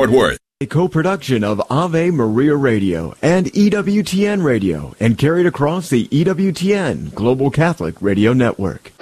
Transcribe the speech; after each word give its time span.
Fort 0.00 0.12
Worth. 0.12 0.38
A 0.62 0.66
co-production 0.66 1.44
of 1.44 1.60
Ave 1.68 2.10
Maria 2.10 2.56
Radio 2.56 3.14
and 3.20 3.52
EWTN 3.52 4.42
Radio 4.42 4.94
and 4.98 5.18
carried 5.18 5.44
across 5.44 5.90
the 5.90 6.08
EWTN 6.08 7.14
Global 7.14 7.50
Catholic 7.50 8.00
Radio 8.00 8.32
Network. 8.32 8.92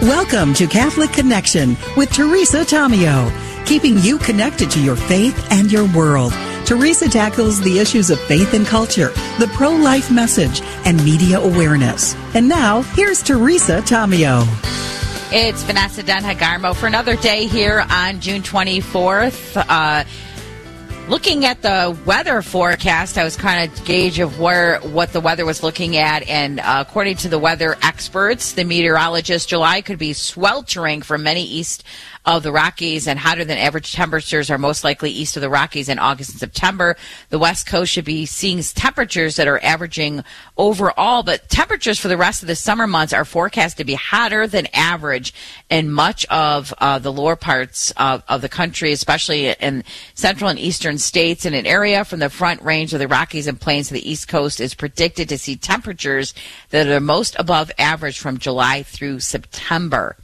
Welcome 0.00 0.54
to 0.54 0.66
Catholic 0.66 1.12
Connection 1.12 1.76
with 1.94 2.10
Teresa 2.10 2.64
Tomeo, 2.64 3.30
keeping 3.66 3.98
you 3.98 4.16
connected 4.16 4.70
to 4.70 4.82
your 4.82 4.96
faith 4.96 5.36
and 5.52 5.70
your 5.70 5.84
world. 5.94 6.32
Teresa 6.64 7.06
tackles 7.06 7.60
the 7.60 7.78
issues 7.78 8.08
of 8.08 8.18
faith 8.20 8.54
and 8.54 8.66
culture, 8.66 9.10
the 9.38 9.50
pro 9.52 9.72
life 9.72 10.10
message, 10.10 10.62
and 10.86 11.04
media 11.04 11.38
awareness. 11.38 12.14
And 12.32 12.48
now, 12.48 12.80
here's 12.80 13.22
Teresa 13.22 13.82
Tomeo. 13.82 14.95
It's 15.32 15.64
Vanessa 15.64 16.04
Denha 16.04 16.36
Garmo 16.36 16.74
for 16.74 16.86
another 16.86 17.16
day 17.16 17.48
here 17.48 17.84
on 17.90 18.20
June 18.20 18.42
24th. 18.42 19.56
Uh, 19.68 20.04
looking 21.08 21.44
at 21.44 21.62
the 21.62 21.98
weather 22.06 22.40
forecast, 22.42 23.18
I 23.18 23.24
was 23.24 23.36
kind 23.36 23.68
of 23.68 23.84
gauge 23.84 24.20
of 24.20 24.38
where 24.38 24.78
what 24.82 25.12
the 25.12 25.20
weather 25.20 25.44
was 25.44 25.64
looking 25.64 25.96
at, 25.96 26.22
and 26.28 26.60
uh, 26.60 26.84
according 26.86 27.16
to 27.18 27.28
the 27.28 27.40
weather 27.40 27.76
experts, 27.82 28.52
the 28.52 28.62
meteorologists, 28.62 29.48
July 29.48 29.80
could 29.80 29.98
be 29.98 30.12
sweltering 30.12 31.02
for 31.02 31.18
many 31.18 31.42
east 31.42 31.82
of 32.26 32.42
the 32.42 32.50
Rockies 32.50 33.06
and 33.06 33.20
hotter 33.20 33.44
than 33.44 33.56
average 33.56 33.92
temperatures 33.92 34.50
are 34.50 34.58
most 34.58 34.82
likely 34.82 35.10
east 35.10 35.36
of 35.36 35.42
the 35.42 35.48
Rockies 35.48 35.88
in 35.88 36.00
August 36.00 36.30
and 36.30 36.40
September. 36.40 36.96
The 37.30 37.38
West 37.38 37.66
Coast 37.66 37.92
should 37.92 38.04
be 38.04 38.26
seeing 38.26 38.60
temperatures 38.60 39.36
that 39.36 39.46
are 39.46 39.62
averaging 39.62 40.24
overall, 40.56 41.22
but 41.22 41.48
temperatures 41.48 42.00
for 42.00 42.08
the 42.08 42.16
rest 42.16 42.42
of 42.42 42.48
the 42.48 42.56
summer 42.56 42.88
months 42.88 43.12
are 43.12 43.24
forecast 43.24 43.76
to 43.76 43.84
be 43.84 43.94
hotter 43.94 44.48
than 44.48 44.66
average 44.74 45.32
in 45.70 45.90
much 45.90 46.26
of 46.26 46.74
uh, 46.78 46.98
the 46.98 47.12
lower 47.12 47.36
parts 47.36 47.92
of, 47.92 48.24
of 48.28 48.42
the 48.42 48.48
country, 48.48 48.90
especially 48.90 49.50
in 49.50 49.84
central 50.14 50.50
and 50.50 50.58
eastern 50.58 50.98
states. 50.98 51.46
And 51.46 51.54
an 51.54 51.66
area 51.66 52.04
from 52.04 52.18
the 52.18 52.30
front 52.30 52.60
range 52.62 52.92
of 52.92 52.98
the 52.98 53.08
Rockies 53.08 53.46
and 53.46 53.60
plains 53.60 53.88
to 53.88 53.94
the 53.94 54.10
East 54.10 54.26
Coast 54.26 54.60
is 54.60 54.74
predicted 54.74 55.28
to 55.28 55.38
see 55.38 55.54
temperatures 55.54 56.34
that 56.70 56.88
are 56.88 56.98
most 56.98 57.36
above 57.38 57.70
average 57.78 58.18
from 58.18 58.38
July 58.38 58.82
through 58.82 59.20
September 59.20 60.16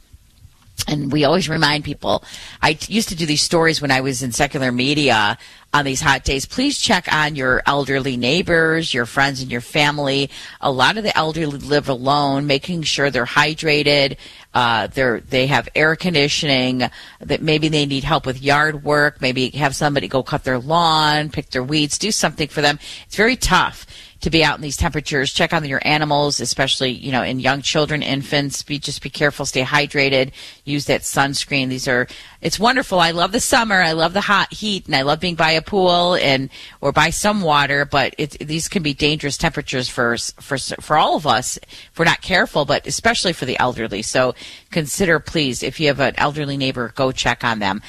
and 0.87 1.11
we 1.11 1.23
always 1.23 1.47
remind 1.47 1.83
people 1.83 2.23
i 2.61 2.77
used 2.87 3.09
to 3.09 3.15
do 3.15 3.25
these 3.25 3.41
stories 3.41 3.81
when 3.81 3.91
i 3.91 4.01
was 4.01 4.23
in 4.23 4.31
secular 4.31 4.71
media 4.71 5.37
on 5.73 5.85
these 5.85 6.01
hot 6.01 6.23
days. 6.23 6.45
Please 6.45 6.77
check 6.77 7.11
on 7.11 7.35
your 7.35 7.63
elderly 7.65 8.15
neighbors 8.15 8.93
your 8.93 9.05
friends 9.05 9.41
and 9.41 9.51
your 9.51 9.61
family. 9.61 10.29
A 10.61 10.71
lot 10.71 10.97
of 10.97 11.03
the 11.03 11.17
elderly 11.17 11.57
live 11.57 11.89
alone 11.89 12.45
making 12.45 12.83
sure 12.83 13.09
they're 13.09 13.25
hydrated 13.25 14.17
uh, 14.53 14.85
they're 14.87 15.19
they 15.21 15.47
have 15.47 15.67
air 15.73 15.95
conditioning 15.95 16.83
that 17.19 17.41
maybe 17.41 17.69
they 17.69 17.87
need 17.87 18.03
help 18.03 18.25
with 18.25 18.41
yard 18.41 18.83
work 18.83 19.19
maybe 19.19 19.49
have 19.49 19.75
somebody 19.75 20.07
go 20.07 20.21
cut 20.21 20.43
their 20.43 20.59
lawn 20.59 21.29
pick 21.29 21.49
their 21.49 21.63
weeds 21.63 21.97
do 21.97 22.11
something 22.11 22.47
for 22.47 22.61
them. 22.61 22.77
It's 23.07 23.15
very 23.15 23.35
tough 23.35 23.87
to 24.23 24.29
be 24.29 24.41
out 24.41 24.55
in 24.55 24.61
these 24.61 24.77
temperatures. 24.77 25.33
Check 25.33 25.51
on 25.51 25.65
your 25.65 25.81
animals, 25.83 26.39
especially 26.39 26.91
you 26.91 27.11
know 27.11 27.23
in 27.23 27.41
young 27.41 27.61
children, 27.61 28.01
infants. 28.01 28.63
Be 28.63 28.79
just 28.79 29.01
be 29.01 29.09
careful, 29.09 29.45
stay 29.45 29.63
hydrated. 29.63 30.31
Use 30.63 30.85
that 30.85 31.01
sunscreen. 31.01 31.67
These 31.67 31.89
are 31.89 32.07
it's 32.41 32.57
wonderful. 32.57 32.99
I 32.99 33.11
love 33.11 33.33
the 33.33 33.41
summer. 33.41 33.81
I 33.81 33.91
love 33.91 34.13
the 34.13 34.21
hot 34.21 34.53
heat, 34.53 34.85
and 34.85 34.95
I 34.95 35.01
love 35.01 35.19
being 35.19 35.35
by 35.35 35.51
a 35.51 35.61
pool 35.61 36.15
and 36.15 36.49
or 36.79 36.93
by 36.93 37.09
some 37.09 37.41
water. 37.41 37.83
But 37.83 38.15
it, 38.17 38.31
these 38.39 38.69
can 38.69 38.81
be 38.81 38.93
dangerous 38.93 39.37
temperatures 39.37 39.89
for 39.89 40.15
for 40.39 40.57
for 40.57 40.97
all 40.97 41.17
of 41.17 41.27
us 41.27 41.57
if 41.57 41.99
we're 41.99 42.05
not 42.05 42.21
careful, 42.21 42.63
but 42.63 42.87
especially 42.87 43.33
for 43.33 43.43
the 43.43 43.59
elderly. 43.59 44.03
So 44.03 44.35
consider, 44.71 45.19
please, 45.19 45.63
if 45.63 45.81
you 45.81 45.87
have 45.87 45.99
an 45.99 46.15
elderly 46.17 46.55
neighbor, 46.55 46.93
go 46.95 47.11
check 47.11 47.43
on 47.43 47.59
them. 47.59 47.81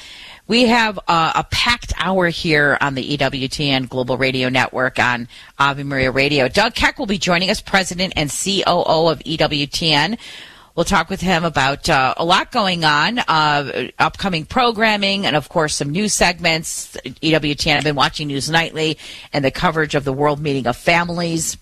We 0.47 0.67
have 0.67 0.99
uh, 1.07 1.31
a 1.33 1.43
packed 1.43 1.93
hour 1.97 2.29
here 2.29 2.77
on 2.79 2.93
the 2.93 3.17
EWTN 3.17 3.89
Global 3.89 4.15
Radio 4.15 4.47
Network 4.47 4.99
on 4.99 5.27
Ave 5.57 5.81
Maria 5.81 6.11
Radio. 6.11 6.47
Doug 6.47 6.75
Keck 6.75 6.99
will 6.99 7.07
be 7.07 7.17
joining 7.17 7.49
us, 7.49 7.61
President 7.61 8.13
and 8.15 8.29
COO 8.29 9.09
of 9.09 9.19
EWTN. 9.19 10.19
We'll 10.75 10.85
talk 10.85 11.09
with 11.09 11.21
him 11.21 11.45
about 11.45 11.89
uh, 11.89 12.13
a 12.17 12.23
lot 12.23 12.51
going 12.51 12.83
on, 12.83 13.17
uh, 13.19 13.87
upcoming 13.97 14.45
programming, 14.45 15.25
and 15.25 15.35
of 15.35 15.49
course 15.49 15.73
some 15.73 15.89
news 15.89 16.13
segments. 16.13 16.95
EWTN, 16.95 17.77
I've 17.77 17.83
been 17.83 17.95
watching 17.95 18.27
News 18.27 18.47
Nightly 18.47 18.99
and 19.33 19.43
the 19.43 19.51
coverage 19.51 19.95
of 19.95 20.03
the 20.03 20.13
World 20.13 20.39
Meeting 20.39 20.67
of 20.67 20.77
Families. 20.77 21.57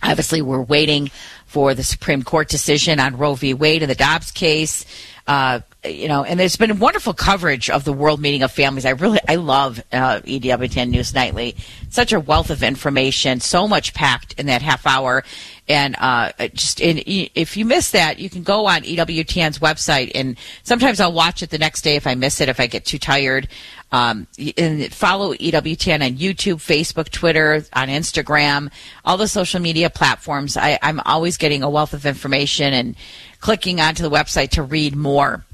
Obviously, 0.00 0.42
we're 0.42 0.62
waiting 0.62 1.10
for 1.46 1.74
the 1.74 1.82
Supreme 1.82 2.22
Court 2.22 2.48
decision 2.48 3.00
on 3.00 3.16
Roe 3.16 3.34
v. 3.34 3.52
Wade 3.52 3.82
and 3.82 3.90
the 3.90 3.96
Dobbs 3.96 4.30
case. 4.30 4.84
Uh, 5.26 5.60
you 5.88 6.08
know, 6.08 6.24
and 6.24 6.38
there's 6.38 6.56
been 6.56 6.78
wonderful 6.78 7.14
coverage 7.14 7.70
of 7.70 7.84
the 7.84 7.92
World 7.92 8.20
Meeting 8.20 8.42
of 8.42 8.52
Families. 8.52 8.84
I 8.84 8.90
really, 8.90 9.20
I 9.28 9.36
love 9.36 9.82
uh, 9.92 10.20
EWTN 10.20 10.90
News 10.90 11.14
Nightly. 11.14 11.56
Such 11.90 12.12
a 12.12 12.20
wealth 12.20 12.50
of 12.50 12.62
information, 12.62 13.40
so 13.40 13.66
much 13.66 13.94
packed 13.94 14.34
in 14.38 14.46
that 14.46 14.62
half 14.62 14.86
hour. 14.86 15.24
And 15.68 15.96
uh, 15.98 16.32
just 16.54 16.80
in, 16.80 17.02
if 17.06 17.56
you 17.56 17.64
miss 17.64 17.90
that, 17.90 18.18
you 18.18 18.30
can 18.30 18.42
go 18.44 18.66
on 18.66 18.82
EWTN's 18.82 19.58
website, 19.58 20.12
and 20.14 20.36
sometimes 20.62 21.00
I'll 21.00 21.12
watch 21.12 21.42
it 21.42 21.50
the 21.50 21.58
next 21.58 21.82
day 21.82 21.96
if 21.96 22.06
I 22.06 22.14
miss 22.14 22.40
it, 22.40 22.48
if 22.48 22.60
I 22.60 22.66
get 22.66 22.84
too 22.84 22.98
tired. 22.98 23.48
Um, 23.92 24.26
and 24.56 24.92
follow 24.92 25.32
EWTN 25.34 26.04
on 26.04 26.16
YouTube, 26.16 26.56
Facebook, 26.56 27.08
Twitter, 27.10 27.64
on 27.72 27.88
Instagram, 27.88 28.70
all 29.04 29.16
the 29.16 29.28
social 29.28 29.60
media 29.60 29.90
platforms. 29.90 30.56
I, 30.56 30.78
I'm 30.82 31.00
always 31.00 31.36
getting 31.36 31.62
a 31.62 31.70
wealth 31.70 31.94
of 31.94 32.04
information 32.04 32.72
and 32.74 32.96
clicking 33.40 33.80
onto 33.80 34.02
the 34.02 34.10
website 34.10 34.50
to 34.50 34.62
read 34.62 34.96
more. 34.96 35.44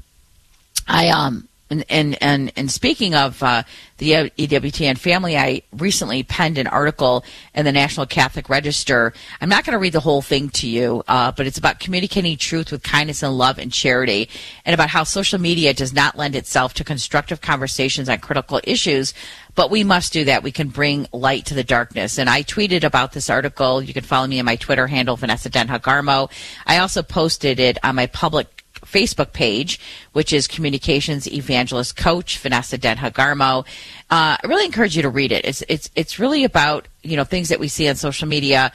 I 0.87 1.09
um 1.09 1.47
and 1.73 1.85
and 1.89 2.17
and, 2.21 2.51
and 2.55 2.71
speaking 2.71 3.15
of 3.15 3.41
uh, 3.41 3.63
the 3.97 4.31
EWTN 4.37 4.97
family, 4.97 5.37
I 5.37 5.63
recently 5.75 6.23
penned 6.23 6.57
an 6.57 6.67
article 6.67 7.23
in 7.53 7.65
the 7.65 7.71
National 7.71 8.05
Catholic 8.05 8.49
Register. 8.49 9.13
I'm 9.41 9.49
not 9.49 9.65
going 9.65 9.73
to 9.73 9.79
read 9.79 9.93
the 9.93 9.99
whole 9.99 10.21
thing 10.21 10.49
to 10.49 10.67
you, 10.67 11.03
uh, 11.07 11.31
but 11.31 11.47
it's 11.47 11.57
about 11.57 11.79
communicating 11.79 12.37
truth 12.37 12.71
with 12.71 12.83
kindness 12.83 13.23
and 13.23 13.37
love 13.37 13.57
and 13.59 13.71
charity, 13.71 14.29
and 14.65 14.73
about 14.73 14.89
how 14.89 15.03
social 15.03 15.39
media 15.39 15.73
does 15.73 15.93
not 15.93 16.17
lend 16.17 16.35
itself 16.35 16.73
to 16.75 16.83
constructive 16.83 17.41
conversations 17.41 18.09
on 18.09 18.19
critical 18.19 18.61
issues. 18.63 19.13
But 19.55 19.69
we 19.69 19.83
must 19.83 20.13
do 20.13 20.25
that. 20.25 20.41
We 20.41 20.51
can 20.51 20.69
bring 20.69 21.07
light 21.11 21.45
to 21.47 21.53
the 21.53 21.63
darkness. 21.63 22.17
And 22.17 22.27
I 22.27 22.41
tweeted 22.41 22.83
about 22.83 23.11
this 23.11 23.29
article. 23.29 23.83
You 23.83 23.93
can 23.93 24.03
follow 24.03 24.25
me 24.25 24.39
on 24.39 24.45
my 24.45 24.55
Twitter 24.55 24.87
handle, 24.87 25.15
Vanessa 25.15 25.47
Denha 25.47 25.79
Garmo. 25.79 26.31
I 26.65 26.79
also 26.79 27.03
posted 27.03 27.59
it 27.59 27.77
on 27.83 27.95
my 27.95 28.07
public 28.07 28.62
Facebook 28.93 29.33
page, 29.33 29.79
which 30.13 30.31
is 30.31 30.47
Communications 30.47 31.27
Evangelist 31.27 31.97
Coach 31.97 32.37
Vanessa 32.37 32.77
Denha 32.77 33.11
Garmo. 33.11 33.65
Uh, 34.09 34.37
I 34.37 34.39
really 34.45 34.65
encourage 34.65 34.95
you 34.95 35.01
to 35.01 35.09
read 35.09 35.31
it. 35.31 35.45
It's 35.45 35.63
it's 35.67 35.89
it's 35.95 36.19
really 36.19 36.43
about 36.43 36.87
you 37.01 37.17
know 37.17 37.23
things 37.23 37.49
that 37.49 37.59
we 37.59 37.67
see 37.67 37.89
on 37.89 37.95
social 37.95 38.27
media 38.27 38.71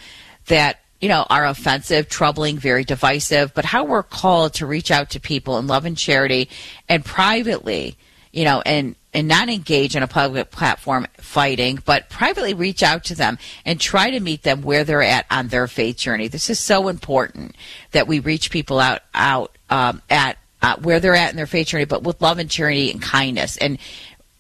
that 0.46 0.80
you 1.00 1.08
know 1.08 1.24
are 1.30 1.46
offensive, 1.46 2.08
troubling, 2.08 2.58
very 2.58 2.84
divisive, 2.84 3.54
but 3.54 3.64
how 3.64 3.84
we're 3.84 4.02
called 4.02 4.54
to 4.54 4.66
reach 4.66 4.90
out 4.90 5.10
to 5.10 5.20
people 5.20 5.58
in 5.58 5.66
love 5.66 5.84
and 5.84 5.96
charity 5.96 6.48
and 6.88 7.04
privately, 7.04 7.96
you 8.32 8.44
know, 8.44 8.60
and 8.66 8.96
and 9.14 9.26
not 9.26 9.48
engage 9.48 9.96
in 9.96 10.02
a 10.02 10.08
public 10.08 10.50
platform 10.50 11.06
fighting, 11.16 11.78
but 11.84 12.08
privately 12.08 12.54
reach 12.54 12.82
out 12.82 13.04
to 13.04 13.14
them 13.14 13.38
and 13.64 13.80
try 13.80 14.10
to 14.10 14.20
meet 14.20 14.42
them 14.42 14.62
where 14.62 14.84
they're 14.84 15.02
at 15.02 15.26
on 15.30 15.48
their 15.48 15.66
faith 15.66 15.96
journey. 15.96 16.28
This 16.28 16.50
is 16.50 16.60
so 16.60 16.88
important 16.88 17.54
that 17.92 18.06
we 18.06 18.18
reach 18.18 18.50
people 18.50 18.78
out 18.78 19.00
out 19.14 19.57
um, 19.70 20.02
at 20.10 20.38
uh, 20.62 20.76
where 20.82 21.00
they're 21.00 21.14
at 21.14 21.30
in 21.30 21.36
their 21.36 21.46
faith 21.46 21.68
journey, 21.68 21.84
but 21.84 22.02
with 22.02 22.20
love 22.20 22.38
and 22.38 22.50
charity 22.50 22.90
and 22.90 23.00
kindness. 23.00 23.56
And 23.56 23.78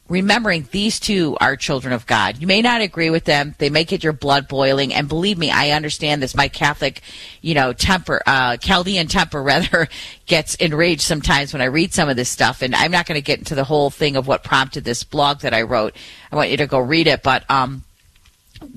remembering 0.08 0.66
these 0.70 0.98
two 0.98 1.36
are 1.40 1.54
children 1.56 1.92
of 1.92 2.06
God. 2.06 2.38
You 2.38 2.46
may 2.46 2.62
not 2.62 2.80
agree 2.80 3.10
with 3.10 3.24
them. 3.24 3.54
They 3.58 3.68
may 3.68 3.84
get 3.84 4.02
your 4.02 4.14
blood 4.14 4.48
boiling. 4.48 4.94
And 4.94 5.08
believe 5.08 5.38
me, 5.38 5.50
I 5.50 5.70
understand 5.70 6.22
this. 6.22 6.34
My 6.34 6.48
Catholic, 6.48 7.02
you 7.42 7.54
know, 7.54 7.72
temper, 7.72 8.22
uh, 8.26 8.56
Chaldean 8.56 9.06
temper 9.06 9.42
rather 9.44 9.88
gets 10.26 10.54
enraged 10.56 11.02
sometimes 11.02 11.52
when 11.52 11.62
I 11.62 11.66
read 11.66 11.92
some 11.92 12.08
of 12.08 12.16
this 12.16 12.30
stuff. 12.30 12.62
And 12.62 12.74
I'm 12.74 12.90
not 12.90 13.06
going 13.06 13.20
to 13.20 13.24
get 13.24 13.38
into 13.38 13.54
the 13.54 13.64
whole 13.64 13.90
thing 13.90 14.16
of 14.16 14.26
what 14.26 14.42
prompted 14.42 14.84
this 14.84 15.04
blog 15.04 15.40
that 15.40 15.54
I 15.54 15.62
wrote. 15.62 15.94
I 16.32 16.36
want 16.36 16.50
you 16.50 16.56
to 16.58 16.66
go 16.66 16.78
read 16.78 17.06
it. 17.06 17.22
But, 17.22 17.48
um, 17.50 17.84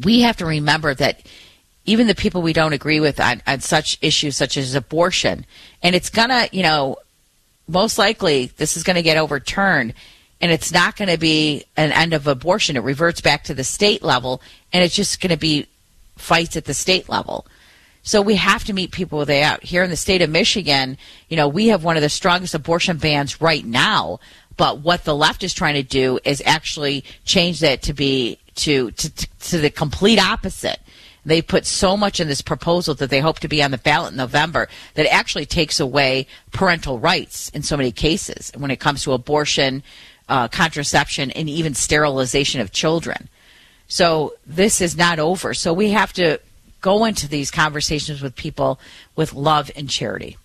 we 0.03 0.21
have 0.21 0.37
to 0.37 0.45
remember 0.45 0.93
that 0.93 1.21
even 1.85 2.07
the 2.07 2.15
people 2.15 2.41
we 2.41 2.53
don't 2.53 2.73
agree 2.73 2.99
with 2.99 3.19
on, 3.19 3.41
on 3.47 3.59
such 3.59 3.97
issues 4.01 4.37
such 4.37 4.57
as 4.57 4.75
abortion, 4.75 5.45
and 5.81 5.95
it's 5.95 6.09
gonna, 6.09 6.47
you 6.51 6.63
know, 6.63 6.97
most 7.67 7.97
likely 7.97 8.47
this 8.57 8.75
is 8.75 8.83
going 8.83 8.95
to 8.95 9.01
get 9.01 9.17
overturned 9.17 9.93
and 10.41 10.51
it's 10.51 10.71
not 10.71 10.95
going 10.95 11.09
to 11.09 11.17
be 11.17 11.63
an 11.77 11.91
end 11.91 12.13
of 12.13 12.27
abortion. 12.27 12.75
It 12.75 12.83
reverts 12.83 13.21
back 13.21 13.43
to 13.45 13.53
the 13.53 13.63
state 13.63 14.01
level, 14.01 14.41
and 14.73 14.83
it's 14.83 14.95
just 14.95 15.21
going 15.21 15.29
to 15.29 15.37
be 15.37 15.67
fights 16.17 16.57
at 16.57 16.65
the 16.65 16.73
state 16.73 17.07
level. 17.07 17.45
So 18.01 18.23
we 18.23 18.35
have 18.35 18.63
to 18.63 18.73
meet 18.73 18.91
people 18.91 19.17
where 19.19 19.25
they 19.27 19.43
are. 19.43 19.59
Here 19.61 19.83
in 19.83 19.91
the 19.91 19.95
state 19.95 20.23
of 20.23 20.31
Michigan, 20.31 20.97
you 21.29 21.37
know, 21.37 21.47
we 21.47 21.67
have 21.67 21.83
one 21.83 21.95
of 21.95 22.01
the 22.01 22.09
strongest 22.09 22.55
abortion 22.55 22.97
bans 22.97 23.39
right 23.39 23.63
now. 23.63 24.19
But 24.57 24.79
what 24.79 25.03
the 25.03 25.15
left 25.15 25.43
is 25.43 25.53
trying 25.53 25.75
to 25.75 25.83
do 25.83 26.19
is 26.25 26.41
actually 26.43 27.03
change 27.23 27.59
that 27.59 27.83
to 27.83 27.93
be 27.93 28.39
to 28.55 28.91
to, 28.91 29.09
to 29.39 29.59
the 29.59 29.69
complete 29.69 30.19
opposite 30.19 30.79
They 31.25 31.41
put 31.41 31.65
so 31.65 31.95
much 31.95 32.19
in 32.19 32.27
this 32.27 32.41
proposal 32.41 32.95
that 32.95 33.09
they 33.09 33.19
hope 33.19 33.39
to 33.39 33.47
be 33.47 33.61
on 33.61 33.71
the 33.71 33.77
ballot 33.77 34.11
in 34.11 34.17
November 34.17 34.67
that 34.95 35.11
actually 35.13 35.45
takes 35.45 35.79
away 35.79 36.27
parental 36.51 36.97
rights 36.97 37.49
in 37.49 37.61
so 37.61 37.77
many 37.77 37.91
cases 37.91 38.51
when 38.57 38.71
it 38.71 38.79
comes 38.79 39.03
to 39.03 39.13
abortion, 39.13 39.83
uh, 40.29 40.47
contraception, 40.47 41.29
and 41.31 41.47
even 41.47 41.75
sterilization 41.75 42.59
of 42.59 42.71
children. 42.71 43.29
So 43.87 44.33
this 44.47 44.81
is 44.81 44.97
not 44.97 45.19
over. 45.19 45.53
So 45.53 45.73
we 45.73 45.91
have 45.91 46.13
to 46.13 46.39
go 46.81 47.05
into 47.05 47.27
these 47.27 47.51
conversations 47.51 48.21
with 48.21 48.35
people 48.35 48.79
with 49.15 49.33
love 49.33 49.69
and 49.75 49.89
charity. 49.89 50.37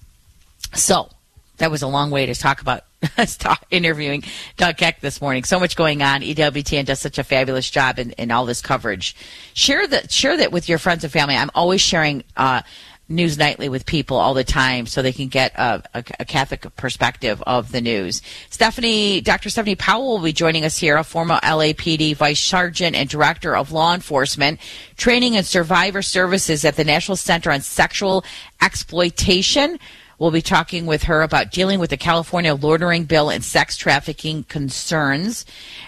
So 0.75 1.09
that 1.57 1.71
was 1.71 1.83
a 1.83 1.87
long 1.87 2.11
way 2.11 2.27
to 2.27 2.35
talk 2.35 2.61
about 2.61 2.85
interviewing 3.71 4.25
Doug 4.57 4.77
Keck 4.77 5.01
this 5.01 5.21
morning. 5.21 5.45
So 5.45 5.61
much 5.61 5.77
going 5.77 6.03
on. 6.03 6.23
EWTN 6.23 6.87
does 6.87 7.01
such 7.01 7.19
a 7.19 7.25
fabulous 7.25 7.71
job 7.71 7.99
in, 7.99 8.13
in 8.13 8.31
all 8.31 8.47
this 8.47 8.61
coverage. 8.61 9.17
Share 9.55 9.87
that 9.87 10.11
share 10.11 10.37
that 10.37 10.53
with 10.53 10.69
your 10.69 10.79
friends 10.79 11.05
and 11.05 11.13
family. 11.13 11.37
I'm 11.37 11.51
always 11.55 11.81
sharing 11.81 12.25
uh, 12.37 12.63
News 13.09 13.39
Nightly 13.39 13.69
with 13.69 13.87
people 13.87 14.17
all 14.17 14.35
the 14.35 14.43
time 14.43 14.87
so 14.87 15.01
they 15.01 15.13
can 15.13 15.29
get 15.29 15.55
a, 15.55 15.83
a, 15.95 16.05
a, 16.19 16.25
Catholic 16.25 16.67
perspective 16.77 17.41
of 17.47 17.71
the 17.71 17.81
news. 17.81 18.21
Stephanie, 18.51 19.21
Dr. 19.21 19.49
Stephanie 19.49 19.77
Powell 19.77 20.17
will 20.17 20.25
be 20.25 20.33
joining 20.33 20.65
us 20.65 20.77
here, 20.77 20.97
a 20.97 21.05
former 21.05 21.37
LAPD 21.37 22.17
Vice 22.17 22.41
Sergeant 22.41 22.97
and 22.97 23.09
Director 23.09 23.55
of 23.55 23.71
Law 23.71 23.95
Enforcement, 23.95 24.59
Training 24.97 25.37
and 25.37 25.47
Survivor 25.47 26.03
Services 26.03 26.65
at 26.65 26.75
the 26.75 26.85
National 26.85 27.17
Center 27.17 27.53
on 27.53 27.61
Sexual 27.61 28.25
Exploitation. 28.61 29.79
We'll 30.19 30.31
be 30.31 30.41
talking 30.41 30.87
with 30.87 31.05
her 31.05 31.21
about 31.21 31.51
dealing 31.51 31.79
with 31.79 31.91
the 31.91 31.99
California 31.99 32.55
loitering 32.55 33.05
bill 33.05 33.29
and 33.29 33.45
sex 33.45 33.77
trafficking 33.77 34.45
concerns. 34.45 35.45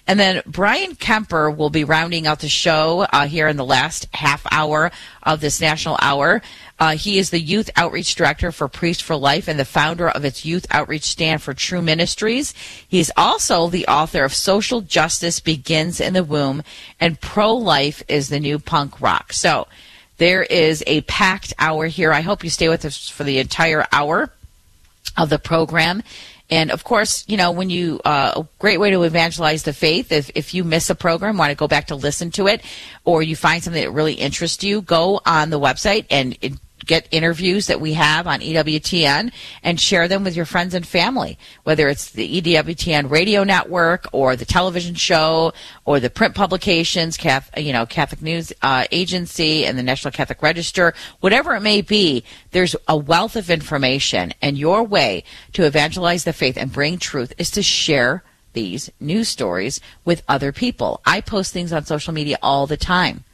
And 0.07 0.21
then 0.21 0.43
Brian 0.47 0.97
Kemper 0.97 1.51
will 1.51 1.71
be 1.71 1.85
rounding 1.85 2.27
out 2.27 2.41
the 2.41 2.49
show 2.49 3.07
uh, 3.11 3.27
here 3.27 3.49
in 3.49 3.57
the 3.57 3.65
last 3.65 4.07
half 4.13 4.47
hour 4.53 4.91
of 5.23 5.41
this 5.41 5.63
national 5.63 5.97
hour. 6.03 6.43
Uh, 6.79 6.97
he 6.97 7.19
is 7.19 7.31
the 7.31 7.41
youth 7.41 7.71
outreach 7.75 8.15
director 8.15 8.53
for 8.53 8.69
Priest 8.69 9.03
for 9.03 9.17
Life 9.17 9.49
and 9.49 9.59
the 9.59 9.65
founder 9.65 10.09
of 10.09 10.25
its 10.25 10.45
youth 10.45 10.67
outreach 10.71 11.05
stand 11.05 11.43
for 11.43 11.55
True 11.55 11.83
Ministries. 11.83 12.53
He's 12.87 13.11
also 13.17 13.69
the 13.69 13.87
author 13.87 14.25
of 14.25 14.35
Social 14.35 14.83
Justice 14.83 15.41
Begins 15.41 16.01
in 16.01 16.13
the 16.13 16.23
Womb 16.23 16.63
and 17.01 17.21
Pro 17.21 17.55
Life 17.55 18.03
is 18.09 18.29
the 18.29 18.41
New 18.41 18.59
Punk 18.59 19.01
Rock. 19.01 19.33
So, 19.33 19.67
there 20.19 20.43
is 20.43 20.85
a 20.87 21.01
packed 21.03 21.55
hour 21.59 21.87
here. 21.87 22.13
I 22.13 22.21
hope 22.21 22.45
you 22.45 22.51
stay 22.51 22.69
with 22.69 22.85
us 22.85 23.09
for 23.09 23.25
the 23.25 23.39
entire 23.39 23.87
hour 23.93 24.31
of 25.17 25.31
the 25.31 25.39
program. 25.39 26.03
And 26.51 26.71
of 26.71 26.83
course, 26.83 27.25
you 27.29 27.37
know, 27.37 27.51
when 27.51 27.71
you, 27.71 28.01
uh, 28.05 28.33
a 28.37 28.49
great 28.59 28.81
way 28.81 28.91
to 28.91 29.03
evangelize 29.03 29.65
the 29.65 29.73
faith, 29.73 30.13
if, 30.13 30.31
if 30.35 30.55
you 30.55 30.65
miss 30.65 30.89
a 30.91 30.95
program, 30.95 31.37
want 31.37 31.51
to 31.51 31.57
go 31.57 31.69
back 31.69 31.89
to 31.89 31.95
listen 31.95 32.31
to 32.33 32.47
it, 32.47 32.63
or 33.05 33.23
you 33.23 33.37
find 33.37 33.63
something 33.63 33.83
that 33.83 33.91
really 33.91 34.15
interests 34.15 34.65
you, 34.65 34.81
go 34.81 35.21
on 35.27 35.51
the 35.51 35.61
website 35.61 36.07
and, 36.11 36.39
and 36.43 36.59
get 36.89 37.07
interviews 37.13 37.69
that 37.69 37.81
we 37.81 37.93
have 37.93 38.27
on 38.27 38.41
EWTN 38.41 39.31
and 39.63 39.81
share 39.81 40.09
them 40.09 40.25
with 40.25 40.35
your 40.35 40.45
friends 40.45 40.75
and 40.75 40.85
family, 40.85 41.39
whether 41.63 41.87
it's 41.87 42.11
the 42.11 42.41
EWTN 42.41 43.09
radio 43.09 43.45
network 43.45 44.07
or 44.13 44.35
the 44.35 44.45
television 44.45 44.97
show 44.97 45.53
or 45.85 46.01
the 46.01 46.11
print 46.11 46.35
publications, 46.35 47.17
Catholic, 47.17 47.65
you 47.65 47.73
know, 47.73 47.87
Catholic 47.87 48.23
News 48.23 48.53
uh, 48.63 48.87
Agency 48.91 49.65
and 49.65 49.79
the 49.79 49.83
National 49.85 50.11
Catholic 50.11 50.43
Register, 50.43 50.95
whatever 51.21 51.55
it 51.55 51.61
may 51.61 51.83
be. 51.83 52.25
There's 52.51 52.75
a 52.89 52.97
wealth 52.97 53.37
of 53.37 53.51
information, 53.51 54.33
and 54.43 54.59
your 54.59 54.83
way 54.83 55.23
to 55.53 55.65
evangelize 55.65 56.25
the 56.25 56.33
faith 56.33 56.57
and 56.57 56.73
bring 56.73 56.99
truth 56.99 57.33
is 57.39 57.51
to 57.53 57.63
share 57.63 58.25
these 58.55 58.91
news 58.99 59.29
stories 59.29 59.81
with 60.05 60.23
other 60.27 60.51
people. 60.51 61.01
I 61.05 61.21
post 61.21 61.53
things 61.53 61.73
on 61.73 61.85
social 61.85 62.15
media 62.15 62.39
all 62.43 62.67
the 62.67 62.77
time. 62.77 63.25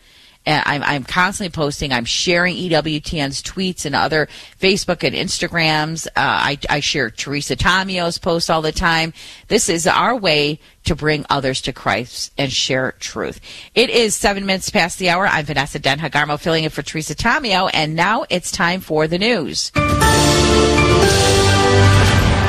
I'm, 0.46 0.82
I'm 0.82 1.04
constantly 1.04 1.50
posting. 1.50 1.92
I'm 1.92 2.04
sharing 2.04 2.56
EWTN's 2.56 3.42
tweets 3.42 3.86
and 3.86 3.94
other 3.94 4.28
Facebook 4.60 5.02
and 5.02 5.14
Instagrams. 5.14 6.06
Uh, 6.08 6.10
I, 6.16 6.58
I 6.68 6.80
share 6.80 7.10
Teresa 7.10 7.56
Tomeo's 7.56 8.18
posts 8.18 8.50
all 8.50 8.62
the 8.62 8.72
time. 8.72 9.12
This 9.48 9.68
is 9.68 9.86
our 9.86 10.16
way 10.16 10.60
to 10.84 10.94
bring 10.94 11.24
others 11.30 11.62
to 11.62 11.72
Christ 11.72 12.32
and 12.36 12.52
share 12.52 12.92
truth. 13.00 13.40
It 13.74 13.90
is 13.90 14.14
seven 14.14 14.44
minutes 14.44 14.70
past 14.70 14.98
the 14.98 15.10
hour. 15.10 15.26
I'm 15.26 15.46
Vanessa 15.46 15.80
Denha 15.80 16.10
Garmo 16.10 16.38
filling 16.38 16.64
in 16.64 16.70
for 16.70 16.82
Teresa 16.82 17.14
Tomeo, 17.14 17.70
and 17.72 17.94
now 17.94 18.24
it's 18.28 18.50
time 18.50 18.80
for 18.80 19.06
the 19.06 19.18
news. 19.18 19.72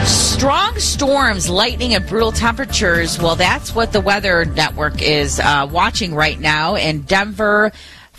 Strong 0.05 0.79
storms, 0.79 1.49
lightning, 1.49 1.95
and 1.95 2.07
brutal 2.07 2.31
temperatures. 2.31 3.17
Well, 3.17 3.35
that's 3.35 3.73
what 3.73 3.91
the 3.91 4.01
Weather 4.01 4.45
Network 4.45 5.01
is 5.01 5.39
uh, 5.39 5.67
watching 5.71 6.13
right 6.13 6.39
now 6.39 6.75
in 6.75 7.01
Denver. 7.01 7.71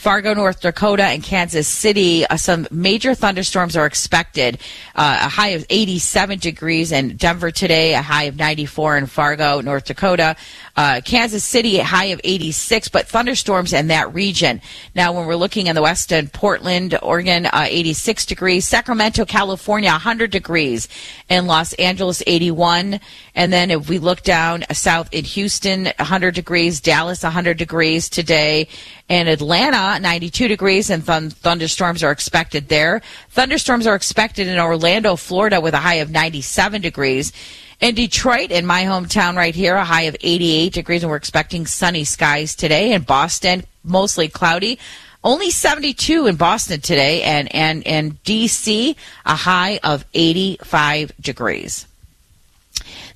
Fargo, 0.06 0.34
North 0.34 0.60
Dakota, 0.60 1.02
and 1.02 1.20
Kansas 1.20 1.66
City, 1.66 2.24
uh, 2.24 2.36
some 2.36 2.68
major 2.70 3.12
thunderstorms 3.12 3.76
are 3.76 3.86
expected. 3.86 4.56
Uh, 4.94 5.18
a 5.22 5.28
high 5.28 5.48
of 5.48 5.66
87 5.68 6.38
degrees 6.38 6.92
in 6.92 7.16
Denver 7.16 7.50
today, 7.50 7.92
a 7.92 8.02
high 8.02 8.22
of 8.26 8.36
94 8.36 8.98
in 8.98 9.06
Fargo, 9.06 9.60
North 9.60 9.86
Dakota. 9.86 10.36
Uh, 10.76 11.00
Kansas 11.04 11.42
City, 11.42 11.80
a 11.80 11.84
high 11.84 12.04
of 12.04 12.20
86, 12.22 12.88
but 12.88 13.08
thunderstorms 13.08 13.72
in 13.72 13.88
that 13.88 14.14
region. 14.14 14.60
Now, 14.94 15.12
when 15.12 15.26
we're 15.26 15.34
looking 15.34 15.66
in 15.66 15.74
the 15.74 15.82
west 15.82 16.12
in 16.12 16.28
Portland, 16.28 16.96
Oregon, 17.02 17.46
uh, 17.46 17.66
86 17.66 18.26
degrees. 18.26 18.68
Sacramento, 18.68 19.24
California, 19.24 19.90
100 19.90 20.30
degrees. 20.30 20.86
In 21.28 21.48
Los 21.48 21.72
Angeles, 21.72 22.22
81. 22.28 23.00
And 23.34 23.52
then 23.52 23.72
if 23.72 23.88
we 23.88 23.98
look 23.98 24.22
down 24.22 24.66
south 24.70 25.08
in 25.12 25.24
Houston, 25.24 25.86
100 25.98 26.32
degrees. 26.32 26.80
Dallas, 26.80 27.24
100 27.24 27.56
degrees 27.56 28.08
today. 28.08 28.68
And 29.08 29.28
Atlanta, 29.28 30.00
92 30.00 30.48
degrees, 30.48 30.90
and 30.90 31.06
th- 31.06 31.32
thunderstorms 31.32 32.02
are 32.02 32.10
expected 32.10 32.68
there. 32.68 33.02
Thunderstorms 33.30 33.86
are 33.86 33.94
expected 33.94 34.48
in 34.48 34.58
Orlando, 34.58 35.14
Florida, 35.14 35.60
with 35.60 35.74
a 35.74 35.78
high 35.78 35.96
of 35.96 36.10
97 36.10 36.82
degrees. 36.82 37.32
In 37.80 37.94
Detroit, 37.94 38.50
in 38.50 38.66
my 38.66 38.82
hometown 38.82 39.36
right 39.36 39.54
here, 39.54 39.76
a 39.76 39.84
high 39.84 40.02
of 40.02 40.16
88 40.20 40.72
degrees, 40.72 41.02
and 41.02 41.10
we're 41.10 41.16
expecting 41.16 41.66
sunny 41.66 42.04
skies 42.04 42.56
today. 42.56 42.92
In 42.92 43.02
Boston, 43.02 43.64
mostly 43.84 44.28
cloudy. 44.28 44.78
Only 45.22 45.50
72 45.50 46.26
in 46.26 46.36
Boston 46.36 46.80
today, 46.80 47.22
and, 47.22 47.54
and, 47.54 47.86
and 47.86 48.22
DC, 48.24 48.96
a 49.24 49.34
high 49.34 49.78
of 49.84 50.04
85 50.14 51.12
degrees. 51.20 51.86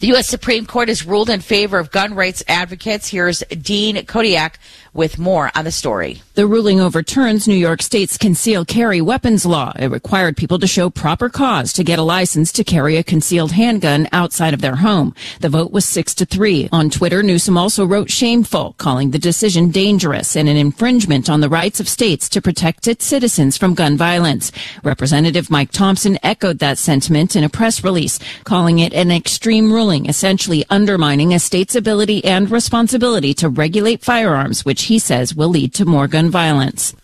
The 0.00 0.08
U.S. 0.08 0.28
Supreme 0.28 0.66
Court 0.66 0.88
has 0.88 1.06
ruled 1.06 1.30
in 1.30 1.40
favor 1.40 1.78
of 1.78 1.90
gun 1.90 2.14
rights 2.14 2.42
advocates. 2.48 3.08
Here's 3.08 3.40
Dean 3.40 4.04
Kodiak 4.06 4.58
with 4.92 5.18
more 5.18 5.50
on 5.54 5.64
the 5.64 5.72
story. 5.72 6.22
The 6.34 6.46
ruling 6.46 6.80
overturns 6.80 7.46
New 7.46 7.54
York 7.54 7.82
State's 7.82 8.16
concealed 8.16 8.68
carry 8.68 9.00
weapons 9.00 9.44
law. 9.44 9.72
It 9.78 9.88
required 9.88 10.36
people 10.36 10.58
to 10.58 10.66
show 10.66 10.88
proper 10.88 11.28
cause 11.28 11.72
to 11.74 11.84
get 11.84 11.98
a 11.98 12.02
license 12.02 12.50
to 12.52 12.64
carry 12.64 12.96
a 12.96 13.02
concealed 13.02 13.52
handgun 13.52 14.08
outside 14.12 14.54
of 14.54 14.60
their 14.60 14.76
home. 14.76 15.14
The 15.40 15.48
vote 15.48 15.70
was 15.70 15.84
six 15.84 16.14
to 16.14 16.24
three. 16.24 16.68
On 16.72 16.88
Twitter, 16.88 17.22
Newsom 17.22 17.58
also 17.58 17.84
wrote 17.84 18.10
shameful, 18.10 18.74
calling 18.78 19.10
the 19.10 19.18
decision 19.18 19.70
dangerous 19.70 20.34
and 20.34 20.48
an 20.48 20.56
infringement 20.56 21.28
on 21.28 21.40
the 21.40 21.48
rights 21.48 21.78
of 21.78 21.88
states 21.88 22.28
to 22.30 22.40
protect 22.40 22.88
its 22.88 23.04
citizens 23.04 23.56
from 23.56 23.74
gun 23.74 23.96
violence. 23.96 24.50
Representative 24.82 25.50
Mike 25.50 25.72
Thompson 25.72 26.18
echoed 26.22 26.58
that 26.60 26.78
sentiment 26.78 27.36
in 27.36 27.44
a 27.44 27.48
press 27.48 27.84
release, 27.84 28.18
calling 28.44 28.78
it 28.78 28.94
an 28.94 29.10
extreme 29.10 29.72
ruling, 29.72 30.06
essentially 30.06 30.64
undermining 30.70 31.34
a 31.34 31.38
state's 31.38 31.74
ability 31.74 32.24
and 32.24 32.50
responsibility 32.50 33.34
to 33.34 33.48
regulate 33.48 34.02
firearms, 34.02 34.64
which 34.64 34.79
which 34.80 34.88
he 34.88 34.98
says 34.98 35.34
will 35.34 35.50
lead 35.50 35.74
to 35.74 35.84
more 35.84 36.08
gun 36.08 36.30
violence. 36.30 36.94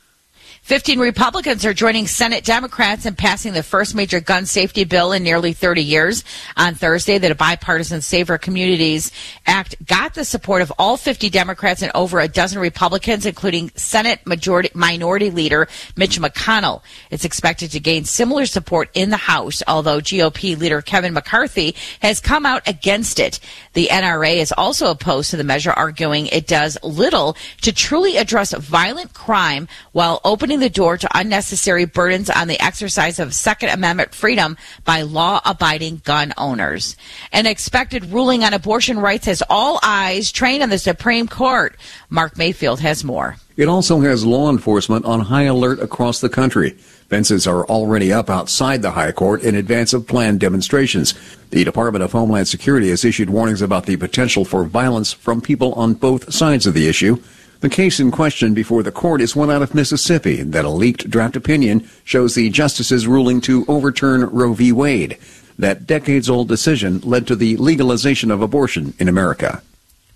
15 0.66 0.98
Republicans 0.98 1.64
are 1.64 1.72
joining 1.72 2.08
Senate 2.08 2.42
Democrats 2.42 3.06
in 3.06 3.14
passing 3.14 3.52
the 3.52 3.62
first 3.62 3.94
major 3.94 4.18
gun 4.18 4.46
safety 4.46 4.82
bill 4.82 5.12
in 5.12 5.22
nearly 5.22 5.52
30 5.52 5.80
years. 5.80 6.24
On 6.56 6.74
Thursday, 6.74 7.18
the 7.18 7.36
Bipartisan 7.36 8.00
Safer 8.00 8.36
Communities 8.36 9.12
Act 9.46 9.76
got 9.86 10.14
the 10.14 10.24
support 10.24 10.62
of 10.62 10.72
all 10.76 10.96
50 10.96 11.30
Democrats 11.30 11.82
and 11.82 11.92
over 11.94 12.18
a 12.18 12.26
dozen 12.26 12.58
Republicans, 12.58 13.26
including 13.26 13.70
Senate 13.76 14.26
Majority 14.26 14.70
Minority 14.74 15.30
Leader 15.30 15.68
Mitch 15.94 16.18
McConnell. 16.18 16.82
It's 17.12 17.24
expected 17.24 17.70
to 17.70 17.78
gain 17.78 18.04
similar 18.04 18.44
support 18.44 18.90
in 18.92 19.10
the 19.10 19.16
House, 19.16 19.62
although 19.68 20.00
GOP 20.00 20.58
leader 20.58 20.82
Kevin 20.82 21.12
McCarthy 21.12 21.76
has 22.00 22.18
come 22.18 22.44
out 22.44 22.66
against 22.66 23.20
it. 23.20 23.38
The 23.74 23.86
NRA 23.86 24.38
is 24.38 24.50
also 24.50 24.90
opposed 24.90 25.30
to 25.30 25.36
the 25.36 25.44
measure, 25.44 25.70
arguing 25.70 26.26
it 26.26 26.48
does 26.48 26.76
little 26.82 27.36
to 27.60 27.72
truly 27.72 28.16
address 28.16 28.52
violent 28.52 29.14
crime 29.14 29.68
while 29.92 30.20
opening 30.24 30.55
opening 30.56 30.68
the 30.70 30.74
door 30.74 30.96
to 30.96 31.08
unnecessary 31.14 31.84
burdens 31.84 32.30
on 32.30 32.48
the 32.48 32.58
exercise 32.60 33.18
of 33.18 33.34
Second 33.34 33.68
Amendment 33.68 34.14
freedom 34.14 34.56
by 34.86 35.02
law 35.02 35.38
abiding 35.44 36.00
gun 36.02 36.32
owners. 36.38 36.96
An 37.30 37.44
expected 37.46 38.06
ruling 38.06 38.42
on 38.42 38.54
abortion 38.54 38.98
rights 38.98 39.26
has 39.26 39.42
all 39.50 39.78
eyes 39.82 40.32
trained 40.32 40.62
on 40.62 40.70
the 40.70 40.78
Supreme 40.78 41.28
Court. 41.28 41.76
Mark 42.08 42.38
Mayfield 42.38 42.80
has 42.80 43.04
more. 43.04 43.36
It 43.58 43.68
also 43.68 44.00
has 44.00 44.24
law 44.24 44.48
enforcement 44.50 45.04
on 45.04 45.20
high 45.20 45.44
alert 45.44 45.78
across 45.80 46.22
the 46.22 46.30
country. 46.30 46.70
Fences 47.10 47.46
are 47.46 47.66
already 47.66 48.10
up 48.10 48.30
outside 48.30 48.80
the 48.80 48.92
High 48.92 49.12
Court 49.12 49.42
in 49.42 49.54
advance 49.54 49.92
of 49.92 50.06
planned 50.06 50.40
demonstrations. 50.40 51.14
The 51.50 51.64
Department 51.64 52.02
of 52.02 52.12
Homeland 52.12 52.48
Security 52.48 52.88
has 52.90 53.04
issued 53.04 53.28
warnings 53.28 53.60
about 53.60 53.84
the 53.84 53.96
potential 53.96 54.46
for 54.46 54.64
violence 54.64 55.12
from 55.12 55.42
people 55.42 55.74
on 55.74 55.94
both 55.94 56.32
sides 56.32 56.66
of 56.66 56.72
the 56.72 56.88
issue. 56.88 57.18
The 57.60 57.68
case 57.70 57.98
in 58.00 58.10
question 58.10 58.52
before 58.52 58.82
the 58.82 58.92
court 58.92 59.22
is 59.22 59.34
one 59.34 59.50
out 59.50 59.62
of 59.62 59.74
Mississippi 59.74 60.42
that 60.42 60.66
a 60.66 60.70
leaked 60.70 61.08
draft 61.08 61.36
opinion 61.36 61.88
shows 62.04 62.34
the 62.34 62.50
justice's 62.50 63.06
ruling 63.06 63.40
to 63.42 63.64
overturn 63.66 64.24
Roe 64.26 64.52
v. 64.52 64.72
Wade. 64.72 65.16
That 65.58 65.86
decades 65.86 66.28
old 66.28 66.48
decision 66.48 67.00
led 67.00 67.26
to 67.28 67.36
the 67.36 67.56
legalization 67.56 68.30
of 68.30 68.42
abortion 68.42 68.92
in 68.98 69.08
America. 69.08 69.62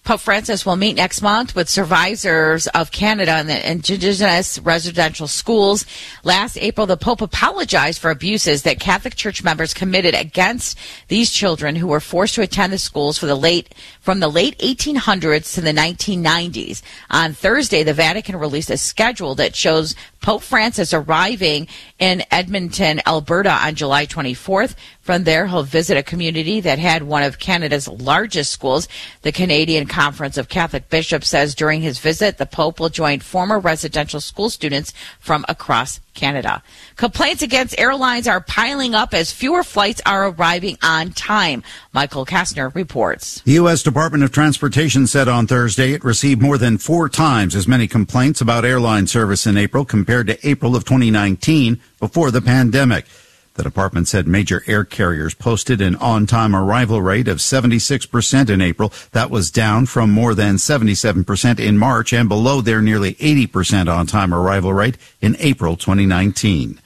Pope 0.03 0.21
Francis 0.21 0.65
will 0.65 0.77
meet 0.77 0.97
next 0.97 1.21
month 1.21 1.55
with 1.55 1.69
survivors 1.69 2.67
of 2.69 2.91
Canada 2.91 3.33
and 3.33 3.49
the 3.49 3.71
indigenous 3.71 4.59
residential 4.59 5.29
schools. 5.29 5.85
Last 6.25 6.57
April, 6.57 6.87
the 6.87 6.97
Pope 6.97 7.21
apologized 7.21 8.01
for 8.01 8.11
abuses 8.11 8.63
that 8.63 8.81
Catholic 8.81 9.15
Church 9.15 9.45
members 9.45 9.75
committed 9.75 10.15
against 10.15 10.79
these 11.09 11.31
children 11.31 11.77
who 11.77 11.87
were 11.87 12.01
forced 12.01 12.35
to 12.37 12.43
attend 12.43 12.73
the 12.73 12.79
schools 12.79 13.19
for 13.19 13.27
the 13.27 13.35
late, 13.35 13.75
from 14.01 14.21
the 14.21 14.29
late 14.29 14.59
1800s 14.59 15.55
to 15.55 15.61
the 15.61 15.73
1990s. 15.73 16.83
On 17.11 17.35
Thursday, 17.35 17.83
the 17.83 17.93
Vatican 17.93 18.37
released 18.37 18.71
a 18.71 18.79
schedule 18.79 19.35
that 19.35 19.55
shows 19.55 19.95
Pope 20.21 20.43
Francis 20.43 20.93
arriving 20.93 21.67
in 21.99 22.23
Edmonton, 22.31 23.01
Alberta 23.07 23.51
on 23.51 23.75
July 23.75 24.07
24th. 24.07 24.75
From 25.01 25.25
there, 25.25 25.47
he'll 25.47 25.63
visit 25.63 25.97
a 25.97 26.03
community 26.03 26.61
that 26.61 26.79
had 26.79 27.03
one 27.03 27.23
of 27.23 27.39
Canada's 27.39 27.89
largest 27.89 28.53
schools. 28.53 28.87
The 29.23 29.33
Canadian 29.33 29.87
Conference 29.87 30.37
of 30.37 30.49
Catholic 30.49 30.91
Bishops 30.91 31.29
says 31.29 31.55
during 31.55 31.81
his 31.81 31.99
visit, 31.99 32.39
the 32.39 32.47
Pope 32.47 32.81
will 32.81 32.91
join 32.91 33.21
former 33.21 33.59
residential 33.59 34.21
school 34.21 34.51
students 34.51 34.93
from 35.19 35.45
across 35.49 36.01
Canada. 36.15 36.63
Complaints 36.97 37.43
against 37.43 37.79
airlines 37.79 38.29
are 38.29 38.41
piling 38.41 38.95
up 38.95 39.15
as 39.15 39.33
fewer 39.33 39.63
flights 39.63 40.01
are 40.07 40.29
arriving 40.29 40.79
on 40.83 41.13
time. 41.13 41.63
Michael 41.93 42.27
Kastner 42.27 42.75
reports. 42.75 43.41
The 43.43 43.53
U.S. 43.53 43.83
Department 43.83 44.25
of 44.25 44.33
Transportation 44.33 45.07
said 45.07 45.29
on 45.29 45.47
Thursday 45.47 45.93
it 45.93 46.05
received 46.05 46.43
more 46.43 46.59
than 46.59 46.79
four 46.79 47.09
times 47.09 47.55
as 47.55 47.69
many 47.69 47.87
complaints 47.87 48.41
about 48.41 48.65
airline 48.65 49.07
service 49.07 49.47
in 49.47 49.57
April 49.57 49.85
compared 49.85 50.27
to 50.27 50.49
April 50.49 50.77
of 50.77 50.85
2019 50.85 51.81
before 51.99 52.31
the 52.31 52.41
pandemic. 52.41 53.07
The 53.55 53.63
department 53.63 54.09
said 54.09 54.27
major 54.27 54.63
air 54.67 54.85
carriers 54.85 55.35
posted 55.35 55.81
an 55.81 55.97
on-time 55.97 56.55
arrival 56.55 57.03
rate 57.03 57.29
of 57.29 57.39
76% 57.39 58.49
in 58.49 58.61
April. 58.61 58.93
That 59.13 59.31
was 59.31 59.51
down 59.51 59.87
from 59.87 60.11
more 60.11 60.35
than 60.35 60.55
77% 60.55 61.59
in 61.59 61.77
March 61.77 62.13
and 62.13 62.29
below 62.29 62.61
their 62.61 62.81
nearly 62.81 63.15
80% 63.15 63.93
on-time 63.93 64.33
arrival 64.33 64.73
rate 64.73 64.97
in 65.21 65.37
April 65.41 65.77
2019. 65.77 66.81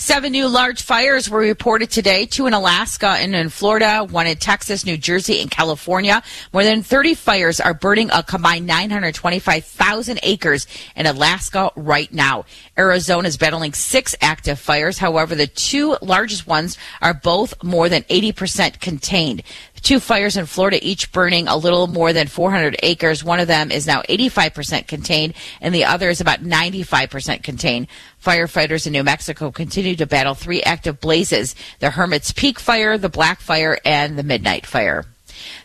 Seven 0.00 0.30
new 0.30 0.46
large 0.46 0.82
fires 0.82 1.28
were 1.28 1.40
reported 1.40 1.90
today, 1.90 2.24
two 2.24 2.46
in 2.46 2.54
Alaska 2.54 3.16
and 3.18 3.34
in 3.34 3.48
Florida, 3.48 4.06
one 4.08 4.28
in 4.28 4.36
Texas, 4.36 4.86
New 4.86 4.96
Jersey, 4.96 5.40
and 5.40 5.50
California. 5.50 6.22
More 6.52 6.62
than 6.62 6.84
30 6.84 7.14
fires 7.14 7.58
are 7.58 7.74
burning 7.74 8.08
a 8.12 8.22
combined 8.22 8.64
925,000 8.64 10.20
acres 10.22 10.68
in 10.94 11.06
Alaska 11.06 11.72
right 11.74 12.12
now. 12.12 12.44
Arizona 12.78 13.26
is 13.26 13.36
battling 13.36 13.72
six 13.72 14.14
active 14.20 14.60
fires. 14.60 14.98
However, 14.98 15.34
the 15.34 15.48
two 15.48 15.96
largest 16.00 16.46
ones 16.46 16.78
are 17.02 17.12
both 17.12 17.60
more 17.64 17.88
than 17.88 18.04
80% 18.04 18.78
contained. 18.78 19.42
Two 19.82 20.00
fires 20.00 20.36
in 20.36 20.46
Florida, 20.46 20.78
each 20.86 21.12
burning 21.12 21.48
a 21.48 21.56
little 21.56 21.86
more 21.86 22.12
than 22.12 22.26
400 22.26 22.76
acres. 22.82 23.24
One 23.24 23.40
of 23.40 23.48
them 23.48 23.70
is 23.70 23.86
now 23.86 24.02
85% 24.02 24.86
contained, 24.86 25.34
and 25.60 25.74
the 25.74 25.84
other 25.84 26.08
is 26.08 26.20
about 26.20 26.40
95% 26.40 27.42
contained. 27.42 27.88
Firefighters 28.24 28.86
in 28.86 28.92
New 28.92 29.04
Mexico 29.04 29.50
continue 29.50 29.96
to 29.96 30.06
battle 30.06 30.34
three 30.34 30.62
active 30.62 31.00
blazes 31.00 31.54
the 31.78 31.90
Hermit's 31.90 32.32
Peak 32.32 32.58
fire, 32.58 32.98
the 32.98 33.08
Black 33.08 33.40
fire, 33.40 33.78
and 33.84 34.18
the 34.18 34.22
Midnight 34.22 34.66
fire. 34.66 35.04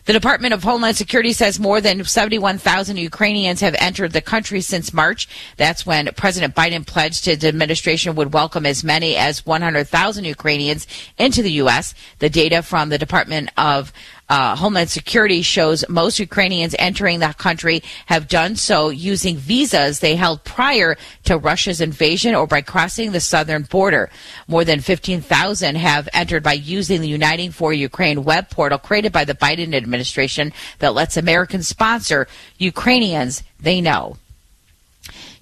The 0.06 0.12
Department 0.12 0.52
of 0.52 0.62
Homeland 0.62 0.98
Security 0.98 1.32
says 1.32 1.58
more 1.58 1.80
than 1.80 2.04
71,000 2.04 2.98
Ukrainians 2.98 3.62
have 3.62 3.74
entered 3.78 4.12
the 4.12 4.20
country 4.20 4.60
since 4.60 4.92
March. 4.92 5.26
That's 5.56 5.86
when 5.86 6.10
President 6.14 6.54
Biden 6.54 6.86
pledged 6.86 7.24
his 7.24 7.42
administration 7.42 8.14
would 8.14 8.34
welcome 8.34 8.66
as 8.66 8.84
many 8.84 9.16
as 9.16 9.46
100,000 9.46 10.24
Ukrainians 10.24 10.86
into 11.16 11.42
the 11.42 11.52
U.S. 11.52 11.94
The 12.18 12.28
data 12.28 12.60
from 12.60 12.90
the 12.90 12.98
Department 12.98 13.48
of 13.56 13.94
uh, 14.28 14.56
Homeland 14.56 14.90
Security 14.90 15.42
shows 15.42 15.84
most 15.88 16.18
Ukrainians 16.18 16.74
entering 16.78 17.20
the 17.20 17.34
country 17.34 17.82
have 18.06 18.26
done 18.28 18.56
so 18.56 18.88
using 18.88 19.36
visas 19.36 20.00
they 20.00 20.16
held 20.16 20.44
prior 20.44 20.96
to 21.24 21.36
Russia's 21.36 21.80
invasion 21.80 22.34
or 22.34 22.46
by 22.46 22.62
crossing 22.62 23.12
the 23.12 23.20
southern 23.20 23.62
border. 23.64 24.10
More 24.48 24.64
than 24.64 24.80
15,000 24.80 25.74
have 25.76 26.08
entered 26.14 26.42
by 26.42 26.54
using 26.54 27.00
the 27.00 27.08
Uniting 27.08 27.50
for 27.50 27.72
Ukraine 27.72 28.24
web 28.24 28.48
portal 28.48 28.78
created 28.78 29.12
by 29.12 29.24
the 29.24 29.34
Biden 29.34 29.74
administration 29.94 30.52
that 30.80 30.94
lets 30.94 31.16
Americans 31.16 31.68
sponsor 31.68 32.26
Ukrainians 32.58 33.42
they 33.60 33.80
know. 33.80 34.16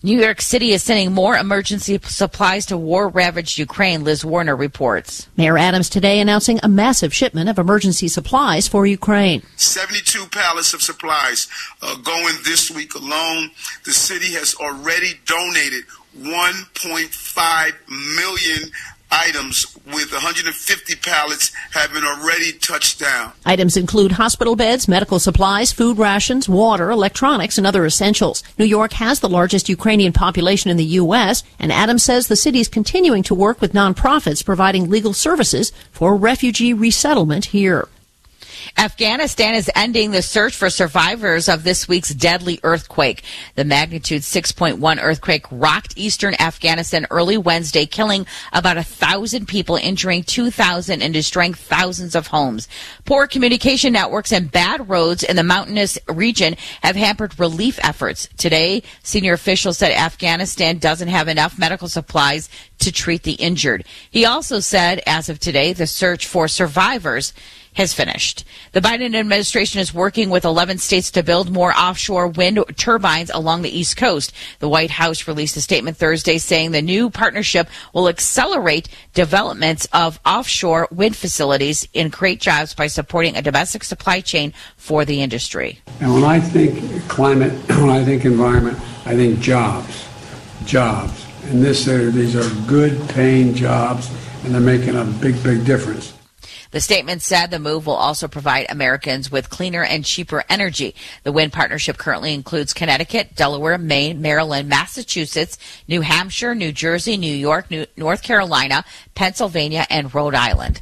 New 0.05 0.21
York 0.21 0.41
City 0.41 0.73
is 0.73 0.83
sending 0.83 1.13
more 1.13 1.37
emergency 1.37 1.97
supplies 2.03 2.67
to 2.67 2.77
war 2.77 3.09
ravaged 3.09 3.57
Ukraine, 3.57 4.03
Liz 4.03 4.25
Warner 4.25 4.57
reports. 4.57 5.29
Mayor 5.37 5.57
Adams 5.57 5.89
today 5.89 6.19
announcing 6.19 6.59
a 6.61 6.69
massive 6.69 7.15
shipment 7.15 7.49
of 7.49 7.57
emergency 7.57 8.09
supplies 8.09 8.67
for 8.67 8.85
Ukraine. 8.85 9.43
72 9.57 10.27
pallets 10.27 10.75
of 10.75 10.83
supplies 10.83 11.47
uh, 11.83 11.95
going 11.99 12.35
this 12.45 12.69
week 12.69 12.97
alone. 12.97 13.53
The 13.85 13.93
city 13.93 14.33
has 14.33 14.57
already 14.57 15.21
donated 15.25 15.85
1.5 16.19 17.73
million 17.89 18.71
items 19.13 19.67
with 19.87 20.11
150 20.11 20.97
pallets 20.97 21.53
having 21.73 22.03
already 22.03 22.53
touched 22.53 22.99
down. 22.99 23.33
Items 23.45 23.77
include 23.77 24.13
hospital 24.13 24.57
beds, 24.57 24.89
medical 24.89 25.19
supplies, 25.19 25.73
food 25.73 25.99
rations, 25.99 26.49
water, 26.49 26.91
electronics, 26.91 27.59
and 27.59 27.67
other 27.67 27.85
essentials. 27.85 28.43
New 28.59 28.65
York 28.65 28.95
has 28.95 29.21
the 29.21 29.29
largest 29.29 29.69
Ukrainian 29.69 30.13
population 30.13 30.71
in 30.71 30.79
the 30.79 30.85
U.S., 30.85 31.45
and 31.59 31.71
Adams 31.71 32.03
says 32.03 32.27
the 32.27 32.37
city 32.37 32.61
is 32.61 32.69
continuing 32.69 33.23
to 33.25 33.35
work 33.35 33.61
with 33.61 33.75
nonprofits 33.75 34.45
providing 34.45 34.89
legal 34.89 35.13
services 35.13 35.73
for 35.91 36.17
refugee 36.17 36.73
resettlement 36.73 37.47
here. 37.47 37.89
Afghanistan 38.79 39.55
is 39.55 39.71
ending 39.75 40.11
the 40.11 40.23
search 40.23 40.57
for 40.57 40.71
survivors 40.71 41.49
of 41.49 41.63
this 41.63 41.87
week's 41.87 42.15
deadly 42.15 42.59
earthquake. 42.63 43.23
The 43.55 43.65
magnitude 43.65 44.23
6.1 44.23 44.99
earthquake 45.03 45.47
rocked 45.51 45.95
eastern 45.97 46.35
Afghanistan 46.41 47.07
early 47.11 47.37
Wednesday, 47.37 47.87
killing 47.87 48.27
about 48.53 48.79
a 48.79 48.83
thousand 48.83 49.47
people, 49.47 49.77
injuring 49.77 50.25
2,000 50.25 51.03
and 51.03 51.13
destroying 51.13 51.55
thousands 51.55 52.15
of 52.15 52.29
homes. 52.29 52.69
Poor 53.05 53.27
communication 53.27 53.93
networks 53.93 54.33
and 54.33 54.51
bad 54.51 54.89
roads 54.89 55.23
in 55.23 55.37
the 55.37 55.43
mountainous 55.43 55.99
region 56.09 56.57
have 56.83 56.97
hampered 56.97 57.39
relief 57.39 57.79
efforts. 57.83 58.29
Today, 58.37 58.83
senior 59.03 59.35
officials 59.35 59.79
said 59.79 59.93
Afghanistan 59.93 60.79
doesn't 60.79 61.09
have 61.09 61.29
enough 61.29 61.59
medical 61.59 61.89
supplies 61.89 62.49
to 62.79 62.91
treat 62.91 63.23
the 63.23 63.35
injured. 63.35 63.85
He 64.11 64.25
also 64.25 64.61
said, 64.61 65.03
as 65.07 65.29
of 65.29 65.39
today, 65.39 65.73
the 65.73 65.87
search 65.87 66.27
for 66.27 66.49
survivors 66.49 67.33
has 67.75 67.95
finished. 67.95 68.45
The 68.73 68.81
Biden 68.81 69.15
administration 69.15 69.81
is 69.81 69.95
working 69.95 70.31
with 70.31 70.45
11 70.45 70.79
states 70.79 71.11
to 71.13 71.23
build 71.23 71.51
more 71.51 71.73
offshore 71.73 72.29
wind 72.29 72.63
turbines 72.77 73.31
along 73.31 73.63
the 73.63 73.77
East 73.77 73.97
Coast. 73.97 74.33
The 74.59 74.69
White 74.69 74.91
House 74.91 75.27
released 75.27 75.57
a 75.57 75.61
statement 75.61 75.97
Thursday 75.97 76.39
saying 76.39 76.73
the 76.73 76.83
new 76.83 77.11
partnership 77.11 77.69
will 77.93 78.09
accelerate 78.09 78.89
developments 79.15 79.87
of 79.93 80.21
offshore 80.27 80.89
wind 80.91 81.17
facilities 81.17 81.89
and 81.95 82.13
create 82.13 82.41
jobs 82.41 82.75
by 82.75 82.87
supporting 82.87 83.37
a 83.37 83.43
domestic 83.43 83.85
supply 83.85 84.21
chain 84.21 84.53
for 84.77 85.05
the 85.05 85.23
industry. 85.23 85.81
And 86.01 86.13
when 86.13 86.25
I 86.25 86.41
think 86.41 87.09
climate, 87.09 87.53
when 87.69 87.91
I 87.91 88.05
think 88.05 88.25
environment, 88.25 88.79
I 89.07 89.15
think 89.15 89.41
jobs, 89.41 90.07
jobs. 90.65 91.27
And 91.45 91.63
this, 91.63 91.89
uh, 91.89 92.11
these 92.13 92.37
are 92.37 92.67
good 92.67 93.09
paying 93.11 93.55
jobs, 93.55 94.11
and 94.45 94.55
they're 94.55 94.61
making 94.61 94.97
a 94.97 95.05
big, 95.05 95.43
big 95.43 95.65
difference. 95.65 96.12
The 96.73 96.81
statement 96.81 97.23
said 97.23 97.51
the 97.51 97.59
move 97.59 97.87
will 97.87 97.95
also 97.95 98.29
provide 98.29 98.67
Americans 98.69 99.31
with 99.31 99.51
cleaner 99.51 99.85
and 99.85 100.05
cheaper 100.05 100.43
energy. 100.49 100.95
The 101.23 101.33
wind 101.33 101.53
partnership 101.53 101.99
currently 101.99 102.33
includes 102.33 102.73
Connecticut, 102.73 103.37
Delaware, 103.37 103.79
Maine, 103.79 104.21
Maryland, 104.23 104.69
Massachusetts, 104.69 105.59
New 105.87 106.01
Hampshire, 106.01 106.55
New 106.55 106.73
Jersey, 106.73 107.17
New 107.19 107.35
York, 107.35 107.71
New- 107.71 107.87
North 107.97 108.23
Carolina, 108.23 108.85
Pennsylvania, 109.15 109.87
and 109.91 110.15
Rhode 110.15 110.35
Island. 110.35 110.81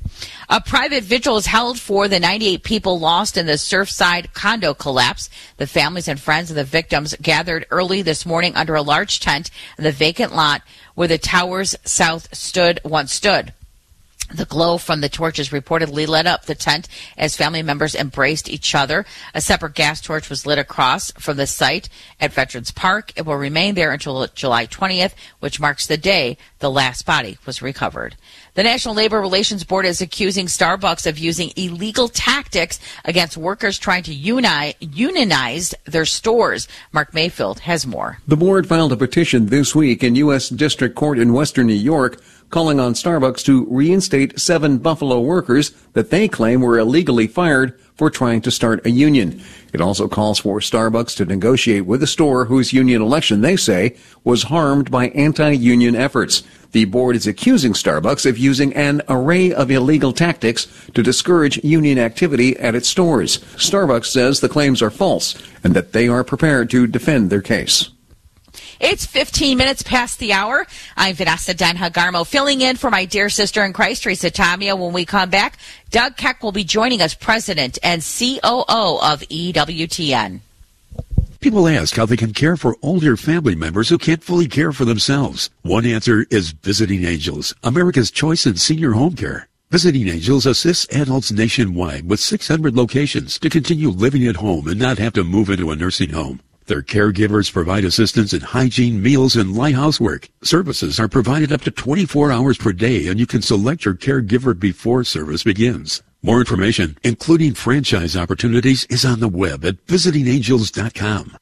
A 0.48 0.60
private 0.60 1.02
vigil 1.02 1.36
is 1.36 1.46
held 1.46 1.78
for 1.78 2.06
the 2.06 2.20
98 2.20 2.62
people 2.62 3.00
lost 3.00 3.36
in 3.36 3.46
the 3.46 3.54
Surfside 3.54 4.32
condo 4.32 4.74
collapse. 4.74 5.28
The 5.56 5.66
families 5.66 6.06
and 6.06 6.20
friends 6.20 6.50
of 6.50 6.56
the 6.56 6.64
victims 6.64 7.16
gathered 7.20 7.66
early 7.70 8.02
this 8.02 8.24
morning 8.24 8.54
under 8.54 8.76
a 8.76 8.82
large 8.82 9.18
tent 9.18 9.50
in 9.76 9.84
the 9.84 9.92
vacant 9.92 10.34
lot 10.34 10.62
where 10.94 11.08
the 11.08 11.18
Towers 11.18 11.74
South 11.84 12.32
stood 12.34 12.80
once 12.84 13.12
stood. 13.12 13.52
The 14.32 14.44
glow 14.44 14.78
from 14.78 15.00
the 15.00 15.08
torches 15.08 15.50
reportedly 15.50 16.06
lit 16.06 16.26
up 16.26 16.44
the 16.44 16.54
tent 16.54 16.88
as 17.18 17.36
family 17.36 17.62
members 17.62 17.94
embraced 17.94 18.48
each 18.48 18.74
other. 18.74 19.04
A 19.34 19.40
separate 19.40 19.74
gas 19.74 20.00
torch 20.00 20.30
was 20.30 20.46
lit 20.46 20.58
across 20.58 21.10
from 21.12 21.36
the 21.36 21.46
site 21.46 21.88
at 22.20 22.32
Veterans 22.32 22.70
Park. 22.70 23.12
It 23.16 23.26
will 23.26 23.36
remain 23.36 23.74
there 23.74 23.92
until 23.92 24.26
July 24.28 24.66
20th, 24.66 25.12
which 25.40 25.60
marks 25.60 25.86
the 25.86 25.96
day 25.96 26.36
the 26.60 26.70
last 26.70 27.04
body 27.06 27.38
was 27.44 27.60
recovered. 27.60 28.16
The 28.54 28.62
National 28.62 28.94
Labor 28.94 29.20
Relations 29.20 29.64
Board 29.64 29.86
is 29.86 30.00
accusing 30.00 30.46
Starbucks 30.46 31.06
of 31.06 31.18
using 31.18 31.52
illegal 31.56 32.08
tactics 32.08 32.78
against 33.04 33.36
workers 33.36 33.78
trying 33.78 34.02
to 34.04 34.14
uni- 34.14 34.74
unionize 34.80 35.74
their 35.84 36.04
stores. 36.04 36.68
Mark 36.92 37.14
Mayfield 37.14 37.60
has 37.60 37.86
more. 37.86 38.18
The 38.26 38.36
board 38.36 38.66
filed 38.66 38.92
a 38.92 38.96
petition 38.96 39.46
this 39.46 39.74
week 39.74 40.04
in 40.04 40.14
U.S. 40.16 40.48
District 40.48 40.94
Court 40.94 41.18
in 41.18 41.32
Western 41.32 41.66
New 41.66 41.74
York 41.74 42.20
calling 42.50 42.80
on 42.80 42.94
Starbucks 42.94 43.44
to 43.44 43.66
reinstate 43.70 44.38
seven 44.38 44.78
Buffalo 44.78 45.20
workers 45.20 45.70
that 45.92 46.10
they 46.10 46.28
claim 46.28 46.60
were 46.60 46.78
illegally 46.78 47.26
fired 47.26 47.78
for 47.94 48.10
trying 48.10 48.40
to 48.40 48.50
start 48.50 48.84
a 48.84 48.90
union. 48.90 49.42
It 49.72 49.80
also 49.80 50.08
calls 50.08 50.40
for 50.40 50.58
Starbucks 50.58 51.16
to 51.16 51.24
negotiate 51.24 51.86
with 51.86 52.02
a 52.02 52.06
store 52.06 52.46
whose 52.46 52.72
union 52.72 53.02
election 53.02 53.40
they 53.40 53.56
say 53.56 53.96
was 54.24 54.44
harmed 54.44 54.90
by 54.90 55.08
anti-union 55.10 55.94
efforts. 55.94 56.42
The 56.72 56.86
board 56.86 57.16
is 57.16 57.26
accusing 57.26 57.72
Starbucks 57.72 58.26
of 58.26 58.38
using 58.38 58.72
an 58.74 59.02
array 59.08 59.52
of 59.52 59.70
illegal 59.70 60.12
tactics 60.12 60.66
to 60.94 61.02
discourage 61.02 61.62
union 61.64 61.98
activity 61.98 62.56
at 62.58 62.74
its 62.74 62.88
stores. 62.88 63.38
Starbucks 63.56 64.06
says 64.06 64.40
the 64.40 64.48
claims 64.48 64.82
are 64.82 64.90
false 64.90 65.40
and 65.62 65.74
that 65.74 65.92
they 65.92 66.08
are 66.08 66.24
prepared 66.24 66.70
to 66.70 66.86
defend 66.86 67.30
their 67.30 67.42
case. 67.42 67.90
It's 68.80 69.04
15 69.04 69.58
minutes 69.58 69.82
past 69.82 70.18
the 70.18 70.32
hour. 70.32 70.66
I'm 70.96 71.14
Vanessa 71.14 71.52
Denha 71.52 71.90
Garmo, 71.90 72.26
filling 72.26 72.62
in 72.62 72.76
for 72.76 72.90
my 72.90 73.04
dear 73.04 73.28
sister 73.28 73.62
in 73.62 73.74
Christ, 73.74 74.04
Teresa 74.04 74.30
Tomeo. 74.30 74.78
When 74.78 74.94
we 74.94 75.04
come 75.04 75.28
back, 75.28 75.58
Doug 75.90 76.16
Keck 76.16 76.42
will 76.42 76.50
be 76.50 76.64
joining 76.64 77.02
us, 77.02 77.12
President 77.12 77.78
and 77.82 78.00
COO 78.00 78.98
of 79.02 79.20
EWTN. 79.20 80.40
People 81.40 81.68
ask 81.68 81.94
how 81.94 82.06
they 82.06 82.16
can 82.16 82.32
care 82.32 82.56
for 82.56 82.74
older 82.80 83.18
family 83.18 83.54
members 83.54 83.90
who 83.90 83.98
can't 83.98 84.24
fully 84.24 84.48
care 84.48 84.72
for 84.72 84.86
themselves. 84.86 85.50
One 85.60 85.84
answer 85.84 86.24
is 86.30 86.52
Visiting 86.52 87.04
Angels, 87.04 87.54
America's 87.62 88.10
choice 88.10 88.46
in 88.46 88.56
senior 88.56 88.92
home 88.92 89.14
care. 89.14 89.48
Visiting 89.70 90.08
Angels 90.08 90.46
assists 90.46 90.86
adults 90.96 91.30
nationwide 91.30 92.08
with 92.08 92.18
600 92.18 92.74
locations 92.74 93.38
to 93.40 93.50
continue 93.50 93.90
living 93.90 94.26
at 94.26 94.36
home 94.36 94.66
and 94.68 94.80
not 94.80 94.96
have 94.96 95.12
to 95.12 95.22
move 95.22 95.50
into 95.50 95.70
a 95.70 95.76
nursing 95.76 96.10
home. 96.10 96.40
Their 96.70 96.82
caregivers 96.82 97.52
provide 97.52 97.84
assistance 97.84 98.32
in 98.32 98.42
hygiene, 98.42 99.02
meals, 99.02 99.34
and 99.34 99.52
light 99.52 99.74
housework. 99.74 100.28
Services 100.42 101.00
are 101.00 101.08
provided 101.08 101.50
up 101.50 101.62
to 101.62 101.72
24 101.72 102.30
hours 102.30 102.58
per 102.58 102.72
day, 102.72 103.08
and 103.08 103.18
you 103.18 103.26
can 103.26 103.42
select 103.42 103.84
your 103.84 103.94
caregiver 103.94 104.56
before 104.56 105.02
service 105.02 105.42
begins. 105.42 106.00
More 106.22 106.38
information, 106.38 106.96
including 107.02 107.54
franchise 107.54 108.16
opportunities, 108.16 108.84
is 108.84 109.04
on 109.04 109.18
the 109.18 109.26
web 109.26 109.64
at 109.64 109.84
visitingangels.com. 109.86 111.36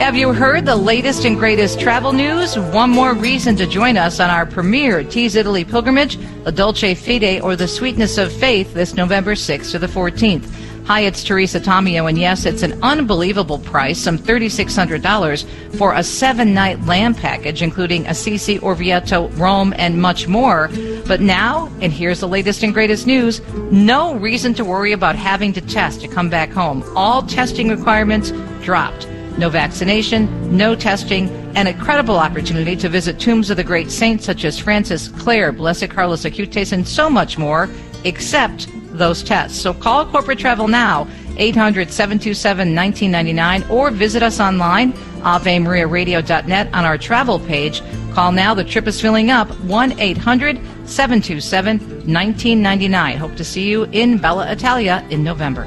Have 0.00 0.16
you 0.16 0.32
heard 0.32 0.64
the 0.64 0.76
latest 0.76 1.26
and 1.26 1.38
greatest 1.38 1.78
travel 1.78 2.14
news? 2.14 2.58
One 2.58 2.88
more 2.88 3.12
reason 3.12 3.54
to 3.56 3.66
join 3.66 3.98
us 3.98 4.18
on 4.18 4.30
our 4.30 4.46
premier 4.46 5.04
Tease 5.04 5.34
Italy 5.34 5.62
pilgrimage, 5.62 6.16
the 6.44 6.52
Dolce 6.52 6.94
Fede 6.94 7.42
or 7.42 7.54
the 7.54 7.68
Sweetness 7.68 8.16
of 8.16 8.32
Faith, 8.32 8.72
this 8.72 8.94
November 8.94 9.34
6th 9.34 9.72
to 9.72 9.78
the 9.78 9.86
14th. 9.86 10.50
Hi, 10.90 11.02
it's 11.02 11.22
Teresa 11.22 11.60
Tomeo, 11.60 12.08
and 12.08 12.18
yes, 12.18 12.44
it's 12.44 12.64
an 12.64 12.82
unbelievable 12.82 13.60
price, 13.60 13.96
some 13.96 14.18
$3,600 14.18 15.76
for 15.78 15.94
a 15.94 16.02
seven 16.02 16.52
night 16.52 16.84
land 16.84 17.16
package, 17.16 17.62
including 17.62 18.08
Assisi, 18.08 18.58
Orvieto, 18.58 19.28
Rome, 19.38 19.72
and 19.76 20.02
much 20.02 20.26
more. 20.26 20.68
But 21.06 21.20
now, 21.20 21.70
and 21.80 21.92
here's 21.92 22.18
the 22.18 22.26
latest 22.26 22.64
and 22.64 22.74
greatest 22.74 23.06
news 23.06 23.40
no 23.70 24.16
reason 24.16 24.52
to 24.54 24.64
worry 24.64 24.90
about 24.90 25.14
having 25.14 25.52
to 25.52 25.60
test 25.60 26.00
to 26.00 26.08
come 26.08 26.28
back 26.28 26.50
home. 26.50 26.82
All 26.96 27.22
testing 27.22 27.68
requirements 27.68 28.32
dropped. 28.64 29.08
No 29.38 29.48
vaccination, 29.48 30.56
no 30.56 30.74
testing, 30.74 31.28
and 31.54 31.68
a 31.68 31.74
credible 31.74 32.18
opportunity 32.18 32.74
to 32.74 32.88
visit 32.88 33.20
tombs 33.20 33.48
of 33.48 33.58
the 33.58 33.62
great 33.62 33.92
saints 33.92 34.24
such 34.24 34.44
as 34.44 34.58
Francis, 34.58 35.06
Clare, 35.06 35.52
Blessed 35.52 35.88
Carlos 35.88 36.24
Acutis, 36.24 36.72
and 36.72 36.88
so 36.88 37.08
much 37.08 37.38
more, 37.38 37.68
except 38.02 38.66
those 39.00 39.24
tests. 39.24 39.60
So 39.60 39.74
call 39.74 40.06
Corporate 40.06 40.38
Travel 40.38 40.68
now, 40.68 41.08
800 41.36 41.90
727 41.90 42.76
1999, 42.76 43.68
or 43.68 43.90
visit 43.90 44.22
us 44.22 44.38
online, 44.38 44.92
AveMariaRadio.net 45.22 46.72
on 46.72 46.84
our 46.84 46.96
travel 46.96 47.40
page. 47.40 47.82
Call 48.12 48.30
now, 48.30 48.54
the 48.54 48.64
trip 48.64 48.86
is 48.86 49.00
filling 49.00 49.30
up, 49.30 49.48
1 49.60 49.98
800 49.98 50.56
727 50.86 51.78
1999. 51.78 53.16
Hope 53.16 53.34
to 53.36 53.44
see 53.44 53.68
you 53.68 53.84
in 53.84 54.18
Bella 54.18 54.50
Italia 54.52 55.04
in 55.10 55.24
November. 55.24 55.66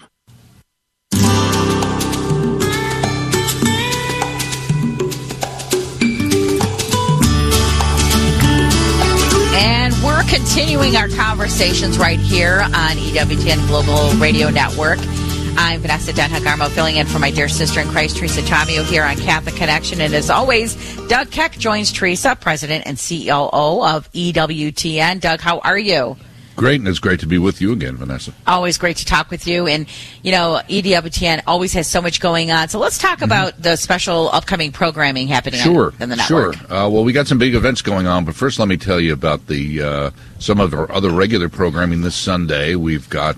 continuing 10.31 10.95
our 10.95 11.09
conversations 11.09 11.99
right 11.99 12.17
here 12.17 12.61
on 12.61 12.95
EWTN 12.95 13.67
Global 13.67 14.17
Radio 14.17 14.49
Network. 14.49 14.97
I'm 15.57 15.81
Vanessa 15.81 16.13
Denha 16.13 16.39
Garmo, 16.39 16.69
filling 16.69 16.95
in 16.95 17.05
for 17.05 17.19
my 17.19 17.31
dear 17.31 17.49
sister 17.49 17.81
in 17.81 17.89
Christ, 17.89 18.15
Teresa 18.15 18.39
Tomeo, 18.43 18.85
here 18.85 19.03
on 19.03 19.17
Catholic 19.17 19.55
Connection. 19.55 19.99
And 19.99 20.13
as 20.13 20.29
always, 20.29 20.95
Doug 21.09 21.31
Keck 21.31 21.57
joins 21.57 21.91
Teresa, 21.91 22.37
President 22.37 22.87
and 22.87 22.95
CEO 22.95 23.49
of 23.51 24.09
EWTN. 24.13 25.19
Doug, 25.19 25.41
how 25.41 25.59
are 25.59 25.77
you? 25.77 26.15
Great, 26.55 26.79
and 26.79 26.87
it's 26.87 26.99
great 26.99 27.19
to 27.21 27.27
be 27.27 27.37
with 27.37 27.61
you 27.61 27.71
again, 27.71 27.97
Vanessa. 27.97 28.33
Always 28.45 28.77
great 28.77 28.97
to 28.97 29.05
talk 29.05 29.31
with 29.31 29.47
you. 29.47 29.67
And, 29.67 29.87
you 30.21 30.31
know, 30.31 30.61
EWTN 30.69 31.43
always 31.47 31.73
has 31.73 31.87
so 31.87 32.01
much 32.01 32.19
going 32.19 32.51
on. 32.51 32.69
So 32.69 32.77
let's 32.79 32.97
talk 32.97 33.15
mm-hmm. 33.15 33.25
about 33.25 33.61
the 33.61 33.75
special 33.75 34.29
upcoming 34.31 34.71
programming 34.71 35.27
happening 35.27 35.61
sure, 35.61 35.93
on, 35.99 36.09
the 36.09 36.15
network. 36.15 36.55
Sure. 36.55 36.65
Uh, 36.65 36.89
well, 36.89 37.03
we 37.03 37.13
got 37.13 37.27
some 37.27 37.37
big 37.37 37.55
events 37.55 37.81
going 37.81 38.05
on, 38.05 38.25
but 38.25 38.35
first 38.35 38.59
let 38.59 38.67
me 38.67 38.77
tell 38.77 38.99
you 38.99 39.13
about 39.13 39.47
the 39.47 39.81
uh, 39.81 40.11
some 40.39 40.59
of 40.59 40.73
our 40.73 40.91
other 40.91 41.11
regular 41.11 41.49
programming 41.49 42.01
this 42.01 42.15
Sunday. 42.15 42.75
We've 42.75 43.09
got 43.09 43.37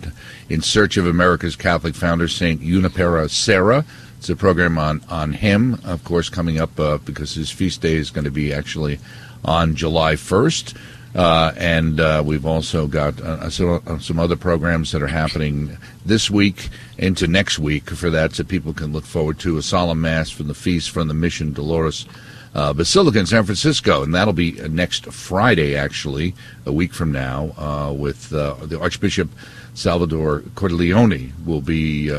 In 0.50 0.62
Search 0.62 0.98
of 0.98 1.06
America's 1.06 1.56
Catholic 1.56 1.96
Founder, 1.96 2.28
St. 2.28 2.62
Junipero 2.62 3.28
Serra. 3.28 3.86
It's 4.18 4.30
a 4.30 4.36
program 4.38 4.78
on, 4.78 5.02
on 5.10 5.34
him, 5.34 5.82
of 5.84 6.06
course, 6.06 6.30
coming 6.30 6.58
up 6.58 6.80
uh, 6.80 6.98
because 7.00 7.36
his 7.36 7.52
feast 7.52 7.82
day 7.82 7.96
is 7.96 8.10
going 8.10 8.24
to 8.24 8.32
be 8.32 8.54
actually 8.54 9.00
on 9.44 9.76
July 9.76 10.14
1st. 10.14 10.78
Uh, 11.16 11.54
and 11.58 12.00
uh, 12.00 12.24
we've 12.26 12.46
also 12.46 12.88
got 12.88 13.20
uh, 13.22 13.48
some, 13.50 13.82
uh, 13.86 14.00
some 14.00 14.20
other 14.20 14.36
programs 14.36 14.92
that 14.92 15.02
are 15.04 15.08
happening 15.08 15.78
this 16.06 16.32
week 16.32 16.70
into 16.98 17.28
next 17.28 17.60
week 17.60 17.90
for 17.92 18.10
that, 18.10 18.34
so 18.34 18.44
people 18.44 18.74
can 18.74 18.92
look 18.92 19.06
forward 19.06 19.38
to 19.38 19.58
a 19.58 19.62
solemn 19.62 20.02
mass 20.02 20.32
from 20.32 20.48
the 20.48 20.56
feast 20.56 20.90
from 20.90 21.08
the 21.08 21.14
Mission 21.14 21.54
Dolores 21.54 22.08
uh, 22.56 22.74
Basilica 22.74 23.20
in 23.20 23.28
San 23.28 23.44
Francisco, 23.44 24.02
and 24.02 24.14
that'll 24.14 24.34
be 24.34 24.54
next 24.70 25.06
Friday, 25.08 25.76
actually, 25.76 26.34
a 26.66 26.72
week 26.72 26.94
from 26.94 27.12
now, 27.12 27.52
uh, 27.58 27.94
with 27.94 28.30
the 28.30 28.80
Archbishop 28.80 29.30
Salvador 29.76 30.42
Cordileone 30.56 31.32
will 31.46 31.62
be. 31.62 32.12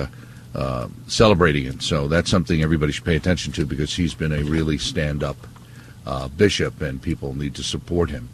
celebrating 1.09 1.66
it, 1.66 1.83
so 1.83 2.07
that's 2.07 2.30
something 2.30 2.62
everybody 2.62 2.92
should 2.92 3.04
pay 3.04 3.16
attention 3.16 3.52
to 3.52 3.66
because 3.66 3.92
he's 3.92 4.14
been 4.14 4.30
a 4.30 4.44
really 4.44 4.78
stand-up 4.78 5.37
bishop, 6.37 6.80
and 6.80 7.02
people 7.02 7.35
need 7.35 7.57
to 7.57 7.62
support 7.64 8.09
him. 8.11 8.28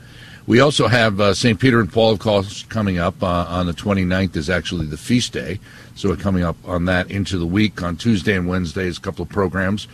We 0.47 0.61
also 0.61 0.89
have 0.89 1.21
uh, 1.21 1.35
St. 1.35 1.61
Peter 1.61 1.81
and 1.81 1.93
Paul, 1.93 2.13
of 2.13 2.19
course, 2.19 2.65
coming 2.65 2.99
up 2.99 3.23
uh, 3.23 3.47
on 3.49 3.67
the 3.67 3.73
29th 3.73 4.37
is 4.37 4.49
actually 4.49 4.87
the 4.87 4.97
feast 4.97 5.33
day. 5.33 5.61
So 5.95 6.09
we're 6.09 6.17
coming 6.17 6.43
up 6.43 6.57
on 6.65 6.87
that 6.87 7.11
into 7.11 7.39
the 7.39 7.47
week. 7.47 7.83
On 7.83 7.97
Tuesday 7.97 8.37
and 8.37 8.49
Wednesday 8.49 8.87
is 8.87 8.99
a 8.99 9.01
couple 9.01 9.23
of 9.23 9.29
programs. 9.29 9.87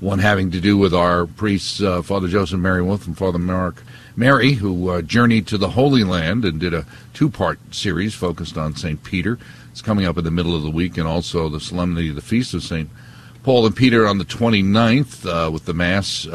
One 0.00 0.18
having 0.18 0.50
to 0.50 0.60
do 0.60 0.76
with 0.76 0.92
our 0.92 1.26
priests, 1.26 1.80
uh, 1.80 2.02
Father 2.02 2.28
Joseph 2.28 2.60
Mary 2.60 2.82
Wolfe 2.82 3.06
and 3.06 3.16
Father 3.16 3.38
Mark 3.38 3.82
Mary, 4.16 4.52
who 4.52 4.90
uh, 4.90 5.02
journeyed 5.02 5.46
to 5.46 5.58
the 5.58 5.70
Holy 5.70 6.04
Land 6.04 6.44
and 6.44 6.60
did 6.60 6.74
a 6.74 6.84
two 7.14 7.30
part 7.30 7.58
series 7.74 8.14
focused 8.14 8.58
on 8.58 8.76
St. 8.76 9.02
Peter. 9.02 9.38
It's 9.72 9.80
coming 9.82 10.04
up 10.04 10.18
in 10.18 10.24
the 10.24 10.30
middle 10.30 10.54
of 10.54 10.62
the 10.62 10.70
week, 10.70 10.98
and 10.98 11.08
also 11.08 11.48
the 11.48 11.60
Solemnity 11.60 12.10
of 12.10 12.16
the 12.16 12.20
Feast 12.20 12.54
of 12.54 12.62
St. 12.62 12.88
Paul 13.42 13.66
and 13.66 13.74
Peter 13.74 14.06
on 14.06 14.18
the 14.18 14.24
29th 14.24 15.26
uh, 15.26 15.50
with 15.50 15.64
the 15.64 15.74
Mass. 15.74 16.26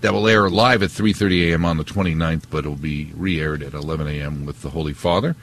That 0.00 0.14
will 0.14 0.26
air 0.26 0.48
live 0.48 0.82
at 0.82 0.90
3.30 0.90 1.50
a.m. 1.50 1.64
on 1.66 1.76
the 1.76 1.84
29th, 1.84 2.44
but 2.50 2.64
it 2.64 2.68
will 2.68 2.76
be 2.76 3.12
re-aired 3.14 3.62
at 3.62 3.74
11 3.74 4.08
a.m. 4.08 4.46
with 4.46 4.62
the 4.62 4.70
Holy 4.70 4.94
Father. 4.94 5.36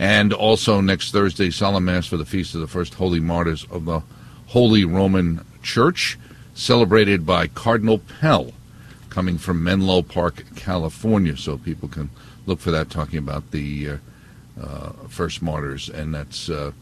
And 0.00 0.32
also 0.32 0.80
next 0.80 1.12
Thursday, 1.12 1.50
Solemn 1.50 1.84
Mass 1.84 2.06
for 2.06 2.16
the 2.16 2.24
Feast 2.24 2.54
of 2.54 2.60
the 2.60 2.66
First 2.66 2.94
Holy 2.94 3.20
Martyrs 3.20 3.66
of 3.70 3.84
the 3.84 4.02
Holy 4.48 4.84
Roman 4.84 5.44
Church, 5.62 6.18
celebrated 6.54 7.24
by 7.24 7.46
Cardinal 7.46 7.98
Pell. 7.98 8.52
coming 9.10 9.38
from 9.38 9.62
Menlo 9.62 10.02
Park, 10.02 10.44
California. 10.54 11.36
So 11.36 11.58
people 11.58 11.88
can 11.88 12.10
look 12.46 12.60
for 12.60 12.70
that, 12.70 12.90
talking 12.90 13.18
about 13.18 13.50
the 13.50 13.90
uh, 13.90 13.96
uh, 14.60 14.92
first 15.08 15.42
martyrs, 15.42 15.88
and 15.88 16.14
that's 16.14 16.48
uh, 16.48 16.72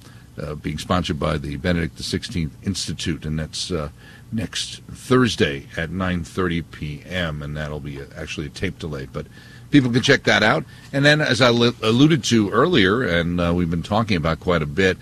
uh, 0.40 0.54
being 0.54 0.78
sponsored 0.78 1.18
by 1.18 1.38
the 1.38 1.56
Benedict 1.56 1.96
XVI 1.96 2.50
Institute, 2.64 3.24
and 3.24 3.38
that's 3.38 3.70
uh, 3.70 3.88
next 4.32 4.82
Thursday 4.84 5.66
at 5.76 5.90
9:30 5.90 6.64
p.m. 6.70 7.42
and 7.42 7.56
that'll 7.56 7.80
be 7.80 8.00
actually 8.16 8.46
a 8.46 8.50
tape 8.50 8.78
delay, 8.78 9.08
but 9.10 9.26
people 9.70 9.90
can 9.90 10.02
check 10.02 10.24
that 10.24 10.42
out. 10.42 10.64
And 10.92 11.04
then, 11.04 11.20
as 11.20 11.40
I 11.40 11.50
li- 11.50 11.74
alluded 11.82 12.24
to 12.24 12.50
earlier, 12.50 13.02
and 13.02 13.40
uh, 13.40 13.52
we've 13.54 13.70
been 13.70 13.82
talking 13.82 14.16
about 14.16 14.40
quite 14.40 14.62
a 14.62 14.66
bit, 14.66 14.98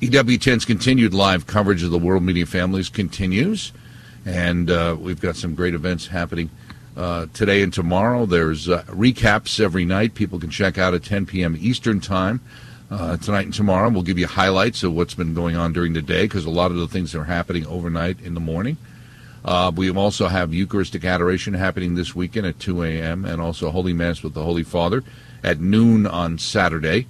EWTN's 0.00 0.64
continued 0.64 1.14
live 1.14 1.46
coverage 1.46 1.82
of 1.82 1.90
the 1.90 1.98
World 1.98 2.22
Media 2.22 2.46
Families 2.46 2.88
continues, 2.88 3.72
and 4.24 4.70
uh, 4.70 4.96
we've 4.98 5.20
got 5.20 5.36
some 5.36 5.54
great 5.54 5.74
events 5.74 6.08
happening. 6.08 6.50
Uh, 6.96 7.26
today 7.34 7.62
and 7.62 7.74
tomorrow, 7.74 8.24
there's 8.24 8.70
uh, 8.70 8.82
recaps 8.84 9.60
every 9.60 9.84
night. 9.84 10.14
People 10.14 10.40
can 10.40 10.48
check 10.48 10.78
out 10.78 10.94
at 10.94 11.04
10 11.04 11.26
p.m. 11.26 11.54
Eastern 11.58 12.00
Time 12.00 12.40
uh, 12.90 13.16
tonight 13.16 13.46
and 13.46 13.54
tomorrow. 13.54 13.88
We'll 13.90 14.02
give 14.02 14.18
you 14.18 14.26
highlights 14.26 14.82
of 14.82 14.92
what's 14.92 15.14
been 15.14 15.34
going 15.34 15.56
on 15.56 15.72
during 15.72 15.92
the 15.92 16.02
day 16.02 16.24
because 16.24 16.44
a 16.44 16.50
lot 16.50 16.70
of 16.70 16.76
the 16.76 16.88
things 16.88 17.14
are 17.14 17.24
happening 17.24 17.66
overnight 17.66 18.20
in 18.20 18.34
the 18.34 18.40
morning. 18.40 18.76
Uh, 19.44 19.70
we 19.74 19.90
also 19.90 20.26
have 20.26 20.52
Eucharistic 20.52 21.04
adoration 21.04 21.54
happening 21.54 21.94
this 21.94 22.14
weekend 22.14 22.46
at 22.46 22.58
2 22.58 22.82
a.m. 22.82 23.24
and 23.24 23.40
also 23.40 23.70
Holy 23.70 23.92
Mass 23.92 24.22
with 24.22 24.34
the 24.34 24.42
Holy 24.42 24.64
Father 24.64 25.04
at 25.44 25.60
noon 25.60 26.06
on 26.06 26.38
Saturday. 26.38 27.06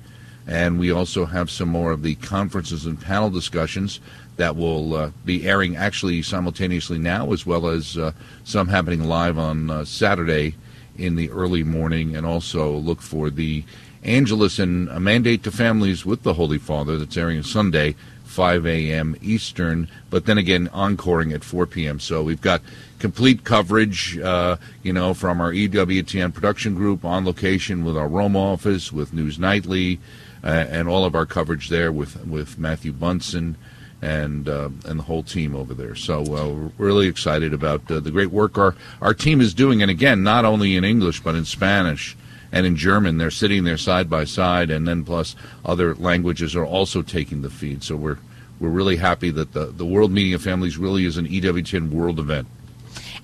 And 0.46 0.78
we 0.78 0.90
also 0.90 1.24
have 1.24 1.50
some 1.50 1.70
more 1.70 1.92
of 1.92 2.02
the 2.02 2.14
conferences 2.16 2.86
and 2.86 3.00
panel 3.00 3.30
discussions 3.30 4.00
that 4.36 4.54
will 4.54 4.94
uh, 4.94 5.10
be 5.24 5.48
airing 5.48 5.76
actually 5.76 6.22
simultaneously 6.22 6.98
now, 6.98 7.32
as 7.32 7.46
well 7.46 7.66
as 7.66 7.96
uh, 7.96 8.12
some 8.44 8.68
happening 8.68 9.04
live 9.04 9.38
on 9.38 9.70
uh, 9.70 9.84
Saturday 9.84 10.54
in 10.98 11.16
the 11.16 11.30
early 11.30 11.62
morning. 11.62 12.16
And 12.16 12.26
also 12.26 12.72
look 12.72 13.00
for 13.00 13.30
the 13.30 13.64
Angelus 14.02 14.59
and 14.59 14.88
a 14.88 15.00
Mandate 15.00 15.42
to 15.44 15.50
Families 15.50 16.06
with 16.06 16.22
the 16.22 16.35
Holy 16.35 16.59
Father 16.59 16.96
that's 16.96 17.16
airing 17.16 17.42
Sunday, 17.42 17.96
5 18.24 18.66
a.m. 18.66 19.16
Eastern, 19.20 19.88
but 20.11 20.26
then 20.26 20.38
again, 20.38 20.68
encoring 20.74 21.32
at 21.32 21.42
4 21.42 21.66
p.m. 21.66 21.98
So 21.98 22.22
we've 22.22 22.40
got 22.40 22.61
complete 22.98 23.44
coverage, 23.44 24.18
uh, 24.18 24.56
you 24.82 24.92
know, 24.92 25.14
from 25.14 25.40
our 25.40 25.52
EWTN 25.52 26.35
production 26.35 26.74
group 26.74 27.04
on 27.04 27.24
location 27.24 27.85
with 27.85 27.96
our 27.96 28.09
Rome 28.09 28.37
office, 28.37 28.92
with 28.92 29.12
News 29.12 29.38
Nightly, 29.38 29.98
uh, 30.44 30.48
and 30.48 30.88
all 30.88 31.04
of 31.04 31.14
our 31.14 31.26
coverage 31.26 31.68
there 31.68 31.90
with, 31.90 32.24
with 32.26 32.59
Matthew 32.59 32.92
Bunson 32.92 33.56
and 34.02 34.48
uh, 34.48 34.68
and 34.85 34.98
the 34.98 35.04
whole 35.04 35.22
team 35.22 35.56
over 35.56 35.74
there. 35.74 35.94
So 35.94 36.20
uh, 36.20 36.70
we're 36.78 36.87
really 36.87 37.09
excited 37.09 37.54
about 37.54 37.90
uh, 37.90 38.00
the 38.00 38.11
great 38.11 38.30
work 38.30 38.59
our 38.59 38.74
our 39.00 39.14
team 39.14 39.40
is 39.40 39.54
doing, 39.54 39.82
and 39.82 39.90
again, 39.90 40.22
not 40.22 40.44
only 40.44 40.76
in 40.76 40.85
English 40.85 41.20
but 41.20 41.35
in 41.35 41.44
Spanish 41.44 42.16
and 42.52 42.66
in 42.66 42.76
German. 42.76 43.18
They're 43.18 43.30
sitting 43.30 43.64
there 43.64 43.76
side 43.76 44.09
by 44.09 44.24
side, 44.24 44.70
and 44.70 44.87
then 44.87 45.04
plus 45.04 45.37
other 45.64 45.94
languages 45.94 46.54
are 46.54 46.64
also 46.64 47.02
taking 47.02 47.42
the 47.42 47.50
feed. 47.50 47.82
So 47.82 47.96
we're 47.96 48.18
we're 48.61 48.68
really 48.70 48.96
happy 48.96 49.30
that 49.30 49.52
the 49.52 49.66
the 49.66 49.87
World 49.87 50.12
Meeting 50.12 50.35
of 50.35 50.42
Families 50.42 50.78
really 50.78 51.04
is 51.04 51.16
an 51.16 51.26
EWTN 51.26 51.90
world 51.90 52.18
event. 52.18 52.48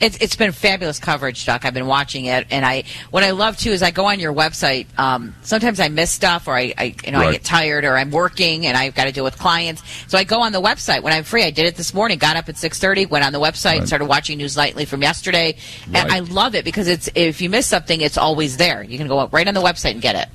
It's, 0.00 0.16
it's 0.18 0.36
been 0.36 0.52
fabulous 0.52 0.98
coverage, 0.98 1.44
Doug. 1.46 1.64
I've 1.64 1.74
been 1.74 1.86
watching 1.86 2.24
it, 2.26 2.46
and 2.50 2.64
I 2.64 2.84
what 3.10 3.22
I 3.22 3.30
love 3.30 3.56
too 3.56 3.70
is 3.70 3.82
I 3.82 3.90
go 3.90 4.06
on 4.06 4.20
your 4.20 4.32
website. 4.32 4.86
Um, 4.98 5.34
sometimes 5.42 5.80
I 5.80 5.88
miss 5.88 6.10
stuff, 6.10 6.48
or 6.48 6.56
I, 6.56 6.74
I 6.76 6.94
you 7.04 7.12
know 7.12 7.18
Right. 7.18 7.28
I 7.28 7.32
get 7.32 7.44
tired, 7.44 7.84
or 7.84 7.96
I'm 7.96 8.10
working, 8.10 8.66
and 8.66 8.76
I've 8.76 8.94
got 8.94 9.04
to 9.04 9.12
deal 9.12 9.24
with 9.24 9.38
clients. 9.38 9.82
So 10.08 10.18
I 10.18 10.24
go 10.24 10.40
on 10.40 10.52
the 10.52 10.60
website 10.60 11.02
when 11.02 11.12
I'm 11.12 11.24
free. 11.24 11.44
I 11.44 11.50
did 11.50 11.66
it 11.66 11.76
this 11.76 11.94
morning. 11.94 12.18
Got 12.18 12.36
up 12.36 12.48
at 12.48 12.56
six 12.56 12.78
thirty, 12.78 13.06
went 13.06 13.24
on 13.24 13.32
the 13.32 13.40
website, 13.40 13.80
Right. 13.80 13.86
started 13.86 14.06
watching 14.06 14.38
News 14.38 14.56
Nightly 14.56 14.84
from 14.84 15.02
yesterday, 15.02 15.56
and 15.86 15.94
Right. 15.94 16.12
I 16.12 16.18
love 16.20 16.54
it 16.54 16.64
because 16.64 16.88
it's 16.88 17.08
if 17.14 17.40
you 17.40 17.48
miss 17.50 17.66
something, 17.66 18.00
it's 18.00 18.18
always 18.18 18.56
there. 18.56 18.82
You 18.82 18.98
can 18.98 19.08
go 19.08 19.28
right 19.28 19.46
on 19.46 19.54
the 19.54 19.62
website 19.62 19.92
and 19.92 20.02
get 20.02 20.16
it. 20.16 20.28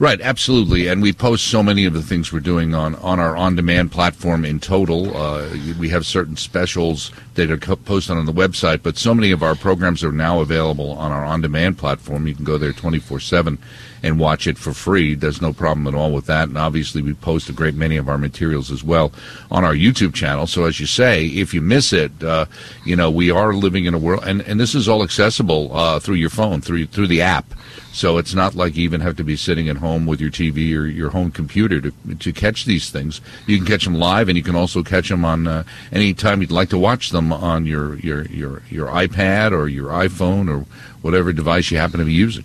Right, 0.00 0.18
absolutely, 0.22 0.86
and 0.86 1.02
we 1.02 1.12
post 1.12 1.46
so 1.48 1.62
many 1.62 1.84
of 1.84 1.92
the 1.92 2.00
things 2.00 2.32
we're 2.32 2.40
doing 2.40 2.74
on, 2.74 2.94
on 2.94 3.20
our 3.20 3.36
on-demand 3.36 3.92
platform. 3.92 4.46
In 4.46 4.58
total, 4.58 5.14
uh, 5.14 5.46
we 5.78 5.90
have 5.90 6.06
certain 6.06 6.38
specials 6.38 7.12
that 7.34 7.50
are 7.50 7.58
co- 7.58 7.76
posted 7.76 8.16
on 8.16 8.24
the 8.24 8.32
website, 8.32 8.82
but 8.82 8.96
so 8.96 9.12
many 9.12 9.30
of 9.30 9.42
our 9.42 9.54
programs 9.54 10.02
are 10.02 10.10
now 10.10 10.40
available 10.40 10.92
on 10.92 11.12
our 11.12 11.22
on-demand 11.26 11.76
platform. 11.76 12.26
You 12.26 12.34
can 12.34 12.46
go 12.46 12.56
there 12.56 12.72
twenty-four-seven 12.72 13.58
and 14.02 14.18
watch 14.18 14.46
it 14.46 14.58
for 14.58 14.72
free. 14.72 15.14
There's 15.14 15.42
no 15.42 15.52
problem 15.52 15.86
at 15.86 15.94
all 15.94 16.12
with 16.12 16.26
that, 16.26 16.48
and 16.48 16.58
obviously 16.58 17.02
we 17.02 17.14
post 17.14 17.48
a 17.48 17.52
great 17.52 17.74
many 17.74 17.96
of 17.96 18.08
our 18.08 18.18
materials 18.18 18.70
as 18.70 18.82
well 18.82 19.12
on 19.50 19.64
our 19.64 19.74
YouTube 19.74 20.14
channel. 20.14 20.46
So 20.46 20.64
as 20.64 20.80
you 20.80 20.86
say, 20.86 21.26
if 21.26 21.52
you 21.54 21.60
miss 21.60 21.92
it, 21.92 22.22
uh, 22.22 22.46
you 22.84 22.96
know 22.96 23.10
we 23.10 23.30
are 23.30 23.52
living 23.52 23.84
in 23.84 23.94
a 23.94 23.98
world, 23.98 24.24
and, 24.26 24.42
and 24.42 24.58
this 24.58 24.74
is 24.74 24.88
all 24.88 25.02
accessible 25.02 25.76
uh, 25.76 26.00
through 26.00 26.16
your 26.16 26.30
phone, 26.30 26.60
through 26.60 26.86
through 26.86 27.08
the 27.08 27.22
app. 27.22 27.54
So 27.92 28.18
it's 28.18 28.34
not 28.34 28.54
like 28.54 28.76
you 28.76 28.84
even 28.84 29.00
have 29.00 29.16
to 29.16 29.24
be 29.24 29.36
sitting 29.36 29.68
at 29.68 29.78
home 29.78 30.06
with 30.06 30.20
your 30.20 30.30
TV 30.30 30.76
or 30.76 30.86
your 30.86 31.10
home 31.10 31.30
computer 31.30 31.80
to 31.80 31.92
to 32.18 32.32
catch 32.32 32.64
these 32.64 32.90
things. 32.90 33.20
You 33.46 33.56
can 33.56 33.66
catch 33.66 33.84
them 33.84 33.94
live, 33.94 34.28
and 34.28 34.36
you 34.36 34.44
can 34.44 34.56
also 34.56 34.82
catch 34.82 35.08
them 35.08 35.24
on 35.24 35.46
uh, 35.46 35.64
any 35.92 36.14
time 36.14 36.40
you'd 36.40 36.50
like 36.50 36.70
to 36.70 36.78
watch 36.78 37.10
them 37.10 37.32
on 37.32 37.66
your 37.66 37.96
your 37.96 38.22
your 38.26 38.62
your 38.70 38.86
iPad 38.88 39.52
or 39.52 39.68
your 39.68 39.88
iPhone 39.88 40.48
or 40.48 40.66
whatever 41.02 41.32
device 41.32 41.70
you 41.70 41.78
happen 41.78 41.98
to 41.98 42.06
be 42.06 42.12
using. 42.12 42.44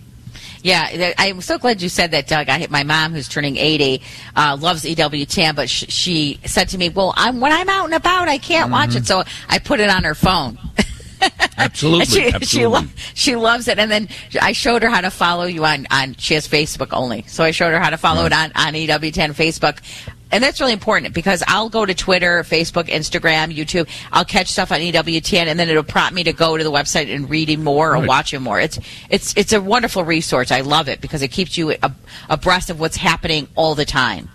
Yeah, 0.65 1.13
I'm 1.19 1.41
so 1.41 1.60
glad 1.60 1.84
you 1.84 1.89
said 1.89 2.10
that, 2.10 2.25
Doug. 2.25 2.49
I 2.49 2.58
hit 2.58 2.71
my 2.71 2.82
mom, 2.82 3.13
who's 3.13 3.28
turning 3.28 3.56
80, 3.56 4.01
uh, 4.36 4.58
loves 4.60 4.84
EWTN, 4.84 5.56
but 5.56 5.69
sh- 5.69 5.86
she 5.89 6.39
said 6.43 6.69
to 6.69 6.80
me, 6.80 6.89
"Well, 6.89 7.13
I'm, 7.15 7.39
when 7.39 7.51
I'm 7.51 7.69
out 7.69 7.86
and 7.86 7.93
about, 7.93 8.30
I 8.30 8.39
can't 8.39 8.71
watch 8.71 8.95
it." 8.95 9.06
So 9.06 9.23
I 9.47 9.60
put 9.60 9.80
it 9.80 9.91
on 9.91 10.04
her 10.06 10.15
phone. 10.15 10.58
Absolutely, 11.58 12.06
she, 12.06 12.28
absolutely. 12.28 12.45
She, 12.47 12.65
lo- 12.65 12.84
she 13.13 13.36
loves 13.36 13.67
it. 13.67 13.80
And 13.80 13.89
then 13.89 14.10
I 14.41 14.51
showed 14.51 14.82
her 14.84 14.89
how 14.89 15.01
to 15.01 15.10
follow 15.10 15.45
you 15.45 15.63
on, 15.65 15.88
on 15.89 16.15
she 16.15 16.34
has 16.34 16.47
Facebook 16.47 16.89
only. 16.91 17.23
So 17.28 17.43
I 17.43 17.51
showed 17.51 17.71
her 17.71 17.80
how 17.80 17.89
to 17.91 17.97
follow 17.97 18.25
it 18.25 18.34
on, 18.34 18.51
on 18.56 18.73
EWTN 18.73 19.34
Facebook. 19.34 19.80
And 20.36 20.43
that's 20.43 20.60
really 20.60 20.74
important 20.74 21.13
because 21.13 21.41
I'll 21.48 21.69
go 21.69 21.86
to 21.86 21.93
Twitter, 21.93 22.43
Facebook, 22.43 22.89
Instagram, 22.89 23.56
YouTube. 23.56 23.88
I'll 24.12 24.26
catch 24.26 24.50
stuff 24.52 24.69
on 24.69 24.80
EWTN 24.82 25.45
and 25.45 25.58
then 25.58 25.69
it'll 25.69 25.82
prompt 25.82 26.13
me 26.13 26.26
to 26.26 26.34
go 26.34 26.58
to 26.58 26.63
the 26.63 26.69
website 26.71 27.13
and 27.15 27.30
reading 27.30 27.63
more 27.63 27.91
or 27.91 28.00
Right. 28.00 28.08
watching 28.10 28.41
more. 28.41 28.60
It's, 28.60 28.78
it's, 29.10 29.34
it's 29.38 29.54
a 29.54 29.62
wonderful 29.62 30.04
resource. 30.04 30.52
I 30.52 30.60
love 30.60 30.89
it 30.89 31.00
because 31.00 31.21
it 31.21 31.30
keeps 31.30 31.58
you 31.58 31.71
ab- 31.71 31.95
abreast 32.30 32.69
of 32.69 32.82
what's 32.82 32.98
happening 32.98 33.48
all 33.56 33.76
the 33.76 33.86
time. 33.86 34.28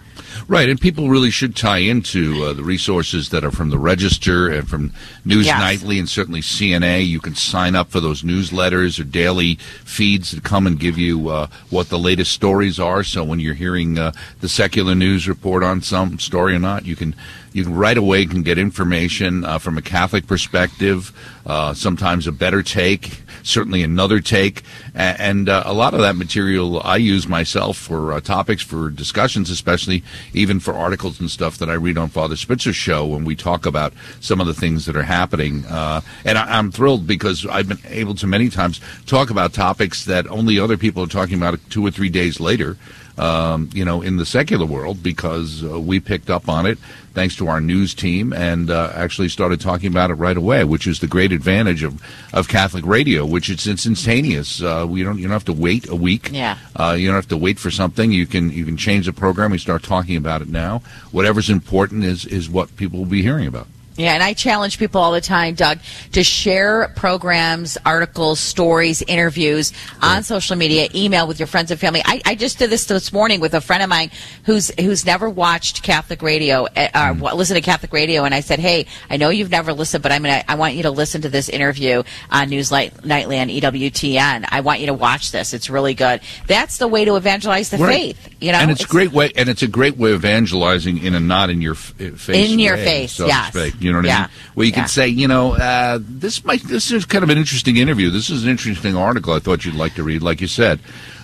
Right, 0.48 0.68
and 0.68 0.80
people 0.80 1.08
really 1.08 1.30
should 1.30 1.56
tie 1.56 1.78
into 1.78 2.44
uh, 2.44 2.52
the 2.52 2.62
resources 2.62 3.30
that 3.30 3.44
are 3.44 3.50
from 3.50 3.70
the 3.70 3.78
Register 3.78 4.48
and 4.48 4.68
from 4.68 4.92
News 5.24 5.46
Yes. 5.46 5.60
Nightly 5.60 5.98
and 5.98 6.08
certainly 6.08 6.40
CNA. 6.40 7.06
You 7.06 7.20
can 7.20 7.34
sign 7.34 7.74
up 7.74 7.90
for 7.90 8.00
those 8.00 8.22
newsletters 8.22 9.00
or 9.00 9.04
daily 9.04 9.56
feeds 9.84 10.32
that 10.32 10.44
come 10.44 10.66
and 10.66 10.78
give 10.78 10.98
you 10.98 11.28
uh, 11.28 11.46
what 11.70 11.88
the 11.88 11.98
latest 11.98 12.32
stories 12.32 12.78
are. 12.78 13.02
So 13.02 13.24
when 13.24 13.40
you're 13.40 13.54
hearing 13.54 13.98
uh, 13.98 14.12
the 14.40 14.48
secular 14.48 14.94
news 14.94 15.28
report 15.28 15.62
on 15.62 15.82
some 15.82 16.18
story 16.18 16.54
or 16.54 16.58
not, 16.58 16.84
you 16.84 16.96
can 16.96 17.14
you 17.52 17.64
can 17.64 17.74
right 17.74 17.96
away 17.96 18.26
can 18.26 18.42
get 18.42 18.58
information 18.58 19.44
uh, 19.44 19.58
from 19.58 19.76
a 19.76 19.82
Catholic 19.82 20.26
perspective. 20.26 21.12
Uh, 21.44 21.74
sometimes 21.74 22.26
a 22.26 22.32
better 22.32 22.62
take, 22.62 23.22
certainly 23.42 23.82
another 23.82 24.20
take, 24.20 24.62
and 24.94 25.48
uh, 25.48 25.62
a 25.66 25.72
lot 25.72 25.94
of 25.94 26.00
that 26.00 26.16
material 26.16 26.80
I 26.82 26.96
use 26.96 27.28
myself 27.28 27.76
for 27.76 28.12
uh, 28.12 28.20
topics 28.20 28.62
for 28.62 28.90
discussions, 28.90 29.50
especially 29.50 30.02
even 30.32 30.60
for 30.60 30.74
articles 30.74 31.20
and 31.20 31.30
stuff 31.30 31.58
that 31.58 31.68
I 31.70 31.74
read 31.74 31.98
on 31.98 32.08
Father 32.08 32.36
Spitzer's 32.36 32.76
show 32.76 33.06
when 33.06 33.24
we 33.24 33.36
talk 33.36 33.66
about 33.66 33.92
some 34.20 34.40
of 34.40 34.46
the 34.46 34.54
things 34.54 34.86
that 34.86 34.96
are 34.96 35.02
happening. 35.02 35.64
Uh, 35.66 36.00
and 36.24 36.38
I, 36.38 36.58
I'm 36.58 36.70
thrilled 36.70 37.06
because 37.06 37.46
I've 37.46 37.68
been 37.68 37.80
able 37.88 38.14
to 38.16 38.26
many 38.26 38.48
times 38.48 38.80
talk 39.06 39.30
about 39.30 39.52
topics 39.52 40.04
that 40.04 40.26
only 40.28 40.58
other 40.58 40.76
people 40.76 41.02
are 41.02 41.08
talking 41.08 41.36
about 41.36 41.58
two 41.70 41.86
or 41.86 41.90
three 41.90 42.10
days 42.10 42.40
later 42.40 42.76
um, 43.20 43.68
you 43.74 43.84
know, 43.84 44.00
in 44.00 44.16
the 44.16 44.24
secular 44.24 44.64
world 44.64 45.02
because 45.02 45.62
uh, 45.62 45.78
we 45.78 46.00
picked 46.00 46.30
up 46.30 46.48
on 46.48 46.64
it 46.64 46.78
thanks 47.12 47.36
to 47.36 47.48
our 47.48 47.60
news 47.60 47.94
team 47.94 48.32
and 48.32 48.70
uh, 48.70 48.92
actually 48.94 49.28
started 49.28 49.60
talking 49.60 49.88
about 49.88 50.10
it 50.10 50.14
right 50.14 50.36
away, 50.36 50.64
which 50.64 50.86
is 50.86 51.00
the 51.00 51.06
great 51.06 51.32
advantage 51.32 51.82
of, 51.82 52.02
of 52.32 52.48
Catholic 52.48 52.86
radio, 52.86 53.26
which 53.26 53.50
is 53.50 53.66
instantaneous. 53.66 54.62
Uh, 54.62 54.86
we 54.88 55.02
don't 55.02 55.18
you 55.18 55.24
don't 55.24 55.32
have 55.32 55.44
to 55.46 55.52
wait 55.52 55.88
a 55.88 55.96
week. 55.96 56.30
Yeah. 56.32 56.58
Uh, 56.76 56.96
you 56.98 57.06
don't 57.06 57.16
have 57.16 57.28
to 57.28 57.36
wait 57.36 57.58
for 57.58 57.70
something. 57.70 58.12
You 58.12 58.26
can 58.26 58.50
you 58.50 58.64
can 58.64 58.76
change 58.76 59.06
the 59.06 59.12
program. 59.12 59.50
We 59.50 59.58
start 59.58 59.82
talking 59.82 60.16
about 60.16 60.42
it 60.42 60.48
now. 60.48 60.82
Whatever's 61.10 61.50
important 61.50 62.04
is 62.04 62.24
is 62.24 62.48
what 62.48 62.74
people 62.76 62.98
will 62.98 63.06
be 63.06 63.22
hearing 63.22 63.46
about. 63.46 63.66
Yeah, 64.00 64.14
and 64.14 64.22
I 64.22 64.32
challenge 64.32 64.78
people 64.78 64.98
all 64.98 65.12
the 65.12 65.20
time, 65.20 65.54
Doug, 65.54 65.78
to 66.12 66.24
share 66.24 66.88
programs, 66.96 67.76
articles, 67.84 68.40
stories, 68.40 69.02
interviews 69.02 69.74
on 70.00 70.22
social 70.22 70.56
media, 70.56 70.88
email 70.94 71.26
with 71.26 71.38
your 71.38 71.46
friends 71.46 71.70
and 71.70 71.78
family. 71.78 72.00
I, 72.06 72.22
I 72.24 72.34
just 72.34 72.58
did 72.58 72.70
this 72.70 72.86
this 72.86 73.12
morning 73.12 73.40
with 73.40 73.52
a 73.52 73.60
friend 73.60 73.82
of 73.82 73.90
mine 73.90 74.10
who's 74.44 74.70
who's 74.80 75.04
never 75.04 75.28
watched 75.28 75.82
Catholic 75.82 76.22
radio, 76.22 76.64
uh, 76.64 76.88
uh, 76.94 77.14
wa- 77.18 77.34
listen 77.34 77.56
to 77.56 77.60
Catholic 77.60 77.92
radio, 77.92 78.24
and 78.24 78.34
I 78.34 78.40
said, 78.40 78.58
"Hey, 78.58 78.86
I 79.10 79.18
know 79.18 79.28
you've 79.28 79.50
never 79.50 79.74
listened, 79.74 80.02
but 80.02 80.12
I'm 80.12 80.22
gonna, 80.22 80.42
I 80.48 80.54
want 80.54 80.76
you 80.76 80.84
to 80.84 80.90
listen 80.90 81.20
to 81.20 81.28
this 81.28 81.50
interview 81.50 82.02
on 82.30 82.48
News 82.48 82.72
Light, 82.72 83.04
Nightly 83.04 83.38
on 83.38 83.48
EWTN. 83.48 84.46
I 84.50 84.60
want 84.62 84.80
you 84.80 84.86
to 84.86 84.94
watch 84.94 85.30
this. 85.30 85.52
It's 85.52 85.68
really 85.68 85.92
good. 85.92 86.22
That's 86.46 86.78
the 86.78 86.88
way 86.88 87.04
to 87.04 87.16
evangelize 87.16 87.68
the 87.68 87.76
Right. 87.76 88.16
faith. 88.16 88.29
You 88.40 88.52
know, 88.52 88.58
and 88.58 88.70
it's, 88.70 88.82
a 88.84 88.86
great 88.86 89.12
way, 89.12 89.30
and 89.36 89.48
it's 89.50 89.62
a 89.62 89.68
great 89.68 89.98
way 89.98 90.12
of 90.12 90.24
evangelizing 90.24 90.96
in 90.98 91.14
a 91.14 91.20
not 91.20 91.50
in 91.50 91.60
your 91.60 91.74
f- 91.74 91.92
face, 92.16 92.50
In 92.50 92.58
your 92.58 92.74
way, 92.76 92.84
face, 92.84 93.12
so 93.12 93.26
yes. 93.26 93.48
speak. 93.52 93.74
You 93.80 93.92
know 93.92 93.98
what 93.98 94.08
I 94.10 94.20
mean? 94.20 94.28
Where 94.54 94.66
you 94.66 94.70
Yeah. 94.72 94.76
can 94.80 94.88
say, 94.88 95.08
you 95.08 95.28
know, 95.28 95.52
uh, 95.52 95.98
this 96.00 96.42
might, 96.44 96.62
this 96.62 96.90
is 96.90 97.04
kind 97.04 97.22
of 97.22 97.28
an 97.28 97.36
interesting 97.36 97.76
interview. 97.76 98.08
This 98.08 98.30
is 98.30 98.44
an 98.44 98.50
interesting 98.50 98.96
article. 98.96 99.34
I 99.34 99.40
thought 99.40 99.64
you'd 99.66 99.74
like 99.74 99.94
to 99.96 100.02
read, 100.02 100.22
like 100.22 100.40
you 100.40 100.46
said. 100.46 100.80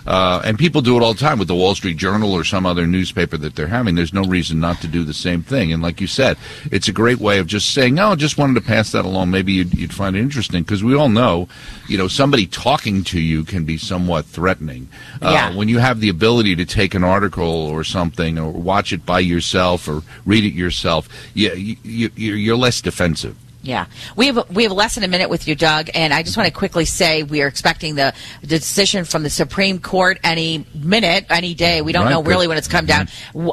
Uh, 0.07 0.41
and 0.45 0.59
people 0.59 0.81
do 0.81 0.97
it 0.97 1.03
all 1.03 1.13
the 1.15 1.19
time 1.21 1.39
with 1.39 1.49
the 1.49 1.55
Wall 1.55 1.75
Street 1.75 1.97
Journal 1.97 2.33
or 2.33 2.45
some 2.45 2.65
other 2.65 2.87
newspaper 2.87 3.37
that 3.37 3.57
they're 3.57 3.67
having. 3.67 3.95
There's 3.97 4.13
no 4.15 4.23
reason 4.23 4.61
not 4.61 4.81
to 4.83 4.89
do 4.89 5.03
the 5.03 5.13
same 5.15 5.43
thing. 5.43 5.73
And 5.73 5.83
like 5.83 6.01
you 6.01 6.07
said, 6.07 6.37
it's 6.71 6.87
a 6.89 6.93
great 6.93 7.19
way 7.19 7.39
of 7.39 7.47
just 7.47 7.73
saying, 7.73 7.99
"Oh, 7.99 8.15
just 8.15 8.39
wanted 8.39 8.55
to 8.55 8.61
pass 8.61 8.93
that 8.93 9.05
along. 9.05 9.31
Maybe 9.31 9.53
you'd, 9.55 9.75
you'd 9.75 9.93
find 9.95 10.15
it 10.15 10.21
interesting." 10.21 10.63
Because 10.63 10.85
we 10.85 10.95
all 10.95 11.09
know, 11.09 11.49
you 11.89 11.99
know, 11.99 12.09
somebody 12.09 12.47
talking 12.47 13.03
to 13.05 13.21
you 13.21 13.43
can 13.45 13.65
be 13.65 13.79
somewhat 13.79 14.27
threatening. 14.27 14.89
Uh, 15.21 15.31
Yeah. 15.33 15.55
When 15.55 15.69
you 15.69 15.79
have 15.79 16.01
the 16.01 16.09
ability 16.09 16.57
to 16.57 16.65
take 16.65 16.95
an 16.95 17.03
article 17.05 17.45
or 17.45 17.83
something, 17.83 18.39
or 18.39 18.51
watch 18.53 18.93
it 18.93 19.05
by 19.05 19.21
yourself, 19.21 19.89
or 19.89 20.03
read 20.25 20.45
it 20.45 20.55
yourself, 20.55 21.09
yeah, 21.35 21.53
you, 21.55 21.77
you, 21.83 22.11
you're 22.15 22.57
less 22.57 22.81
defensive. 22.81 23.37
Yeah, 23.67 23.87
we 24.15 24.27
have 24.27 24.49
we 24.55 24.63
have 24.63 24.73
less 24.73 24.95
than 24.95 25.03
a 25.03 25.09
minute 25.09 25.29
with 25.29 25.49
you, 25.49 25.55
Doug, 25.57 25.91
and 25.95 26.15
I 26.15 26.23
just 26.23 26.37
want 26.37 26.47
to 26.47 26.55
quickly 26.55 26.85
say 26.85 27.25
we 27.25 27.43
are 27.43 27.49
expecting 27.49 27.97
the, 27.97 28.15
the 28.43 28.47
decision 28.47 29.05
from 29.05 29.25
the 29.25 29.31
Supreme 29.31 29.81
Court 29.81 30.19
any 30.23 30.65
minute, 30.75 31.27
any 31.31 31.53
day. 31.55 31.83
We 31.83 31.93
don't 31.93 32.05
Right, 32.05 32.11
know 32.13 32.23
really 32.23 32.47
when 32.47 32.59
it's 32.59 32.69
come 32.69 32.87
down. 32.87 33.09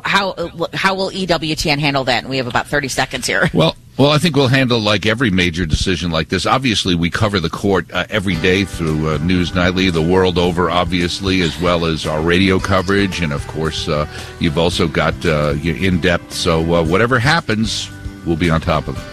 How 0.05 0.33
how 0.73 0.93
will 0.93 1.09
EWTN 1.09 1.79
handle 1.79 2.03
that? 2.03 2.19
And 2.23 2.29
we 2.29 2.37
have 2.37 2.47
about 2.47 2.67
thirty 2.67 2.87
seconds 2.89 3.25
here. 3.25 3.49
Well, 3.53 3.75
well, 3.97 4.11
I 4.11 4.17
think 4.19 4.35
we'll 4.35 4.47
handle 4.47 4.79
like 4.79 5.05
every 5.05 5.29
major 5.31 5.65
decision 5.65 6.11
like 6.11 6.29
this. 6.29 6.45
Obviously, 6.45 6.95
we 6.95 7.09
cover 7.09 7.39
the 7.39 7.49
court 7.49 7.91
uh, 7.91 8.05
every 8.09 8.35
day 8.35 8.65
through 8.65 9.09
uh, 9.09 9.17
News 9.17 9.53
Nightly, 9.55 9.89
the 9.89 10.01
world 10.01 10.37
over, 10.37 10.69
obviously, 10.69 11.41
as 11.41 11.59
well 11.59 11.85
as 11.85 12.05
our 12.05 12.21
radio 12.21 12.59
coverage, 12.59 13.21
and 13.21 13.31
of 13.33 13.45
course, 13.47 13.87
uh, 13.87 14.07
you've 14.39 14.57
also 14.57 14.87
got 14.87 15.13
uh, 15.25 15.51
your 15.61 15.75
in 15.75 15.99
depth. 16.01 16.33
So 16.33 16.61
uh, 16.75 16.83
whatever 16.83 17.19
happens, 17.19 17.89
we'll 18.25 18.37
be 18.37 18.49
on 18.49 18.61
top 18.61 18.87
of 18.87 18.97
it. 18.97 19.03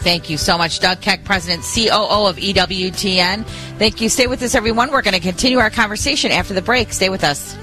Thank 0.00 0.30
you 0.30 0.36
so 0.36 0.56
much, 0.56 0.80
Doug 0.80 1.00
Keck, 1.00 1.24
President 1.24 1.62
COO 1.62 2.26
of 2.26 2.36
EWTN. 2.36 3.44
Thank 3.78 4.00
you. 4.00 4.08
Stay 4.08 4.26
with 4.26 4.42
us, 4.42 4.54
everyone. 4.54 4.90
We're 4.90 5.02
going 5.02 5.14
to 5.14 5.20
continue 5.20 5.58
our 5.58 5.70
conversation 5.70 6.30
after 6.30 6.54
the 6.54 6.62
break. 6.62 6.92
Stay 6.92 7.08
with 7.08 7.24
us. 7.24 7.56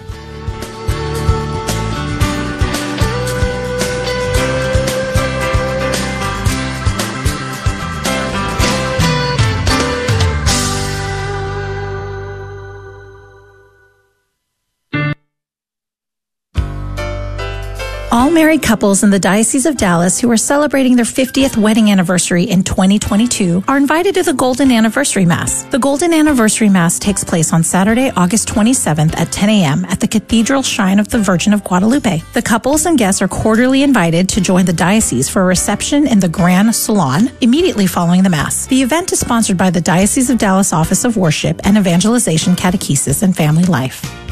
Married 18.35 18.61
couples 18.61 19.01
in 19.01 19.11
the 19.11 19.17
Diocese 19.17 19.65
of 19.65 19.77
Dallas 19.77 20.19
who 20.19 20.29
are 20.29 20.35
celebrating 20.35 20.97
their 20.97 21.05
50th 21.05 21.55
wedding 21.55 21.89
anniversary 21.89 22.43
in 22.43 22.63
2022 22.63 23.63
are 23.65 23.77
invited 23.77 24.13
to 24.15 24.23
the 24.23 24.33
Golden 24.33 24.73
Anniversary 24.73 25.23
Mass. 25.23 25.63
The 25.63 25.79
Golden 25.79 26.13
Anniversary 26.13 26.67
Mass 26.67 26.99
takes 26.99 27.23
place 27.23 27.53
on 27.53 27.63
Saturday, 27.63 28.11
August 28.17 28.49
27th 28.49 29.17
at 29.17 29.31
10 29.31 29.49
a.m. 29.49 29.85
at 29.85 30.01
the 30.01 30.07
Cathedral 30.09 30.63
Shrine 30.63 30.99
of 30.99 31.07
the 31.07 31.17
Virgin 31.17 31.53
of 31.53 31.63
Guadalupe. 31.63 32.23
The 32.33 32.41
couples 32.41 32.85
and 32.85 32.97
guests 32.97 33.21
are 33.21 33.29
quarterly 33.29 33.83
invited 33.83 34.27
to 34.29 34.41
join 34.41 34.65
the 34.65 34.73
diocese 34.73 35.29
for 35.29 35.41
a 35.41 35.45
reception 35.45 36.05
in 36.05 36.19
the 36.19 36.27
Grand 36.27 36.75
Salon 36.75 37.31
immediately 37.39 37.87
following 37.87 38.23
the 38.23 38.29
Mass. 38.29 38.67
The 38.67 38.81
event 38.81 39.13
is 39.13 39.21
sponsored 39.21 39.57
by 39.57 39.69
the 39.69 39.79
Diocese 39.79 40.29
of 40.29 40.39
Dallas 40.39 40.73
Office 40.73 41.05
of 41.05 41.15
Worship 41.15 41.61
and 41.63 41.77
Evangelization 41.77 42.57
Catechesis 42.57 43.23
and 43.23 43.33
Family 43.33 43.63
Life. 43.63 44.24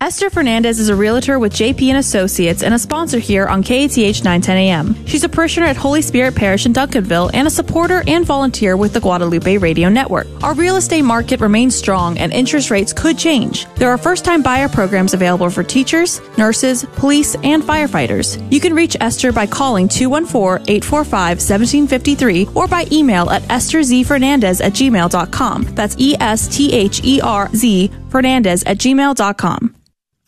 Esther 0.00 0.28
Fernandez 0.28 0.80
is 0.80 0.88
a 0.90 0.94
realtor 0.94 1.38
with 1.38 1.54
JP 1.54 1.88
and 1.88 1.98
Associates 1.98 2.62
and 2.62 2.74
a 2.74 2.78
sponsor 2.78 3.18
here 3.18 3.46
on 3.46 3.62
KATH 3.62 3.96
910 3.96 4.56
AM. 4.56 5.06
She's 5.06 5.24
a 5.24 5.28
parishioner 5.28 5.66
at 5.66 5.76
Holy 5.76 6.02
Spirit 6.02 6.34
Parish 6.34 6.66
in 6.66 6.74
Duncanville 6.74 7.30
and 7.32 7.46
a 7.46 7.50
supporter 7.50 8.02
and 8.06 8.26
volunteer 8.26 8.76
with 8.76 8.92
the 8.92 9.00
Guadalupe 9.00 9.56
Radio 9.56 9.88
Network. 9.88 10.26
Our 10.42 10.52
real 10.54 10.76
estate 10.76 11.02
market 11.02 11.40
remains 11.40 11.74
strong 11.74 12.18
and 12.18 12.32
interest 12.32 12.70
rates 12.70 12.92
could 12.92 13.16
change. 13.16 13.66
There 13.76 13.88
are 13.88 13.96
first-time 13.96 14.42
buyer 14.42 14.68
programs 14.68 15.14
available 15.14 15.48
for 15.48 15.62
teachers, 15.62 16.20
nurses, 16.36 16.84
police, 16.96 17.34
and 17.36 17.62
firefighters. 17.62 18.36
You 18.52 18.60
can 18.60 18.74
reach 18.74 18.96
Esther 19.00 19.32
by 19.32 19.46
calling 19.46 19.88
214-845-1753 19.88 22.54
or 22.54 22.68
by 22.68 22.86
email 22.92 23.28
atesterzfernandez 23.28 24.62
at 24.62 24.72
gmail.com. 24.72 25.62
That's 25.74 25.96
E 25.98 26.14
E-S-T-H-E-R-Z 26.14 27.90
Fernandez 28.14 28.62
at 28.62 28.78
gmail.com. 28.78 29.74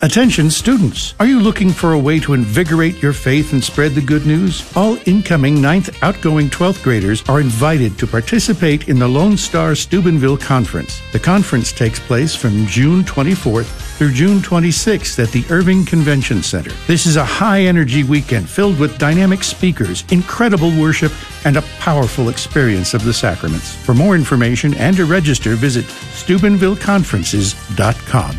Attention 0.02 0.50
students! 0.50 1.14
Are 1.18 1.26
you 1.26 1.40
looking 1.40 1.70
for 1.70 1.94
a 1.94 1.98
way 1.98 2.20
to 2.20 2.34
invigorate 2.34 3.02
your 3.02 3.14
faith 3.14 3.54
and 3.54 3.64
spread 3.64 3.92
the 3.92 4.02
good 4.02 4.26
news? 4.26 4.70
All 4.76 4.98
incoming 5.06 5.56
9th, 5.56 6.02
outgoing 6.02 6.50
12th 6.50 6.82
graders 6.82 7.26
are 7.30 7.40
invited 7.40 7.98
to 7.98 8.06
participate 8.06 8.90
in 8.90 8.98
the 8.98 9.08
Lone 9.08 9.38
Star 9.38 9.74
Steubenville 9.74 10.36
Conference. 10.36 11.00
The 11.12 11.18
conference 11.18 11.72
takes 11.72 11.98
place 11.98 12.34
from 12.34 12.66
June 12.66 13.04
24th 13.04 13.96
through 13.96 14.12
June 14.12 14.40
26th 14.40 15.18
at 15.18 15.30
the 15.30 15.46
Irving 15.48 15.86
Convention 15.86 16.42
Center. 16.42 16.72
This 16.86 17.06
is 17.06 17.16
a 17.16 17.24
high 17.24 17.62
energy 17.62 18.04
weekend 18.04 18.50
filled 18.50 18.78
with 18.78 18.98
dynamic 18.98 19.42
speakers, 19.42 20.04
incredible 20.10 20.78
worship, 20.78 21.12
and 21.46 21.56
a 21.56 21.62
powerful 21.80 22.28
experience 22.28 22.92
of 22.92 23.02
the 23.02 23.14
sacraments. 23.14 23.74
For 23.74 23.94
more 23.94 24.14
information 24.14 24.74
and 24.74 24.94
to 24.98 25.06
register, 25.06 25.54
visit 25.54 25.86
SteubenvilleConferences.com. 25.86 28.36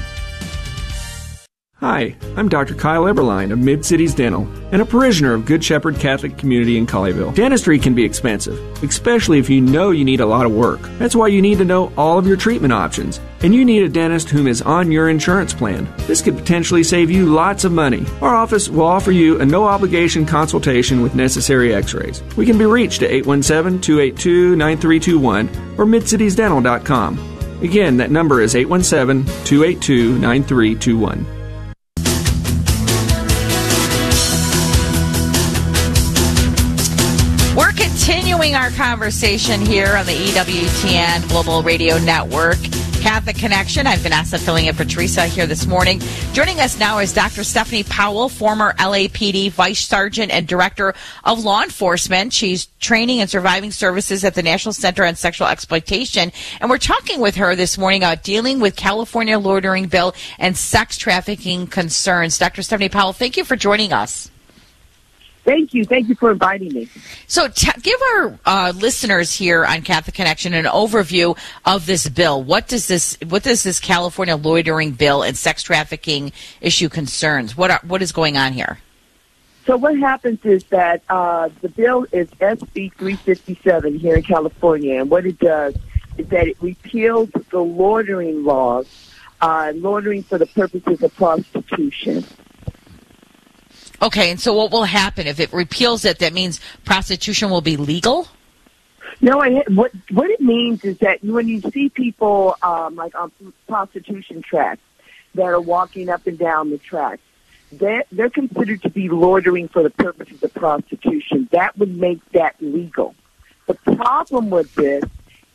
Hi, 1.80 2.16
I'm 2.36 2.50
Dr. 2.50 2.74
Kyle 2.74 3.04
Eberline 3.04 3.52
of 3.52 3.60
Mid 3.60 3.86
Cities 3.86 4.16
Dental 4.16 4.48
and 4.72 4.82
a 4.82 4.86
parishioner 4.86 5.36
of 5.36 5.46
Good 5.46 5.64
Shepherd 5.64 5.98
Catholic 6.00 6.36
Community 6.36 6.76
in 6.76 6.88
Colleyville. 6.88 7.36
Dentistry 7.36 7.78
can 7.78 7.94
be 7.94 8.04
expensive, 8.04 8.58
especially 8.84 9.38
if 9.38 9.48
you 9.48 9.62
know 9.62 9.92
you 9.92 10.04
need 10.04 10.20
a 10.20 10.26
lot 10.26 10.48
of 10.48 10.52
work. 10.52 10.80
That's 10.98 11.16
why 11.16 11.28
you 11.28 11.40
need 11.40 11.60
to 11.60 11.66
know 11.66 11.94
all 11.96 12.18
of 12.18 12.26
your 12.26 12.36
treatment 12.36 12.74
options, 12.74 13.22
and 13.44 13.54
you 13.54 13.64
need 13.64 13.84
a 13.84 13.90
dentist 13.90 14.28
whom 14.28 14.48
is 14.48 14.64
on 14.64 14.92
your 14.92 15.08
insurance 15.08 15.54
plan. 15.54 15.88
This 16.08 16.24
could 16.24 16.36
potentially 16.36 16.84
save 16.84 17.12
you 17.12 17.28
lots 17.28 17.64
of 17.64 17.72
money. 17.72 18.08
Our 18.24 18.34
office 18.34 18.70
will 18.70 18.88
offer 18.88 19.12
you 19.12 19.40
a 19.40 19.46
no 19.46 19.66
obligation 19.66 20.26
consultation 20.26 21.04
with 21.04 21.14
necessary 21.14 21.76
x 21.76 21.94
rays. 21.94 22.24
We 22.36 22.48
can 22.48 22.58
be 22.58 22.66
reached 22.66 23.04
at 23.04 23.12
817 23.12 23.82
282 23.82 24.56
9321 24.56 25.48
or 25.78 25.86
midcitiesdental.com. 25.86 27.60
Again, 27.62 27.98
that 27.98 28.10
number 28.10 28.42
is 28.42 28.56
817 28.56 29.26
282 29.46 30.18
9321. 30.18 31.37
Conversation 38.78 39.60
here 39.60 39.98
on 39.98 40.06
the 40.06 40.14
EWTN 40.14 41.28
Global 41.30 41.64
Radio 41.64 41.98
Network. 41.98 42.60
Catholic 43.02 43.36
Connection. 43.36 43.88
I'm 43.88 43.98
Vanessa 44.00 44.38
filling 44.38 44.68
in 44.68 44.76
for 44.76 44.86
Teresa 44.86 45.26
here 45.26 45.48
this 45.48 45.66
morning. 45.66 46.00
Joining 46.34 46.60
us 46.60 46.78
now 46.78 47.00
is 47.00 47.12
Dr. 47.12 47.44
Stephanie 47.44 47.84
Powell, 47.84 48.30
former 48.30 48.74
LAPD 48.74 49.50
Vice 49.52 49.88
Sergeant 49.88 50.32
and 50.32 50.48
Director 50.48 50.94
of 51.24 51.44
Law 51.44 51.64
Enforcement. 51.64 52.34
She's 52.34 52.68
training 52.80 53.20
and 53.20 53.30
surviving 53.30 53.72
services 53.72 54.24
at 54.24 54.36
the 54.36 54.44
National 54.44 54.74
Center 54.74 55.06
on 55.06 55.16
Sexual 55.16 55.48
Exploitation. 55.48 56.32
And 56.62 56.70
we're 56.70 56.78
talking 56.78 57.20
with 57.20 57.36
her 57.38 57.56
this 57.56 57.80
morning 57.80 58.04
about 58.04 58.22
dealing 58.22 58.60
with 58.60 58.76
California 58.76 59.40
loitering 59.40 59.88
bill 59.88 60.14
and 60.38 60.56
sex 60.56 60.98
trafficking 60.98 61.66
concerns. 61.66 62.38
Dr. 62.38 62.62
Stephanie 62.62 62.90
Powell, 62.90 63.14
thank 63.14 63.38
you 63.38 63.44
for 63.44 63.56
joining 63.56 63.92
us. 63.92 64.30
Thank 65.48 65.74
you. 65.74 65.86
Thank 65.86 66.10
you 66.10 66.16
for 66.16 66.30
inviting 66.30 66.74
me. 66.74 66.90
So, 67.28 67.48
t- 67.48 67.72
give 67.82 67.98
our 68.16 68.38
uh, 68.46 68.74
listeners 68.76 69.32
here 69.32 69.64
on 69.64 69.82
Catholic 69.82 70.14
Connection 70.14 70.54
an 70.54 70.66
overview 70.66 71.38
of 71.66 71.86
this 71.86 72.10
bill. 72.10 72.44
What 72.44 72.68
does 72.68 72.90
this 72.90 73.18
What 73.30 73.44
does 73.44 73.64
this 73.64 73.80
California 73.80 74.36
loitering 74.36 74.92
bill 74.92 75.24
and 75.24 75.38
sex 75.38 75.64
trafficking 75.64 76.34
issue 76.60 76.90
concerns? 76.90 77.56
What 77.56 77.72
are, 77.72 77.80
What 77.84 78.02
is 78.02 78.12
going 78.12 78.36
on 78.36 78.52
here? 78.52 78.80
So 79.66 79.78
what 79.78 79.98
happens 79.98 80.40
is 80.44 80.66
that 80.66 81.02
uh, 81.08 81.48
the 81.62 81.70
bill 81.70 82.06
is 82.12 82.30
SB 82.32 82.94
357 82.96 84.00
here 84.00 84.18
in 84.18 84.24
California, 84.24 85.00
and 85.00 85.10
what 85.10 85.26
it 85.26 85.40
does 85.40 85.78
is 86.18 86.28
that 86.28 86.50
it 86.50 86.62
repeals 86.62 87.30
the 87.52 87.60
loitering 87.60 88.44
laws, 88.44 88.86
uh, 89.40 89.72
loitering 89.76 90.24
for 90.24 90.38
the 90.38 90.46
purposes 90.48 91.02
of 91.02 91.16
prostitution. 91.16 92.26
Okay, 94.02 94.30
and 94.30 94.40
so 94.40 94.54
what 94.54 94.72
will 94.72 94.84
happen 94.84 95.28
if 95.28 95.40
it 95.40 95.52
repeals 95.52 96.06
it? 96.06 96.20
That 96.20 96.34
means 96.34 96.60
prostitution 96.86 97.50
will 97.50 97.62
be 97.62 97.78
legal. 97.78 98.28
No, 99.22 99.42
it, 99.42 99.70
what 99.72 99.92
what 100.12 100.30
it 100.30 100.42
means 100.42 100.84
is 100.84 101.00
that 101.00 101.24
when 101.24 101.48
you 101.48 101.62
see 101.72 101.90
people 101.90 102.56
um, 102.62 102.96
like 102.96 103.16
on 103.16 103.32
prostitution 103.68 104.44
tracks 104.44 104.82
that 105.34 105.46
are 105.46 105.62
walking 105.62 106.10
up 106.10 106.28
and 106.28 106.38
down 106.38 106.70
the 106.70 106.78
tracks, 106.78 107.22
they're, 107.72 108.04
they're 108.12 108.30
considered 108.30 108.82
to 108.84 108.90
be 108.90 109.10
loitering 109.10 109.68
for 109.68 109.84
the 109.84 109.90
purposes 109.90 110.42
of 110.44 110.54
prostitution. 110.54 111.48
That 111.52 111.78
would 111.78 111.98
make 111.98 112.24
that 112.32 112.56
legal. 112.60 113.16
The 113.66 113.74
problem 113.74 114.50
with 114.50 114.74
this 114.76 115.04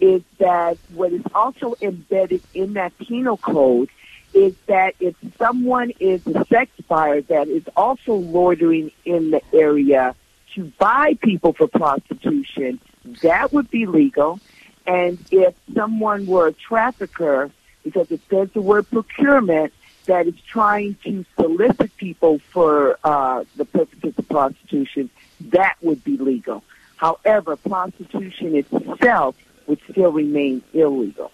is 0.01 0.23
that 0.39 0.79
what 0.95 1.13
is 1.13 1.23
also 1.35 1.75
embedded 1.81 2.43
in 2.55 2.75
that 2.75 2.97
penal 2.99 3.37
code 3.37 3.89
is 4.35 4.55
that 4.67 4.95
if 5.01 5.15
someone 5.39 5.93
is 6.01 6.27
a 6.27 6.45
sex 6.47 6.71
buyer 6.89 7.21
that 7.23 7.49
is 7.49 7.65
also 7.77 8.15
loitering 8.15 8.91
in 9.05 9.31
the 9.31 9.43
area 9.53 10.15
to 10.55 10.65
buy 10.79 11.15
people 11.23 11.53
for 11.53 11.67
prostitution, 11.67 12.81
that 13.23 13.53
would 13.53 13.71
be 13.71 13.87
legal. 13.87 14.41
And 14.87 15.19
if 15.31 15.55
someone 15.75 16.27
were 16.27 16.49
a 16.49 16.53
trafficker, 16.53 17.51
because 17.85 18.11
it 18.11 18.21
says 18.29 18.49
the 18.53 18.61
word 18.61 18.91
procurement, 18.91 19.73
that 20.07 20.27
is 20.27 20.35
trying 20.49 20.97
to 21.05 21.25
solicit 21.37 21.97
people 21.97 22.41
for 22.51 22.99
uh, 23.05 23.45
the 23.57 23.65
purposes 23.65 24.15
of 24.17 24.29
prostitution, 24.29 25.11
that 25.41 25.77
would 25.81 26.03
be 26.03 26.17
legal. 26.17 26.65
However, 26.97 27.57
prostitution 27.57 28.57
itself 28.57 29.37
would 29.67 29.81
still 29.91 30.13
remain 30.13 30.63
illegal. 30.73 31.31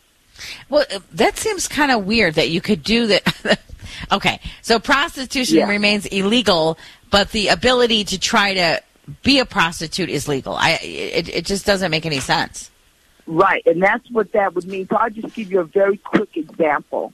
Well, 0.68 0.85
that 1.12 1.37
seems 1.37 1.68
kind 1.68 1.90
of 1.90 2.05
weird 2.07 2.35
that 2.35 2.51
you 2.51 2.61
could 2.61 2.83
do 2.83 3.07
that. 3.09 3.59
okay, 4.12 4.40
so 4.62 4.79
prostitution 4.79 5.59
Yeah. 5.59 5.68
remains 5.68 6.07
illegal, 6.07 6.79
but 7.11 7.33
the 7.33 7.48
ability 7.48 8.05
to 8.05 8.18
try 8.18 8.55
to 8.55 8.83
be 9.22 9.38
a 9.38 9.44
prostitute 9.46 10.09
is 10.11 10.29
legal. 10.29 10.55
I 10.55 10.79
it, 10.83 11.29
it 11.29 11.46
just 11.46 11.64
doesn't 11.64 11.90
make 11.90 12.05
any 12.07 12.20
sense. 12.20 12.70
Right, 13.27 13.62
and 13.66 13.83
that's 13.83 14.11
what 14.11 14.33
that 14.33 14.55
would 14.55 14.66
mean. 14.66 14.88
So 14.88 14.96
I'll 14.96 15.11
just 15.11 15.35
give 15.35 15.51
you 15.53 15.61
a 15.61 15.64
very 15.64 15.98
quick 15.98 16.37
example. 16.37 17.12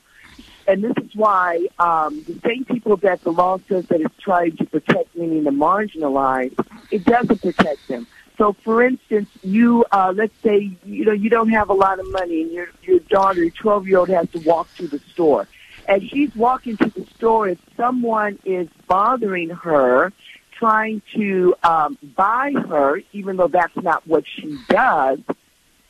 And 0.67 0.83
this 0.83 0.95
is 1.05 1.15
why 1.15 1.67
um, 1.79 2.23
the 2.23 2.39
same 2.45 2.65
people 2.65 2.97
that 2.99 3.23
the 3.23 3.31
law 3.33 3.59
says 3.69 3.87
that 3.89 4.01
it's 4.01 4.17
trying 4.19 4.57
to 4.57 4.65
protect, 4.65 5.15
meaning 5.15 5.45
the 5.45 5.51
marginalized, 5.51 6.59
it 6.91 7.05
doesn't 7.05 7.43
protect 7.43 7.87
them. 7.89 8.07
So, 8.37 8.53
for 8.65 8.83
instance, 8.83 9.29
you 9.43 9.85
uh, 9.93 10.13
let's 10.15 10.35
say 10.43 10.77
you 10.85 11.05
know 11.05 11.13
you 11.13 11.31
don't 11.31 11.51
have 11.51 11.69
a 11.69 11.75
lot 11.75 12.01
of 12.01 12.11
money, 12.11 12.43
and 12.43 12.51
your 12.51 12.69
your 12.83 12.99
daughter, 13.01 13.43
your 13.43 13.51
twelve 13.51 13.87
year 13.87 13.99
old, 13.99 14.09
has 14.09 14.29
to 14.31 14.41
walk 14.41 14.69
to 14.77 14.89
the 14.89 14.99
store. 14.99 15.47
As 15.87 16.03
she's 16.03 16.35
walking 16.35 16.77
to 16.79 16.89
the 16.89 17.07
store, 17.17 17.49
if 17.49 17.59
someone 17.77 18.39
is 18.45 18.69
bothering 18.89 19.51
her, 19.51 20.13
trying 20.53 21.03
to 21.15 21.55
um, 21.63 21.99
buy 22.17 22.53
her, 22.69 23.03
even 23.13 23.37
though 23.37 23.49
that's 23.49 23.77
not 23.77 24.07
what 24.07 24.25
she 24.27 24.59
does, 24.69 25.19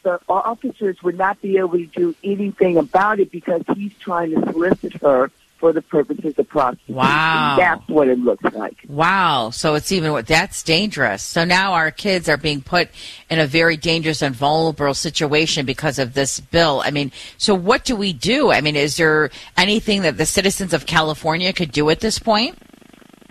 the 0.02 0.20
officers 0.28 1.02
would 1.02 1.16
not 1.16 1.40
be 1.40 1.58
able 1.58 1.78
to 1.78 1.86
do 1.86 2.14
anything 2.24 2.76
about 2.76 3.20
it 3.20 3.30
because 3.30 3.62
he's 3.74 3.94
trying 3.98 4.30
to 4.30 4.52
solicit 4.52 4.94
her 5.00 5.30
for 5.64 5.72
the 5.72 5.80
purposes 5.80 6.34
of 6.36 6.46
prostitution. 6.46 6.94
Wow. 6.94 7.56
That's 7.56 7.88
what 7.88 8.06
it 8.08 8.18
looks 8.18 8.44
like. 8.52 8.84
Wow. 8.86 9.48
So 9.48 9.76
it's 9.76 9.92
even 9.92 10.12
what 10.12 10.26
that's 10.26 10.62
dangerous. 10.62 11.22
So 11.22 11.46
now 11.46 11.72
our 11.72 11.90
kids 11.90 12.28
are 12.28 12.36
being 12.36 12.60
put 12.60 12.90
in 13.30 13.38
a 13.38 13.46
very 13.46 13.78
dangerous 13.78 14.20
and 14.20 14.36
vulnerable 14.36 14.92
situation 14.92 15.64
because 15.64 15.98
of 15.98 16.12
this 16.12 16.38
bill. 16.38 16.82
I 16.84 16.90
mean, 16.90 17.12
so 17.38 17.54
what 17.54 17.86
do 17.86 17.96
we 17.96 18.12
do? 18.12 18.52
I 18.52 18.60
mean, 18.60 18.76
is 18.76 18.98
there 18.98 19.30
anything 19.56 20.02
that 20.02 20.18
the 20.18 20.26
citizens 20.26 20.74
of 20.74 20.84
California 20.84 21.50
could 21.54 21.72
do 21.72 21.88
at 21.88 22.00
this 22.00 22.18
point? 22.18 22.58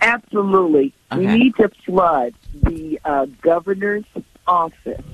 Absolutely. 0.00 0.92
We 1.16 1.26
need 1.26 1.54
to 1.58 1.70
flood 1.86 2.34
the 2.52 2.98
uh, 3.04 3.26
governor's 3.42 4.06
office 4.48 5.04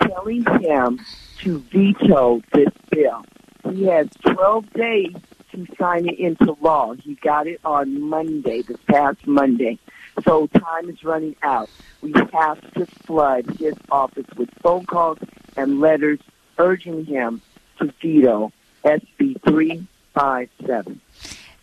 telling 0.00 0.42
him 0.62 1.00
to 1.40 1.58
veto 1.70 2.40
this 2.54 2.72
bill. 2.90 3.26
He 3.74 3.84
has 3.88 4.08
12 4.24 4.72
days 4.72 5.16
to 5.56 5.76
sign 5.76 6.08
it 6.08 6.18
into 6.18 6.56
law. 6.60 6.94
He 6.94 7.14
got 7.16 7.46
it 7.46 7.60
on 7.64 8.00
Monday, 8.00 8.62
this 8.62 8.76
past 8.88 9.26
Monday. 9.26 9.78
So 10.24 10.46
time 10.46 10.88
is 10.88 11.02
running 11.04 11.36
out. 11.42 11.68
We 12.02 12.12
have 12.32 12.60
to 12.74 12.86
flood 12.86 13.46
his 13.58 13.74
office 13.90 14.26
with 14.36 14.50
phone 14.62 14.86
calls 14.86 15.18
and 15.56 15.80
letters 15.80 16.20
urging 16.58 17.04
him 17.04 17.42
to 17.78 17.92
veto 18.00 18.52
SB 18.84 19.42
357. 19.42 21.00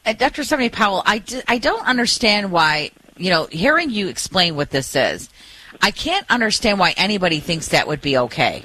And 0.05 0.15
uh, 0.15 0.19
Dr. 0.19 0.43
Stephanie 0.43 0.69
Powell, 0.69 1.01
I, 1.05 1.19
d- 1.19 1.41
I 1.47 1.57
don't 1.57 1.87
understand 1.87 2.51
why, 2.51 2.91
you 3.17 3.29
know, 3.29 3.45
hearing 3.45 3.89
you 3.89 4.09
explain 4.09 4.55
what 4.55 4.69
this 4.69 4.95
is, 4.95 5.29
I 5.81 5.91
can't 5.91 6.29
understand 6.29 6.77
why 6.79 6.93
anybody 6.97 7.39
thinks 7.39 7.69
that 7.69 7.87
would 7.87 8.01
be 8.01 8.17
okay. 8.17 8.63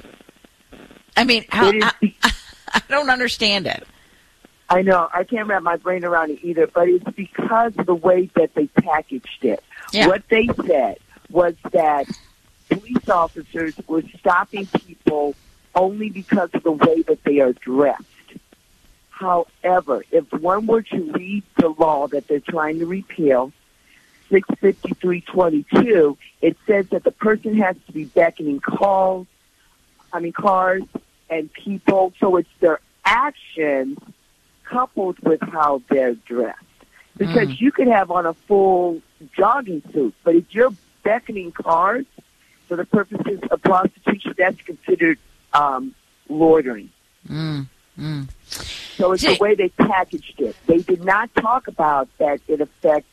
I 1.15 1.23
mean, 1.23 1.45
how, 1.49 1.71
I, 1.71 1.91
I 2.73 2.81
don't 2.89 3.09
understand 3.09 3.67
it. 3.67 3.87
I 4.69 4.83
know. 4.83 5.09
I 5.11 5.23
can't 5.23 5.47
wrap 5.47 5.63
my 5.63 5.77
brain 5.77 6.05
around 6.05 6.31
it 6.31 6.39
either, 6.43 6.67
but 6.67 6.87
it's 6.87 7.09
because 7.15 7.73
of 7.77 7.87
the 7.87 7.95
way 7.95 8.29
that 8.35 8.53
they 8.53 8.67
packaged 8.67 9.43
it. 9.43 9.63
Yeah. 9.91 10.07
What 10.07 10.23
they 10.29 10.47
said 10.67 10.99
was 11.29 11.55
that 11.71 12.07
police 12.69 13.09
officers 13.09 13.75
were 13.87 14.03
stopping 14.19 14.67
people 14.67 15.35
only 15.73 16.09
because 16.09 16.49
of 16.53 16.63
the 16.63 16.71
way 16.71 17.01
that 17.03 17.23
they 17.23 17.39
are 17.39 17.53
dressed. 17.53 18.03
However, 19.09 20.03
if 20.11 20.31
one 20.31 20.67
were 20.67 20.83
to 20.83 21.11
read 21.13 21.43
the 21.57 21.69
law 21.69 22.07
that 22.07 22.27
they're 22.27 22.39
trying 22.39 22.79
to 22.79 22.85
repeal, 22.85 23.51
65322, 24.29 26.17
it 26.41 26.57
says 26.67 26.87
that 26.89 27.03
the 27.03 27.11
person 27.11 27.55
has 27.57 27.75
to 27.87 27.91
be 27.91 28.05
beckoning 28.05 28.59
calls, 28.59 29.27
I 30.13 30.19
mean 30.19 30.31
cars 30.31 30.83
and 31.29 31.51
people, 31.51 32.13
so 32.19 32.37
it's 32.37 32.49
their 32.59 32.79
actions 33.03 33.97
coupled 34.69 35.19
with 35.19 35.41
how 35.41 35.81
they're 35.89 36.15
dressed. 36.15 36.57
Because 37.17 37.49
Mm. 37.49 37.59
you 37.61 37.71
could 37.71 37.87
have 37.87 38.11
on 38.11 38.25
a 38.25 38.33
full 38.33 39.01
jogging 39.35 39.81
suit, 39.91 40.13
but 40.23 40.35
if 40.35 40.45
you're 40.51 40.73
beckoning 41.03 41.51
cars 41.51 42.05
for 42.67 42.77
the 42.77 42.85
purposes 42.85 43.39
of 43.51 43.61
prostitution, 43.61 44.35
that's 44.37 44.61
considered 44.61 45.17
um, 45.53 45.93
loitering. 46.29 46.89
Mm, 47.27 47.67
mm. 47.99 48.29
So 48.97 49.11
it's 49.13 49.23
the 49.23 49.37
way 49.39 49.55
they 49.55 49.69
packaged 49.69 50.39
it. 50.39 50.55
They 50.67 50.79
did 50.79 51.03
not 51.03 51.33
talk 51.35 51.67
about 51.67 52.07
that 52.19 52.39
it 52.47 52.61
affects 52.61 53.09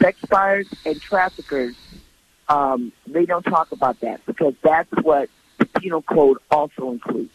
sex 0.00 0.18
buyers 0.28 0.66
and 0.84 1.00
traffickers. 1.00 1.74
Um, 2.48 2.92
they 3.06 3.26
don't 3.26 3.42
talk 3.42 3.70
about 3.72 4.00
that 4.00 4.24
because 4.26 4.54
that's 4.62 4.90
what 5.02 5.28
the 5.58 5.66
penal 5.66 6.02
code 6.02 6.38
also 6.50 6.90
includes. 6.90 7.30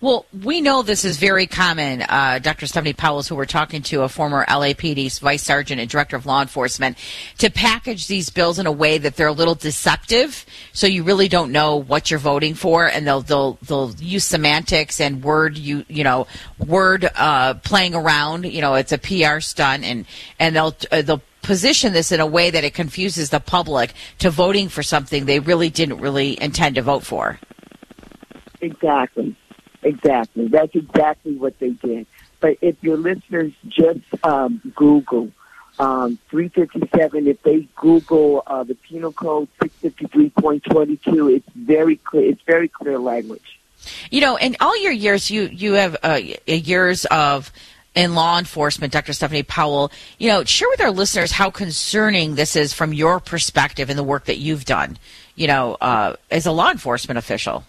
Well, 0.00 0.26
we 0.44 0.60
know 0.60 0.82
this 0.82 1.04
is 1.04 1.16
very 1.16 1.46
common. 1.46 2.02
Uh, 2.02 2.38
Dr. 2.40 2.66
Stephanie 2.66 2.92
Powell's, 2.92 3.28
who 3.28 3.34
we're 3.34 3.46
talking 3.46 3.82
to, 3.82 4.02
a 4.02 4.08
former 4.08 4.44
LAPD 4.46 5.18
vice 5.20 5.42
sergeant 5.42 5.80
and 5.80 5.90
director 5.90 6.16
of 6.16 6.26
law 6.26 6.40
enforcement, 6.40 6.96
to 7.38 7.50
package 7.50 8.06
these 8.06 8.30
bills 8.30 8.58
in 8.58 8.66
a 8.66 8.72
way 8.72 8.98
that 8.98 9.16
they're 9.16 9.26
a 9.26 9.32
little 9.32 9.54
deceptive, 9.54 10.46
so 10.72 10.86
you 10.86 11.02
really 11.02 11.28
don't 11.28 11.52
know 11.52 11.76
what 11.76 12.10
you're 12.10 12.20
voting 12.20 12.54
for, 12.54 12.86
and 12.86 13.06
they'll 13.06 13.22
they'll 13.22 13.58
they'll 13.62 13.92
use 13.98 14.24
semantics 14.24 15.00
and 15.00 15.22
word 15.22 15.56
you 15.58 15.84
you 15.88 16.04
know 16.04 16.26
word 16.58 17.08
uh, 17.14 17.54
playing 17.54 17.94
around. 17.94 18.44
You 18.44 18.60
know, 18.60 18.74
it's 18.74 18.92
a 18.92 18.98
PR 18.98 19.40
stunt, 19.40 19.84
and 19.84 20.06
and 20.38 20.54
they'll 20.54 20.76
uh, 20.90 21.02
they'll 21.02 21.22
position 21.42 21.92
this 21.92 22.12
in 22.12 22.20
a 22.20 22.26
way 22.26 22.50
that 22.50 22.64
it 22.64 22.74
confuses 22.74 23.30
the 23.30 23.40
public 23.40 23.94
to 24.18 24.30
voting 24.30 24.68
for 24.68 24.82
something 24.82 25.24
they 25.24 25.40
really 25.40 25.70
didn't 25.70 25.98
really 25.98 26.40
intend 26.42 26.74
to 26.74 26.82
vote 26.82 27.02
for. 27.02 27.38
Exactly. 28.60 29.34
Exactly. 29.82 30.48
That's 30.48 30.74
exactly 30.74 31.36
what 31.36 31.58
they 31.58 31.70
did. 31.70 32.06
But 32.40 32.58
if 32.60 32.82
your 32.82 32.96
listeners 32.96 33.52
just 33.68 34.00
um, 34.22 34.60
Google 34.74 35.30
um, 35.78 36.18
357, 36.30 37.26
if 37.26 37.42
they 37.42 37.68
Google 37.76 38.42
uh, 38.46 38.64
the 38.64 38.74
penal 38.74 39.12
code 39.12 39.48
653.22, 39.60 41.36
it's 41.36 41.48
very 41.54 41.96
clear. 41.96 42.30
It's 42.30 42.42
very 42.42 42.68
clear 42.68 42.98
language. 42.98 43.58
You 44.10 44.20
know, 44.20 44.36
in 44.36 44.56
all 44.60 44.76
your 44.82 44.92
years, 44.92 45.30
you 45.30 45.42
you 45.44 45.74
have 45.74 45.96
uh, 46.02 46.20
years 46.46 47.04
of 47.06 47.52
in 47.94 48.14
law 48.14 48.38
enforcement, 48.38 48.92
Dr. 48.92 49.12
Stephanie 49.12 49.44
Powell. 49.44 49.92
You 50.18 50.28
know, 50.28 50.44
share 50.44 50.68
with 50.68 50.80
our 50.80 50.90
listeners 50.90 51.30
how 51.30 51.50
concerning 51.50 52.34
this 52.34 52.56
is 52.56 52.72
from 52.72 52.92
your 52.92 53.20
perspective 53.20 53.88
in 53.88 53.96
the 53.96 54.02
work 54.02 54.24
that 54.26 54.38
you've 54.38 54.64
done. 54.64 54.98
You 55.36 55.46
know, 55.46 55.76
uh, 55.80 56.16
as 56.30 56.46
a 56.46 56.52
law 56.52 56.70
enforcement 56.70 57.18
official. 57.18 57.64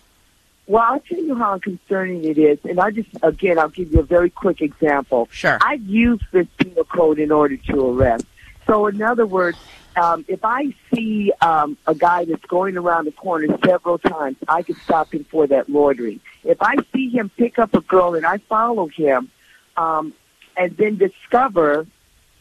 Well, 0.70 0.84
I'll 0.84 1.00
tell 1.00 1.18
you 1.18 1.34
how 1.34 1.58
concerning 1.58 2.24
it 2.26 2.38
is, 2.38 2.60
and 2.64 2.80
I 2.80 2.92
just 2.92 3.10
again 3.24 3.58
I'll 3.58 3.70
give 3.70 3.92
you 3.92 4.02
a 4.02 4.04
very 4.04 4.30
quick 4.30 4.62
example. 4.62 5.28
Sure. 5.32 5.58
I've 5.62 5.82
used 5.82 6.26
this 6.32 6.46
penal 6.58 6.84
code 6.84 7.18
in 7.18 7.32
order 7.32 7.58
to 7.58 7.90
arrest. 7.90 8.28
So, 8.68 8.86
in 8.86 9.02
other 9.02 9.26
words, 9.26 9.58
um, 9.96 10.26
if 10.28 10.46
I 10.46 10.76
see 10.94 11.34
um, 11.42 11.76
a 11.88 11.96
guy 11.96 12.26
that's 12.26 12.46
going 12.46 12.78
around 12.78 13.06
the 13.06 13.12
corner 13.12 13.48
several 13.66 13.98
times, 13.98 14.38
I 14.48 14.62
can 14.62 14.76
stop 14.76 15.12
him 15.12 15.24
for 15.24 15.48
that 15.48 15.70
loitering. 15.70 16.20
If 16.44 16.62
I 16.62 16.76
see 16.94 17.10
him 17.10 17.32
pick 17.36 17.58
up 17.58 17.74
a 17.74 17.82
girl 17.82 18.14
and 18.14 18.24
I 18.24 18.38
follow 18.38 18.90
him, 18.90 19.32
um, 19.76 20.14
and 20.56 20.78
then 20.78 20.98
discover 20.98 21.88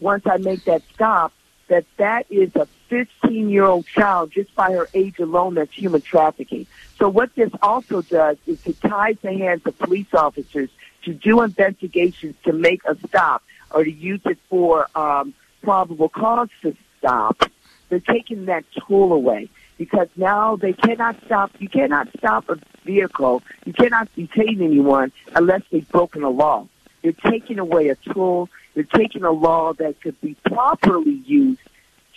once 0.00 0.24
I 0.26 0.36
make 0.36 0.66
that 0.66 0.82
stop 0.92 1.32
that 1.68 1.84
that 1.96 2.26
is 2.30 2.54
a 2.56 2.66
15 2.88 3.48
year 3.48 3.64
old 3.64 3.86
child 3.86 4.32
just 4.32 4.54
by 4.54 4.72
her 4.72 4.88
age 4.94 5.18
alone 5.18 5.54
that's 5.54 5.72
human 5.72 6.00
trafficking. 6.00 6.66
So 6.98 7.08
what 7.08 7.34
this 7.34 7.50
also 7.62 8.02
does 8.02 8.36
is 8.46 8.64
it 8.66 8.80
ties 8.80 9.16
the 9.22 9.32
hands 9.32 9.62
of 9.66 9.78
police 9.78 10.12
officers 10.12 10.70
to 11.04 11.14
do 11.14 11.42
investigations 11.42 12.34
to 12.44 12.52
make 12.52 12.82
a 12.84 12.96
stop 13.06 13.42
or 13.70 13.84
to 13.84 13.90
use 13.90 14.20
it 14.24 14.38
for 14.48 14.88
um, 14.94 15.34
probable 15.62 16.08
cause 16.08 16.48
to 16.62 16.74
stop. 16.98 17.42
They're 17.88 18.00
taking 18.00 18.46
that 18.46 18.64
tool 18.86 19.12
away 19.12 19.48
because 19.78 20.08
now 20.16 20.56
they 20.56 20.72
cannot 20.72 21.16
stop. 21.24 21.52
You 21.58 21.68
cannot 21.68 22.08
stop 22.18 22.48
a 22.48 22.58
vehicle. 22.84 23.42
You 23.64 23.72
cannot 23.72 24.14
detain 24.14 24.60
anyone 24.60 25.12
unless 25.34 25.62
they've 25.70 25.88
broken 25.88 26.22
a 26.24 26.30
law. 26.30 26.66
They're 27.02 27.12
taking 27.12 27.58
away 27.58 27.88
a 27.88 27.94
tool. 28.12 28.50
They're 28.78 29.00
taking 29.00 29.24
a 29.24 29.32
law 29.32 29.72
that 29.74 30.00
could 30.00 30.20
be 30.20 30.36
properly 30.44 31.22
used 31.26 31.60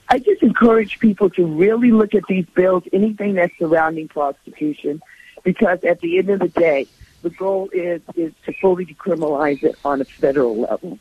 I 0.09 0.21
just 0.21 0.43
encourage 0.43 1.01
people 1.01 1.29
to 1.31 1.45
really 1.45 1.91
look 1.91 2.15
at 2.15 2.23
these 2.29 2.47
bills, 2.47 2.85
anything 2.93 3.35
that's 3.35 3.53
surrounding 3.59 4.07
prostitution, 4.09 5.03
because 5.45 5.83
at 5.85 6.01
the 6.01 6.19
end 6.19 6.31
of 6.31 6.41
the 6.41 6.49
day, 6.49 6.87
the 7.23 7.31
goal 7.31 7.69
is 7.73 8.01
is 8.15 8.33
to 8.47 8.53
fully 8.61 8.87
decriminalize 8.87 9.63
it 9.63 9.77
on 9.85 10.01
a 10.01 10.05
federal 10.05 10.57
level. 10.61 10.99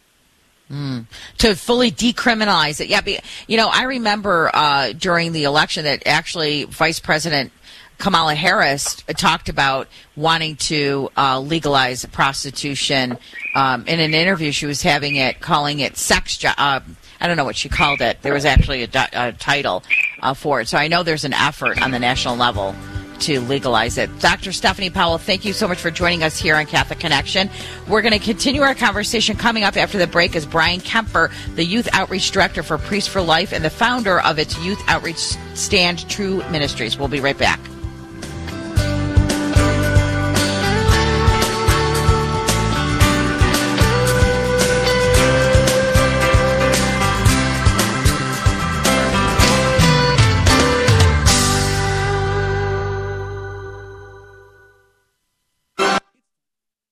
Mm. 0.72 1.06
To 1.38 1.56
fully 1.56 1.92
decriminalize 1.92 2.82
it, 2.82 2.90
yeah. 2.90 3.02
Be, 3.02 3.20
you 3.48 3.58
know, 3.58 3.70
I 3.72 3.84
remember 3.84 4.52
uh, 4.54 4.92
during 4.92 5.32
the 5.32 5.46
election 5.46 5.86
that 5.86 6.06
actually 6.06 6.66
Vice 6.66 7.00
President 7.00 7.52
Kamala 7.98 8.36
Harris 8.36 8.96
talked 9.16 9.50
about 9.50 9.88
wanting 10.16 10.56
to 10.58 11.10
uh, 11.18 11.40
legalize 11.40 12.06
prostitution. 12.06 13.18
Um, 13.56 13.88
in 13.88 14.00
an 14.00 14.14
interview 14.14 14.52
she 14.52 14.66
was 14.66 14.82
having 14.82 15.16
it, 15.16 15.40
calling 15.40 15.80
it 15.80 15.98
sex 15.98 16.38
job. 16.38 16.56
Uh, 16.58 16.82
I 17.20 17.28
don't 17.28 17.38
know 17.38 17.46
what 17.46 17.56
she 17.56 17.70
called 17.70 18.02
it. 18.02 18.22
There 18.22 18.34
was 18.34 18.46
actually 18.46 18.84
a, 18.84 18.90
a 19.14 19.32
title 19.32 19.84
uh, 20.22 20.34
for 20.34 20.62
it. 20.62 20.68
So 20.68 20.78
I 20.78 20.88
know 20.88 21.02
there's 21.02 21.26
an 21.26 21.34
effort 21.34 21.82
on 21.82 21.92
the 21.92 22.00
national 22.00 22.36
level 22.36 22.76
to 23.22 23.40
legalize 23.42 23.98
it. 23.98 24.20
Dr. 24.20 24.52
Stephanie 24.52 24.90
Powell, 24.90 25.18
thank 25.18 25.46
you 25.46 25.54
so 25.54 25.68
much 25.68 25.80
for 25.80 25.92
joining 25.92 26.24
us 26.24 26.38
here 26.38 26.56
on 26.56 26.66
Catholic 26.66 27.00
Connection. 27.00 27.50
We're 27.88 28.02
going 28.02 28.18
to 28.18 28.20
continue 28.20 28.62
our 28.62 28.76
conversation 28.76 29.38
coming 29.38 29.64
up 29.64 29.78
after 29.78 29.98
the 29.98 30.08
break 30.08 30.36
as 30.36 30.46
Bryan 30.46 30.82
Kemper, 30.82 31.32
the 31.56 31.66
Youth 31.66 31.88
Outreach 31.94 32.32
Director 32.32 32.64
for 32.64 32.78
Priest 32.78 33.10
for 33.10 33.22
Life 33.22 33.54
and 33.54 33.64
the 33.64 33.70
founder 33.70 34.20
of 34.22 34.40
its 34.40 34.58
Youth 34.60 34.82
Outreach 34.88 35.36
Stand 35.56 36.10
True 36.10 36.38
Ministries. 36.50 36.98
We'll 36.98 37.08
be 37.08 37.20
right 37.20 37.38
back. 37.38 37.60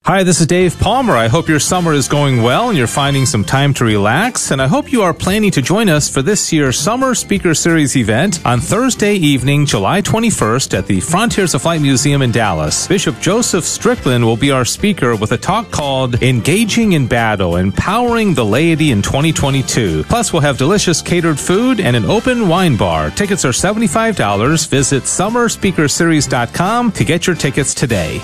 Hi, 0.06 0.22
this 0.22 0.40
is 0.40 0.46
Dave 0.46 0.80
Palmer. 0.80 1.16
I 1.16 1.28
hope 1.28 1.50
your 1.50 1.60
summer 1.60 1.92
is 1.92 2.08
going 2.08 2.44
well 2.44 2.70
and 2.70 2.78
you're 2.78 2.86
finding 2.86 3.26
some 3.26 3.44
time 3.44 3.74
to 3.74 3.86
relax. 3.86 4.52
And 4.52 4.62
I 4.62 4.68
hope 4.68 4.92
you 4.92 5.02
are 5.02 5.16
planning 5.16 5.50
to 5.50 5.64
join 5.64 5.90
us 5.90 6.08
for 6.08 6.22
this 6.22 6.54
year's 6.54 6.78
Summer 6.78 7.16
Speaker 7.16 7.56
Series 7.56 7.98
event 7.98 8.46
on 8.46 8.60
Thursday 8.60 9.16
evening, 9.16 9.66
July 9.66 10.04
21st 10.04 10.78
at 10.78 10.86
the 10.86 11.00
Frontiers 11.00 11.56
of 11.56 11.64
Flight 11.64 11.82
Museum 11.82 12.22
in 12.22 12.32
Dallas. 12.32 12.86
Bishop 12.88 13.20
Joseph 13.20 13.64
Strickland 13.64 14.24
will 14.24 14.38
be 14.38 14.52
our 14.52 14.64
speaker 14.64 15.16
with 15.16 15.32
a 15.32 15.40
talk 15.40 15.72
called 15.72 16.22
Engaging 16.22 16.92
in 16.92 17.08
Battle, 17.08 17.56
Empowering 17.56 18.36
the 18.36 18.46
Laity 18.46 18.92
in 18.92 19.02
2022. 19.02 20.04
Plus, 20.04 20.32
we'll 20.32 20.44
have 20.44 20.60
delicious 20.60 21.02
catered 21.02 21.40
food 21.40 21.80
and 21.80 21.96
an 21.96 22.06
open 22.06 22.48
wine 22.48 22.78
bar. 22.78 23.10
Tickets 23.10 23.44
are 23.44 23.50
$75. 23.50 24.68
Visit 24.68 25.02
summerspeakerseries.com 25.02 26.92
to 26.92 27.04
get 27.04 27.26
your 27.26 27.36
tickets 27.36 27.74
today. 27.74 28.22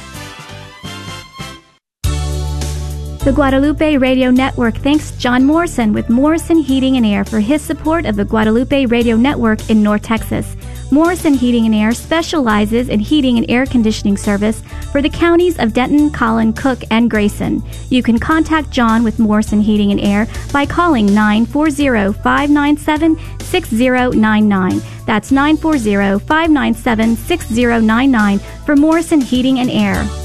The 3.24 3.32
Guadalupe 3.32 3.98
Radio 3.98 4.32
Network 4.32 4.78
thanks 4.78 5.12
John 5.12 5.46
Morrison 5.46 5.94
with 5.94 6.10
Morrison 6.10 6.58
Heating 6.58 6.98
and 6.98 7.06
Air 7.06 7.24
for 7.24 7.40
his 7.40 7.62
support 7.62 8.08
of 8.08 8.16
the 8.16 8.26
Guadalupe 8.26 8.88
Radio 8.88 9.16
Network 9.16 9.70
in 9.70 9.84
North 9.84 10.02
Texas. 10.02 10.56
Morrison 10.90 11.36
Heating 11.36 11.68
and 11.68 11.76
Air 11.76 11.92
specializes 11.92 12.90
in 12.90 13.00
heating 13.00 13.38
and 13.38 13.48
air 13.48 13.68
conditioning 13.68 14.18
service 14.18 14.64
for 14.92 15.04
the 15.04 15.10
counties 15.10 15.60
of 15.60 15.72
Denton, 15.72 16.10
Collin, 16.10 16.52
Cooke, 16.54 16.82
and 16.90 17.12
Grayson. 17.12 17.64
You 17.92 18.02
can 18.02 18.18
contact 18.18 18.72
John 18.72 19.04
with 19.04 19.20
Morrison 19.20 19.62
Heating 19.62 19.92
and 19.92 20.02
Air 20.02 20.28
by 20.52 20.66
calling 20.66 21.06
940 21.06 22.14
597 22.24 23.20
6099. 23.40 24.82
That's 25.06 25.32
940 25.32 26.26
597 26.26 27.16
6099 27.18 28.40
for 28.66 28.76
Morrison 28.76 29.22
Heating 29.22 29.60
and 29.60 29.70
Air. 29.70 30.21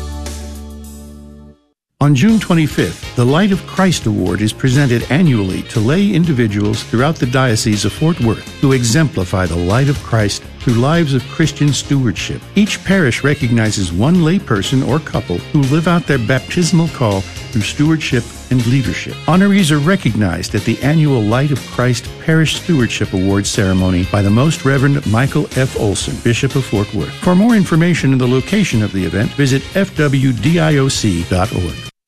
On 2.02 2.14
June 2.14 2.38
25th, 2.38 3.16
the 3.16 3.24
Light 3.24 3.52
of 3.52 3.66
Christ 3.66 4.04
Award 4.04 4.42
is 4.42 4.52
presented 4.52 5.10
annually 5.10 5.62
to 5.62 5.80
lay 5.80 6.12
individuals 6.12 6.82
throughout 6.82 7.16
the 7.16 7.24
Diocese 7.24 7.86
of 7.86 7.92
Fort 7.94 8.20
Worth 8.20 8.46
who 8.60 8.72
exemplify 8.72 9.46
the 9.46 9.56
light 9.56 9.88
of 9.88 9.96
Christ 10.02 10.42
through 10.60 10.74
lives 10.74 11.14
of 11.14 11.26
Christian 11.28 11.72
stewardship. 11.72 12.42
Each 12.54 12.84
parish 12.84 13.24
recognizes 13.24 13.94
one 13.94 14.16
layperson 14.16 14.86
or 14.86 14.98
couple 14.98 15.38
who 15.38 15.62
live 15.62 15.88
out 15.88 16.06
their 16.06 16.18
baptismal 16.18 16.88
call 16.88 17.22
through 17.22 17.62
stewardship 17.62 18.24
and 18.50 18.66
leadership. 18.66 19.14
Honorees 19.26 19.70
are 19.70 19.78
recognized 19.78 20.54
at 20.54 20.62
the 20.62 20.80
annual 20.82 21.20
Light 21.20 21.50
of 21.50 21.60
Christ 21.68 22.08
Parish 22.20 22.60
Stewardship 22.60 23.12
Award 23.12 23.46
ceremony 23.46 24.04
by 24.12 24.22
the 24.22 24.30
Most 24.30 24.64
Reverend 24.64 25.04
Michael 25.10 25.46
F. 25.56 25.78
Olson, 25.78 26.16
Bishop 26.22 26.54
of 26.54 26.64
Fort 26.64 26.92
Worth. 26.94 27.14
For 27.14 27.34
more 27.34 27.54
information 27.54 28.12
and 28.12 28.20
the 28.20 28.26
location 28.28 28.82
of 28.82 28.92
the 28.92 29.04
event, 29.04 29.30
visit 29.32 29.62
fwdioc.org. 29.62 30.36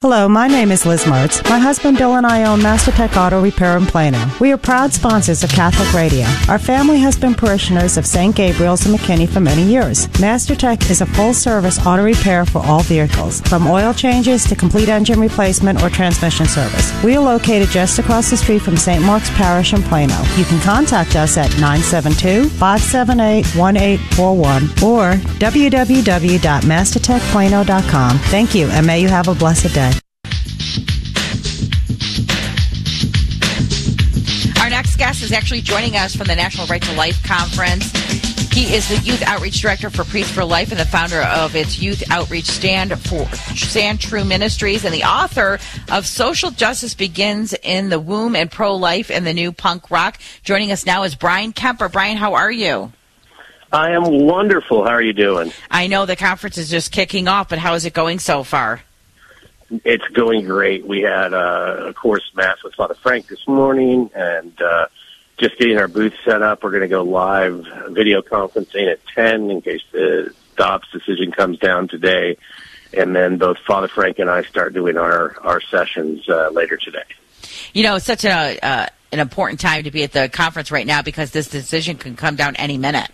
Hello, 0.01 0.29
my 0.29 0.47
name 0.47 0.71
is 0.71 0.87
Liz 0.87 1.03
Martz. 1.07 1.43
My 1.51 1.59
husband 1.59 1.99
Bill 1.99 2.15
and 2.15 2.25
I 2.25 2.45
own 2.45 2.61
Mastertech 2.61 3.17
Auto 3.17 3.43
Repair 3.43 3.77
in 3.77 3.85
Plano. 3.85 4.31
We 4.39 4.53
are 4.53 4.57
proud 4.57 4.93
sponsors 4.93 5.43
of 5.43 5.51
Catholic 5.51 5.93
Radio. 5.93 6.25
Our 6.49 6.61
family 6.61 7.01
has 7.01 7.19
been 7.19 7.35
parishioners 7.35 7.97
of 7.97 8.07
St. 8.07 8.37
Gabriel's 8.37 8.87
and 8.87 8.97
McKinney 8.97 9.29
for 9.29 9.41
many 9.41 9.65
years. 9.65 10.07
Mastertech 10.23 10.89
is 10.89 11.01
a 11.01 11.07
full 11.07 11.35
service 11.35 11.85
auto 11.85 12.05
repair 12.05 12.47
for 12.47 12.65
all 12.65 12.85
vehicles, 12.85 13.41
from 13.41 13.67
oil 13.67 13.93
changes 13.93 14.45
to 14.45 14.55
complete 14.55 14.89
engine 14.89 15.19
replacement 15.19 15.83
or 15.83 15.91
transmission 15.91 16.47
service. 16.47 16.93
We 17.03 17.17
are 17.17 17.25
located 17.25 17.71
just 17.71 17.99
across 17.99 18.31
the 18.31 18.37
street 18.37 18.63
from 18.63 18.77
St. 18.77 19.03
Mark's 19.03 19.31
Parish 19.31 19.73
in 19.73 19.83
Plano. 19.83 20.15
You 20.37 20.45
can 20.45 20.61
contact 20.61 21.17
us 21.17 21.37
at 21.37 21.51
972 21.59 22.49
578 22.51 23.47
1841 23.57 24.63
or 24.89 25.15
www.mastertechplano.com. 25.41 28.19
Thank 28.19 28.55
you, 28.55 28.69
and 28.69 28.87
may 28.87 29.03
you 29.03 29.09
have 29.09 29.27
a 29.27 29.35
blessed 29.35 29.75
day. 29.75 29.89
Next 34.99 35.21
guest 35.21 35.31
is 35.31 35.33
actually 35.33 35.61
joining 35.61 35.97
us 35.97 36.17
from 36.17 36.27
the 36.27 36.35
National 36.35 36.67
Right 36.67 36.83
to 36.83 36.93
Life 36.95 37.23
Conference. 37.23 37.93
He 38.53 38.75
is 38.75 38.89
the 38.89 38.97
Youth 38.97 39.23
Outreach 39.23 39.61
Director 39.61 39.91
for 39.91 40.03
Priest 40.03 40.33
for 40.33 40.45
Life 40.45 40.73
and 40.73 40.81
the 40.81 40.85
founder 40.85 41.21
of 41.21 41.55
its 41.55 41.81
Youth 41.81 42.03
Outreach 42.11 42.47
Stand 42.47 42.99
for 43.03 43.29
Stand 43.55 44.01
True 44.01 44.25
Ministries 44.25 44.85
and 44.85 44.93
the 44.93 45.05
author 45.05 45.61
of 45.93 46.05
Social 46.05 46.51
Justice 46.51 46.95
Begins 46.95 47.55
in 47.63 47.91
the 47.91 48.01
Womb 48.01 48.35
and 48.35 48.51
Pro 48.51 48.75
Life 48.75 49.09
and 49.09 49.25
the 49.25 49.33
New 49.33 49.53
Punk 49.53 49.89
Rock. 49.89 50.19
Joining 50.43 50.73
us 50.73 50.85
now 50.85 51.05
is 51.05 51.15
Bryan 51.15 51.53
Kemper. 51.53 51.89
Bryan, 51.89 52.17
how 52.17 52.35
are 52.35 52.51
you? 52.51 52.93
I 53.73 53.93
am 53.93 54.27
wonderful. 54.27 54.83
How 54.83 54.91
are 54.91 55.03
you 55.03 55.13
doing? 55.13 55.53
I 55.71 55.87
know 55.87 56.07
the 56.07 56.17
conference 56.17 56.59
is 56.59 56.71
just 56.71 56.91
kicking 56.91 57.29
off, 57.29 57.49
but 57.49 57.59
how 57.59 57.75
is 57.75 57.85
it 57.85 57.95
going 57.95 58.19
so 58.19 58.43
far? 58.43 58.83
It's 59.71 60.07
going 60.09 60.47
great. 60.47 60.87
We 60.87 61.03
had 61.03 61.35
uh, 61.35 61.89
a 61.89 61.95
course 61.95 62.31
mass 62.35 62.63
with 62.63 62.75
Father 62.75 62.95
Frank 62.95 63.27
this 63.29 63.47
morning, 63.47 64.11
and 64.15 64.61
uh, 64.63 64.87
just 65.37 65.59
getting 65.59 65.77
our 65.77 65.89
booth 65.89 66.15
set 66.25 66.43
up. 66.43 66.63
We're 66.63 66.71
going 66.71 66.83
to 66.83 66.89
go 66.89 67.03
live 67.03 67.67
video 67.91 68.23
conferencing 68.23 68.91
at 68.91 69.01
ten 69.15 69.51
in 69.51 69.61
case 69.61 69.83
the 69.93 70.33
Dobbs 70.57 70.91
decision 70.91 71.33
comes 71.33 71.59
down 71.59 71.89
today, 71.89 72.39
and 72.97 73.15
then 73.15 73.37
both 73.37 73.59
Father 73.67 73.89
Frank 73.89 74.19
and 74.19 74.31
I 74.31 74.43
start 74.43 74.73
doing 74.73 74.97
our 74.97 75.37
our 75.43 75.61
sessions 75.61 76.27
uh, 76.29 76.49
later 76.51 76.79
today. 76.79 77.05
You 77.75 77.83
know, 77.83 77.97
it's 77.97 78.07
such 78.07 78.25
a 78.25 78.59
uh, 78.63 78.87
an 79.13 79.21
important 79.21 79.61
time 79.61 79.85
to 79.85 79.91
be 79.91 80.03
at 80.03 80.13
the 80.13 80.31
conference 80.31 80.71
right 80.71 80.87
now 80.87 81.03
because 81.03 81.31
this 81.31 81.49
decision 81.49 81.97
can 81.97 82.17
come 82.17 82.37
down 82.37 82.57
any 82.57 82.79
minute. 82.79 83.11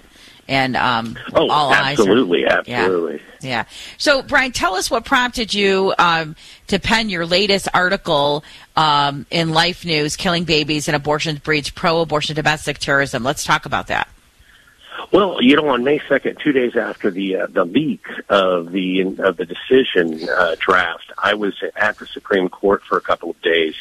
And 0.47 0.77
um, 0.77 1.19
oh, 1.33 1.49
all 1.49 1.73
absolutely, 1.73 2.47
eyes 2.47 2.53
are, 2.53 2.71
absolutely. 2.71 3.23
Yeah, 3.41 3.49
yeah. 3.49 3.65
So, 3.97 4.23
Bryan, 4.23 4.53
tell 4.53 4.75
us 4.75 4.91
what 4.91 5.05
prompted 5.05 5.55
you 5.55 5.95
um, 5.99 6.37
to 6.67 6.79
pen 6.79 7.09
your 7.09 7.25
latest 7.25 7.69
article 7.73 8.45
um, 8.77 9.25
in 9.31 9.51
Life 9.51 9.85
News: 9.87 10.17
"Killing 10.17 10.45
Babies 10.45 10.87
and 10.89 10.95
Abortion 10.95 11.41
Breeds 11.43 11.71
Pro-Abortion 11.71 12.37
Domestic 12.37 12.79
Terrorism." 12.79 13.23
Let's 13.23 13.45
talk 13.45 13.65
about 13.65 13.87
that. 13.87 14.09
Well, 15.13 15.41
you 15.41 15.57
know, 15.57 15.69
on 15.69 15.85
May 15.85 16.01
second, 16.09 16.39
two 16.41 16.53
days 16.53 16.77
after 16.77 17.11
the 17.11 17.37
uh, 17.37 17.47
the 17.47 17.65
leak 17.65 18.05
of 18.29 18.73
the 18.73 19.01
of 19.19 19.37
the 19.37 19.47
decision 19.47 20.29
uh, 20.29 20.57
draft, 20.59 21.13
I 21.17 21.35
was 21.35 21.55
at 21.77 21.99
the 21.99 22.07
Supreme 22.07 22.49
Court 22.49 22.83
for 22.83 22.97
a 22.97 23.01
couple 23.01 23.31
of 23.31 23.41
days, 23.41 23.75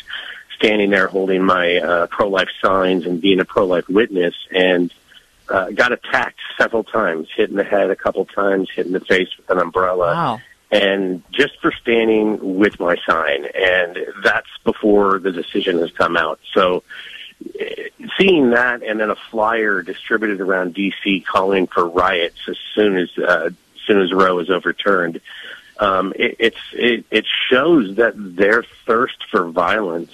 standing 0.55 0.91
there 0.91 1.07
holding 1.07 1.43
my 1.43 1.78
uh, 1.78 2.07
pro 2.07 2.30
life 2.30 2.49
signs 2.61 3.05
and 3.05 3.22
being 3.22 3.39
a 3.39 3.45
pro 3.45 3.66
life 3.66 3.89
witness, 3.89 4.36
and 4.51 4.93
uh, 5.54 5.70
got 5.70 5.91
attacked 5.91 6.39
several 6.58 6.84
times, 6.84 7.28
hit 7.36 7.51
in 7.51 7.56
the 7.56 7.64
head 7.64 7.91
a 7.91 7.95
couple 7.95 8.26
times, 8.26 8.70
hit 8.76 8.88
in 8.88 8.91
the 8.91 8.99
face 8.99 9.30
with 9.38 9.47
an 9.51 9.60
umbrella. 9.60 10.08
Wow. 10.08 10.41
And 10.72 11.22
just 11.32 11.62
for 11.62 11.72
standing 11.72 12.58
with 12.58 12.80
my 12.80 12.97
sign, 13.06 13.45
and 13.54 13.99
that's 14.24 14.49
before 14.64 15.20
the 15.20 15.32
decision 15.32 15.78
has 15.78 15.91
come 15.91 16.18
out. 16.18 16.39
So, 16.51 16.82
eh, 17.60 17.89
seeing 18.18 18.49
that, 18.49 18.82
and 18.82 18.99
then 18.99 19.12
a 19.12 19.16
flyer 19.16 19.84
distributed 19.84 20.41
around 20.41 20.74
D.C. 20.74 21.20
calling 21.22 21.68
for 21.68 21.88
riots 21.88 22.39
as 22.49 22.58
soon 22.74 22.97
as 22.97 23.16
uh, 23.20 23.51
as 23.51 23.82
soon 23.86 24.01
as 24.01 24.12
Roe 24.12 24.39
is 24.39 24.49
overturned, 24.49 25.22
um, 25.78 26.14
it, 26.16 26.38
it's 26.39 26.62
it, 26.74 27.06
it 27.12 27.28
shows 27.51 27.97
that 27.97 28.14
their 28.16 28.64
thirst 28.88 29.24
for 29.30 29.47
violence 29.49 30.14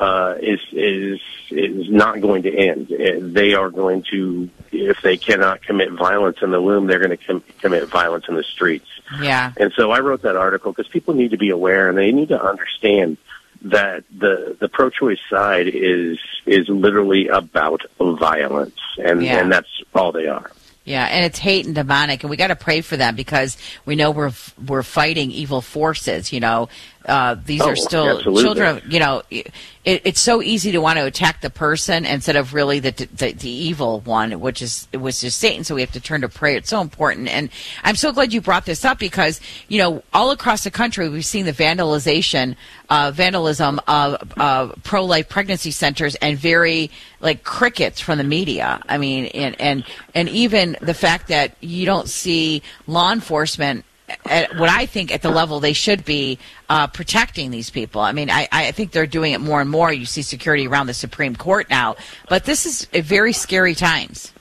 uh, 0.00 0.34
is 0.40 0.60
is 0.72 1.20
is 1.50 1.90
not 1.90 2.20
going 2.20 2.42
to 2.42 2.54
end. 2.54 2.92
Uh, 2.92 3.18
They 3.20 3.54
are 3.54 3.70
going 3.70 4.04
to, 4.10 4.48
if 4.70 5.00
they 5.02 5.16
cannot 5.16 5.62
commit 5.62 5.90
violence 5.92 6.38
in 6.42 6.50
the 6.50 6.60
womb, 6.60 6.86
they're 6.86 6.98
going 6.98 7.16
to 7.16 7.16
com- 7.16 7.42
commit 7.60 7.88
violence 7.88 8.26
in 8.28 8.34
the 8.36 8.42
streets. 8.44 8.86
Yeah. 9.20 9.52
And 9.56 9.72
so 9.74 9.90
I 9.90 10.00
wrote 10.00 10.22
that 10.22 10.36
article 10.36 10.72
because 10.72 10.88
people 10.90 11.14
need 11.14 11.30
to 11.30 11.38
be 11.38 11.50
aware 11.50 11.88
and 11.88 11.96
they 11.96 12.12
need 12.12 12.28
to 12.28 12.42
understand 12.42 13.16
that 13.62 14.04
the 14.16 14.56
the 14.60 14.68
pro-choice 14.68 15.18
side 15.28 15.66
is 15.68 16.18
is 16.46 16.68
literally 16.68 17.28
about 17.28 17.82
violence, 17.98 18.78
and 19.02 19.22
Yeah. 19.22 19.38
and 19.40 19.50
that's 19.50 19.68
all 19.94 20.12
they 20.12 20.26
are. 20.28 20.50
Yeah, 20.84 21.04
and 21.04 21.26
it's 21.26 21.38
hate 21.38 21.66
and 21.66 21.74
demonic, 21.74 22.22
and 22.22 22.30
we 22.30 22.38
got 22.38 22.46
to 22.46 22.56
pray 22.56 22.80
for 22.80 22.96
them 22.96 23.14
because 23.14 23.58
we 23.84 23.94
know 23.96 24.10
we're 24.10 24.32
we're 24.66 24.82
fighting 24.82 25.30
evil 25.32 25.60
forces. 25.60 26.32
You 26.32 26.40
know, 26.40 26.68
uh, 27.06 27.36
these 27.44 27.60
Oh, 27.62 27.70
are 27.70 27.76
still 27.76 28.16
absolutely. 28.18 28.42
children. 28.42 28.82
You 28.88 29.00
know, 29.00 29.22
it, 29.30 29.52
it's 29.84 30.20
so 30.20 30.42
easy 30.42 30.72
to 30.72 30.78
want 30.78 30.98
to 30.98 31.06
attack 31.06 31.40
the 31.40 31.48
person 31.48 32.04
instead 32.04 32.36
of 32.36 32.52
really 32.52 32.80
the, 32.80 32.90
the 33.14 33.32
the 33.32 33.48
evil 33.48 34.00
one, 34.00 34.40
which 34.40 34.60
is 34.60 34.86
it 34.92 34.98
was 34.98 35.20
just 35.20 35.38
Satan. 35.38 35.64
So 35.64 35.74
we 35.74 35.80
have 35.80 35.92
to 35.92 36.00
turn 36.00 36.20
to 36.20 36.28
prayer. 36.28 36.56
It's 36.58 36.68
so 36.68 36.80
important, 36.82 37.28
and 37.28 37.48
I'm 37.84 37.96
so 37.96 38.12
glad 38.12 38.32
you 38.32 38.40
brought 38.40 38.66
this 38.66 38.84
up 38.84 38.98
because 38.98 39.40
you 39.68 39.78
know 39.78 40.02
all 40.12 40.30
across 40.32 40.64
the 40.64 40.70
country 40.70 41.08
we've 41.08 41.24
seen 41.24 41.46
the 41.46 41.52
vandalization, 41.52 42.56
uh, 42.90 43.10
vandalism 43.14 43.80
of 43.88 44.16
uh, 44.36 44.68
pro 44.82 45.04
life 45.04 45.28
pregnancy 45.28 45.70
centers 45.70 46.14
and 46.16 46.36
very 46.36 46.90
like 47.20 47.42
crickets 47.44 48.00
from 48.00 48.18
the 48.18 48.24
media. 48.24 48.82
I 48.88 48.98
mean, 48.98 49.26
and 49.26 49.58
and 49.60 49.84
and 50.14 50.28
even 50.28 50.76
the 50.82 50.94
fact 50.94 51.28
that 51.28 51.56
you 51.60 51.86
don't 51.86 52.08
see 52.08 52.62
law 52.86 53.12
enforcement 53.12 53.84
at 54.26 54.56
what 54.56 54.68
I 54.70 54.86
think 54.86 55.12
at 55.12 55.22
the 55.22 55.30
level 55.30 55.60
they 55.60 55.72
should 55.72 56.04
be 56.04 56.38
uh, 56.68 56.86
protecting 56.86 57.50
these 57.50 57.70
people. 57.70 58.00
I 58.00 58.12
mean, 58.12 58.30
I, 58.30 58.48
I 58.50 58.70
think 58.72 58.92
they're 58.92 59.06
doing 59.06 59.32
it 59.32 59.40
more 59.40 59.60
and 59.60 59.68
more. 59.70 59.92
You 59.92 60.06
see 60.06 60.22
security 60.22 60.66
around 60.66 60.86
the 60.86 60.94
Supreme 60.94 61.36
Court 61.36 61.68
now, 61.70 61.96
but 62.28 62.44
this 62.44 62.66
is 62.66 62.86
a 62.92 63.00
very 63.00 63.32
scary 63.32 63.74
times. 63.74 64.32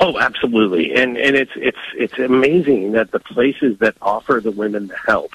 Oh, 0.00 0.18
absolutely, 0.18 0.94
and 0.94 1.16
and 1.16 1.36
it's 1.36 1.52
it's 1.56 1.78
it's 1.94 2.18
amazing 2.18 2.92
that 2.92 3.10
the 3.12 3.20
places 3.20 3.78
that 3.80 3.94
offer 4.00 4.40
the 4.42 4.50
women 4.50 4.88
the 4.88 4.96
help 4.96 5.32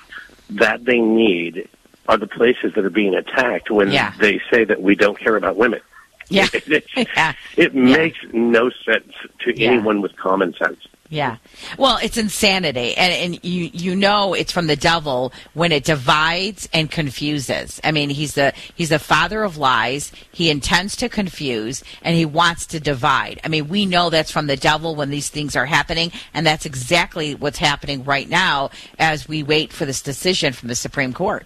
that 0.51 0.85
they 0.85 0.99
need 0.99 1.67
are 2.07 2.17
the 2.17 2.27
places 2.27 2.73
that 2.75 2.85
are 2.85 2.89
being 2.91 3.15
attacked 3.15 3.69
when 3.71 3.91
Yeah. 3.91 4.13
they 4.19 4.39
say 4.51 4.63
that 4.63 4.81
we 4.81 4.95
don't 4.95 5.17
care 5.19 5.35
about 5.35 5.55
women. 5.55 5.81
Yeah, 6.29 6.47
it, 6.53 6.85
yeah. 7.15 7.33
it 7.57 7.73
makes 7.75 8.19
no 8.33 8.69
sense 8.85 9.11
to 9.39 9.59
Yeah. 9.59 9.71
anyone 9.71 10.01
with 10.01 10.15
common 10.15 10.53
sense. 10.55 10.79
Yeah. 11.09 11.37
Well, 11.77 11.99
it's 12.01 12.17
insanity. 12.17 12.95
And, 12.97 13.13
and 13.13 13.45
you, 13.45 13.69
you 13.73 13.95
know 13.95 14.33
it's 14.33 14.51
from 14.51 14.67
the 14.67 14.75
devil 14.75 15.31
when 15.53 15.71
it 15.71 15.83
divides 15.83 16.67
and 16.73 16.89
confuses. 16.89 17.79
I 17.83 17.91
mean, 17.91 18.09
he's 18.09 18.33
the, 18.33 18.53
he's 18.73 18.89
the 18.89 18.99
father 18.99 19.43
of 19.43 19.57
lies. 19.57 20.11
He 20.31 20.49
intends 20.49 20.95
to 20.97 21.09
confuse 21.09 21.83
and 22.01 22.15
he 22.15 22.25
wants 22.25 22.65
to 22.67 22.79
divide. 22.79 23.39
I 23.43 23.49
mean, 23.49 23.67
we 23.67 23.85
know 23.85 24.09
that's 24.09 24.31
from 24.31 24.47
the 24.47 24.57
devil 24.57 24.95
when 24.95 25.11
these 25.11 25.29
things 25.29 25.55
are 25.55 25.65
happening. 25.65 26.11
And 26.33 26.45
that's 26.45 26.65
exactly 26.65 27.35
what's 27.35 27.59
happening 27.59 28.03
right 28.03 28.27
now 28.27 28.71
as 28.97 29.27
we 29.27 29.43
wait 29.43 29.71
for 29.71 29.85
this 29.85 30.01
decision 30.01 30.53
from 30.53 30.69
the 30.69 30.75
Supreme 30.75 31.13
Court. 31.13 31.45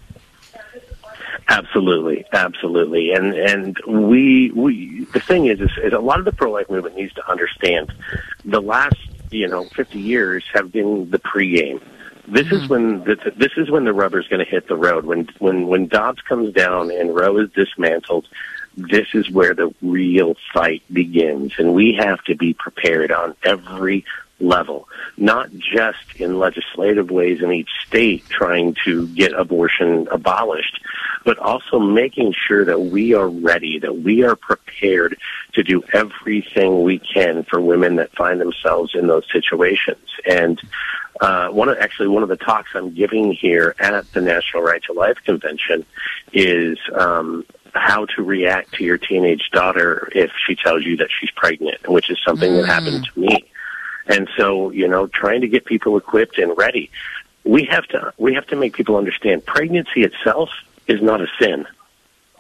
Absolutely, 1.52 2.24
absolutely, 2.32 3.12
and 3.12 3.34
and 3.34 3.76
we 3.88 4.52
we 4.52 5.06
the 5.14 5.20
thing 5.20 5.48
is, 5.48 5.60
is, 5.60 5.72
is 5.84 5.94
a 5.94 6.00
lot 6.00 6.20
of 6.20 6.26
the 6.26 6.32
pro 6.32 6.52
life 6.52 6.70
movement 6.70 6.96
needs 6.96 7.12
to 7.14 7.28
understand 7.28 7.92
the 8.46 8.62
last 8.62 8.98
you 9.32 9.48
know 9.48 9.66
fifty 9.66 10.00
years 10.00 10.44
have 10.54 10.72
been 10.72 11.10
the 11.10 11.20
pregame. 11.20 11.82
This 12.28 12.48
is 12.48 12.64
mm-hmm. 12.64 12.68
when 12.68 13.04
the, 13.04 13.34
this 13.36 13.54
is 13.58 13.72
when 13.72 13.86
the 13.86 13.94
rubber's 13.94 14.28
going 14.28 14.44
to 14.44 14.50
hit 14.50 14.68
the 14.68 14.78
road. 14.78 15.06
When 15.06 15.28
when 15.40 15.68
when 15.68 15.88
Dobbs 15.88 16.22
comes 16.22 16.54
down 16.54 16.92
and 16.92 17.16
Roe 17.16 17.38
is 17.38 17.50
dismantled, 17.52 18.28
this 18.78 19.08
is 19.14 19.30
where 19.32 19.54
the 19.54 19.74
real 19.82 20.36
fight 20.54 20.84
begins, 20.92 21.54
and 21.58 21.74
we 21.74 21.94
have 21.94 22.24
to 22.26 22.36
be 22.36 22.54
prepared 22.54 23.12
on 23.12 23.36
every 23.44 24.06
level, 24.40 24.88
not 25.18 25.52
just 25.54 26.16
in 26.18 26.40
legislative 26.40 27.12
ways 27.12 27.42
in 27.42 27.52
each 27.52 27.70
state 27.86 28.26
trying 28.30 28.76
to 28.86 29.08
get 29.10 29.34
abortion 29.34 30.08
abolished, 30.12 30.80
but 31.26 31.38
also 31.40 31.80
making 31.80 32.34
sure 32.48 32.66
that 32.66 32.80
we 32.80 33.14
are 33.14 33.28
ready, 33.28 33.80
that 33.80 34.00
we 34.00 34.24
are 34.24 34.36
prepared 34.36 35.18
to 35.54 35.64
do 35.64 35.84
everything 35.94 36.84
we 36.84 37.00
can 37.00 37.44
for 37.44 37.60
women 37.60 37.98
that 37.98 38.16
find 38.16 38.40
themselves 38.40 38.96
in 38.96 39.08
those 39.08 39.26
situations. 39.32 40.06
And 40.28 40.62
uh, 41.20 41.50
one 41.50 41.68
of 41.68 41.78
actually 41.80 42.08
one 42.08 42.24
of 42.24 42.30
the 42.30 42.38
talks 42.38 42.70
I'm 42.74 42.94
giving 42.94 43.34
here 43.34 43.76
at 43.80 44.12
the 44.14 44.22
National 44.22 44.64
Right 44.64 44.82
to 44.84 44.94
Life 44.94 45.18
Convention 45.26 45.86
is 46.32 46.78
um, 46.94 47.46
how 47.74 48.06
to 48.06 48.24
react 48.24 48.74
to 48.76 48.84
your 48.84 48.98
teenage 48.98 49.50
daughter 49.52 50.10
if 50.16 50.32
she 50.48 50.56
tells 50.56 50.84
you 50.84 50.98
that 50.98 51.10
she's 51.20 51.32
pregnant, 51.32 51.88
which 51.88 52.10
is 52.10 52.18
something 52.26 52.54
that 52.54 52.66
happened 52.66 53.08
to 53.14 53.20
me. 53.20 53.46
And 54.10 54.28
so, 54.36 54.72
you 54.72 54.88
know, 54.88 55.08
trying 55.08 55.42
to 55.42 55.48
get 55.48 55.66
people 55.66 55.96
equipped 55.96 56.38
and 56.38 56.58
ready. 56.58 56.90
We 57.46 57.64
have 57.66 57.86
to 57.88 58.14
we 58.18 58.34
have 58.34 58.48
to 58.48 58.56
make 58.56 58.74
people 58.74 58.98
understand 58.98 59.46
pregnancy 59.46 60.04
itself 60.04 60.50
is 60.88 61.02
not 61.02 61.22
a 61.22 61.28
sin. 61.40 61.66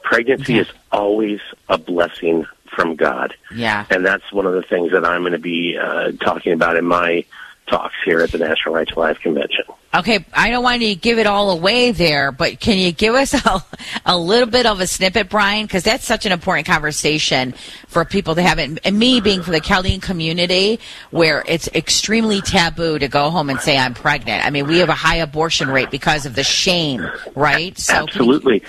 Pregnancy 0.03 0.57
is 0.57 0.67
always 0.91 1.39
a 1.69 1.77
blessing 1.77 2.45
from 2.65 2.95
God. 2.95 3.35
Yeah. 3.53 3.85
And 3.89 4.05
that's 4.05 4.31
one 4.31 4.45
of 4.45 4.53
the 4.53 4.63
things 4.63 4.91
that 4.91 5.05
I'm 5.05 5.21
going 5.21 5.33
to 5.33 5.39
be 5.39 5.77
uh, 5.77 6.11
talking 6.13 6.53
about 6.53 6.75
in 6.77 6.85
my 6.85 7.25
talks 7.69 7.95
here 8.03 8.19
at 8.21 8.31
the 8.31 8.37
National 8.37 8.75
Rights 8.75 8.91
to 8.91 8.99
Life 8.99 9.19
Convention. 9.19 9.65
Okay, 9.93 10.23
I 10.33 10.49
don't 10.51 10.63
want 10.63 10.81
to 10.81 10.95
give 10.95 11.17
it 11.17 11.25
all 11.25 11.51
away 11.51 11.91
there, 11.91 12.31
but 12.31 12.59
can 12.59 12.77
you 12.77 12.91
give 12.91 13.15
us 13.15 13.33
a, 13.45 13.63
a 14.05 14.17
little 14.17 14.47
bit 14.47 14.65
of 14.65 14.79
a 14.79 14.87
snippet, 14.87 15.29
Bryan? 15.29 15.65
Because 15.65 15.83
that's 15.83 16.05
such 16.05 16.25
an 16.25 16.31
important 16.31 16.67
conversation 16.67 17.53
for 17.87 18.05
people 18.05 18.35
to 18.35 18.41
have. 18.41 18.59
And 18.59 18.79
and 18.83 18.99
me 18.99 19.21
being 19.21 19.41
from 19.41 19.53
the 19.53 19.59
Chaldean 19.61 19.99
community, 20.01 20.79
where 21.11 21.43
it's 21.47 21.67
extremely 21.69 22.41
taboo 22.41 22.99
to 22.99 23.07
go 23.07 23.29
home 23.29 23.49
and 23.49 23.59
say 23.59 23.77
I'm 23.77 23.93
pregnant. 23.93 24.45
I 24.45 24.49
mean, 24.49 24.67
we 24.67 24.79
have 24.79 24.89
a 24.89 24.93
high 24.93 25.17
abortion 25.17 25.69
rate 25.69 25.91
because 25.91 26.25
of 26.25 26.35
the 26.35 26.43
shame, 26.43 27.07
right? 27.35 27.77
So 27.77 27.93
you- 27.93 27.99
Absolutely. 28.03 28.63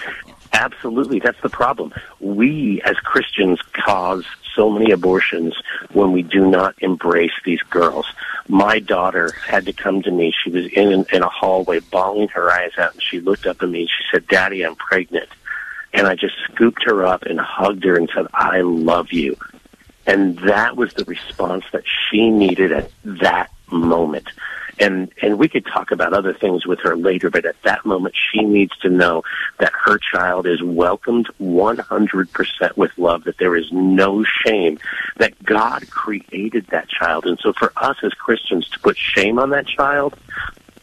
Absolutely. 0.53 1.21
That's 1.21 1.41
the 1.43 1.49
problem. 1.49 1.93
We 2.19 2.83
as 2.83 2.97
Christians 2.97 3.61
cause 3.73 4.25
so 4.55 4.69
many 4.69 4.91
abortions 4.91 5.55
when 5.93 6.13
we 6.13 6.23
do 6.23 6.49
not 6.49 6.75
embrace 6.81 7.33
these 7.45 7.63
girls. 7.71 8.07
My 8.49 8.79
daughter 8.79 9.33
had 9.47 9.67
to 9.67 9.73
come 9.73 10.03
to 10.03 10.11
me. 10.11 10.33
She 10.43 10.51
was 10.51 10.67
in, 10.73 11.05
in 11.13 11.23
a 11.23 11.29
hallway 11.29 11.81
bawling 11.81 12.29
her 12.29 12.51
eyes 12.51 12.73
out 12.79 12.95
and 12.95 13.03
she 13.03 13.21
looked 13.21 13.47
up 13.47 13.63
at 13.63 13.69
me 13.69 13.83
and 13.83 13.89
she 13.89 14.05
said, 14.11 14.27
Daddy, 14.27 14.65
I'm 14.65 14.77
pregnant. 14.77 15.29
And 15.93 16.07
I 16.07 16.15
just 16.15 16.35
scooped 16.45 16.85
her 16.85 17.05
up 17.05 17.23
and 17.23 17.41
hugged 17.41 17.85
her 17.85 17.97
and 17.97 18.11
said, 18.15 18.27
I 18.33 18.61
love 18.61 19.13
you. 19.13 19.37
And 20.07 20.39
that 20.41 20.77
was 20.77 20.95
the 20.95 21.05
response 21.05 21.65
that 21.73 21.85
she 21.87 22.31
needed 22.31 22.73
at 22.73 22.91
that 23.05 23.51
moment. 23.71 24.29
And, 24.81 25.13
and 25.21 25.39
we 25.39 25.49
could 25.49 25.67
talk 25.67 25.91
about 25.91 26.15
other 26.15 26.33
things 26.33 26.67
with 26.67 26.81
her 26.81 26.97
later, 26.97 27.31
but 27.31 27.45
at 27.45 27.61
that 27.63 27.85
moment, 27.85 28.17
she 28.17 28.43
needs 28.43 28.77
to 28.79 28.89
know 28.89 29.23
that 29.59 29.73
her 29.85 29.99
child 29.99 30.47
is 30.47 30.63
welcomed 30.63 31.29
100% 31.41 32.77
with 32.77 32.97
love, 32.97 33.25
that 33.25 33.37
there 33.39 33.55
is 33.55 33.71
no 33.71 34.25
shame, 34.25 34.79
that 35.19 35.41
God 35.45 35.89
created 35.91 36.67
that 36.69 36.89
child. 36.89 37.27
And 37.27 37.39
so 37.39 37.53
for 37.53 37.73
us 37.77 37.99
as 38.03 38.15
Christians 38.15 38.69
to 38.71 38.81
put 38.81 38.97
shame 38.97 39.39
on 39.39 39.51
that 39.51 39.67
child, 39.67 40.17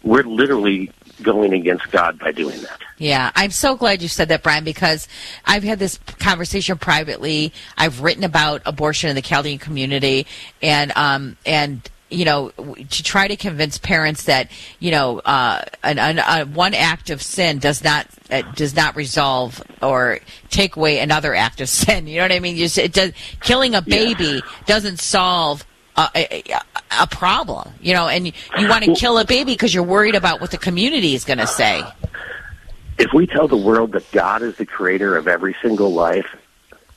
we're 0.03 0.23
literally 0.23 0.91
going 1.21 1.53
against 1.53 1.89
God 1.91 2.19
by 2.19 2.31
doing 2.31 2.61
that. 2.61 2.79
Yeah, 2.97 3.31
I'm 3.35 3.51
so 3.51 3.75
glad 3.75 4.01
you 4.01 4.07
said 4.07 4.29
that, 4.29 4.43
Bryan, 4.43 4.63
because 4.63 5.07
I've 5.45 5.63
had 5.63 5.79
this 5.79 5.97
conversation 6.19 6.77
privately. 6.77 7.53
I've 7.77 8.01
written 8.01 8.23
about 8.23 8.61
abortion 8.65 9.09
in 9.09 9.15
the 9.15 9.21
Chaldean 9.21 9.59
community, 9.59 10.25
and 10.61 10.91
um, 10.95 11.37
and 11.45 11.87
you 12.09 12.25
know, 12.25 12.49
to 12.49 13.03
try 13.03 13.27
to 13.27 13.35
convince 13.35 13.77
parents 13.77 14.23
that 14.23 14.49
you 14.79 14.91
know, 14.91 15.19
uh, 15.19 15.61
an, 15.83 15.99
an, 15.99 16.19
uh, 16.19 16.45
one 16.45 16.73
act 16.73 17.09
of 17.09 17.21
sin 17.21 17.59
does 17.59 17.83
not 17.83 18.07
uh, 18.31 18.41
does 18.53 18.75
not 18.75 18.95
resolve 18.95 19.61
or 19.81 20.19
take 20.49 20.75
away 20.75 20.99
another 20.99 21.35
act 21.35 21.61
of 21.61 21.69
sin. 21.69 22.07
You 22.07 22.17
know 22.17 22.23
what 22.23 22.31
I 22.31 22.39
mean? 22.39 22.55
You, 22.55 22.67
it 22.77 22.93
does, 22.93 23.11
killing 23.41 23.75
a 23.75 23.81
baby 23.81 24.23
yeah. 24.23 24.39
doesn't 24.65 24.99
solve 24.99 25.65
a, 25.97 26.09
a, 26.15 26.43
a, 27.01 27.07
problem, 27.07 27.73
you 27.81 27.93
know, 27.93 28.07
and 28.07 28.27
you, 28.27 28.33
you 28.59 28.69
want 28.69 28.85
to 28.85 28.93
kill 28.93 29.17
a 29.17 29.25
baby 29.25 29.53
because 29.53 29.73
you're 29.73 29.83
worried 29.83 30.15
about 30.15 30.39
what 30.39 30.51
the 30.51 30.57
community 30.57 31.15
is 31.15 31.25
going 31.25 31.39
to 31.39 31.47
say. 31.47 31.83
If 32.99 33.13
we 33.13 33.25
tell 33.25 33.47
the 33.47 33.57
world 33.57 33.93
that 33.93 34.09
God 34.11 34.43
is 34.43 34.57
the 34.57 34.65
creator 34.65 35.17
of 35.17 35.27
every 35.27 35.55
single 35.61 35.91
life, 35.91 36.35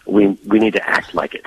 we 0.06 0.28
we 0.46 0.58
need 0.58 0.74
to 0.74 0.88
act 0.88 1.14
like 1.14 1.34
it. 1.34 1.46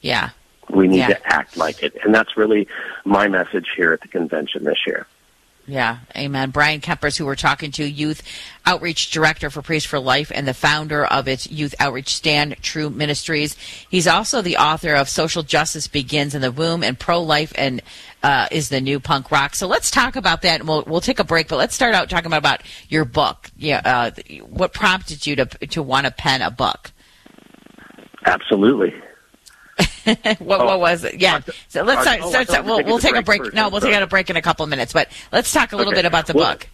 Yeah. 0.00 0.30
We 0.70 0.88
need 0.88 0.98
Yeah. 0.98 1.08
to 1.08 1.26
act 1.26 1.56
like 1.56 1.82
it, 1.82 1.96
and 2.04 2.14
that's 2.14 2.36
really 2.36 2.66
my 3.04 3.28
message 3.28 3.66
here 3.76 3.92
at 3.92 4.00
the 4.00 4.08
convention 4.08 4.64
this 4.64 4.78
year. 4.86 5.06
Yeah, 5.66 6.00
amen. 6.14 6.50
Bryan 6.50 6.82
Kempers, 6.82 7.16
who 7.16 7.24
we're 7.24 7.36
talking 7.36 7.70
to, 7.72 7.84
Youth 7.84 8.22
Outreach 8.66 9.10
Director 9.10 9.48
for 9.48 9.62
Priest 9.62 9.86
for 9.86 9.98
Life 9.98 10.30
and 10.34 10.46
the 10.46 10.52
founder 10.52 11.06
of 11.06 11.26
its 11.26 11.50
Youth 11.50 11.74
Outreach 11.80 12.14
Stand 12.14 12.56
True 12.60 12.90
Ministries. 12.90 13.56
He's 13.88 14.06
also 14.06 14.42
the 14.42 14.58
author 14.58 14.92
of 14.94 15.08
Social 15.08 15.42
Justice 15.42 15.88
Begins 15.88 16.34
in 16.34 16.42
the 16.42 16.52
Womb 16.52 16.82
and 16.82 16.98
Pro 16.98 17.22
Life 17.22 17.54
and 17.56 17.80
uh, 18.22 18.46
is 18.50 18.68
the 18.68 18.82
new 18.82 19.00
punk 19.00 19.30
rock. 19.30 19.54
So 19.54 19.66
let's 19.66 19.90
talk 19.90 20.16
about 20.16 20.42
that. 20.42 20.60
And 20.60 20.68
we'll 20.68 20.84
we'll 20.86 21.00
take 21.00 21.18
a 21.18 21.24
break, 21.24 21.48
but 21.48 21.56
let's 21.56 21.74
start 21.74 21.94
out 21.94 22.10
talking 22.10 22.30
about 22.30 22.60
your 22.90 23.06
book. 23.06 23.50
Yeah, 23.56 23.80
uh, 23.86 24.10
what 24.46 24.74
prompted 24.74 25.26
you 25.26 25.36
to 25.36 25.46
to 25.46 25.82
want 25.82 26.04
to 26.04 26.12
pen 26.12 26.42
a 26.42 26.50
book? 26.50 26.90
Absolutely. 28.26 28.94
what, 30.38 30.60
what 30.60 30.80
was 30.80 31.04
it? 31.04 31.20
Yeah. 31.20 31.40
So 31.68 31.82
let's 31.82 32.00
oh, 32.00 32.02
start. 32.02 32.20
oh, 32.22 32.28
start, 32.30 32.48
start 32.48 32.64
we'll, 32.64 32.84
we'll 32.84 32.98
take 32.98 33.16
a 33.16 33.22
break. 33.22 33.42
break 33.42 33.54
No, 33.54 33.68
we'll 33.68 33.80
take 33.80 33.94
a 33.94 34.06
break 34.06 34.30
in 34.30 34.36
a 34.36 34.42
couple 34.42 34.64
of 34.64 34.70
minutes. 34.70 34.92
But 34.92 35.08
let's 35.32 35.52
talk 35.52 35.72
a 35.72 35.76
little 35.76 35.92
Okay. 35.92 36.02
bit 36.02 36.06
about 36.06 36.26
the 36.26 36.34
Well, 36.34 36.52
book. 36.52 36.68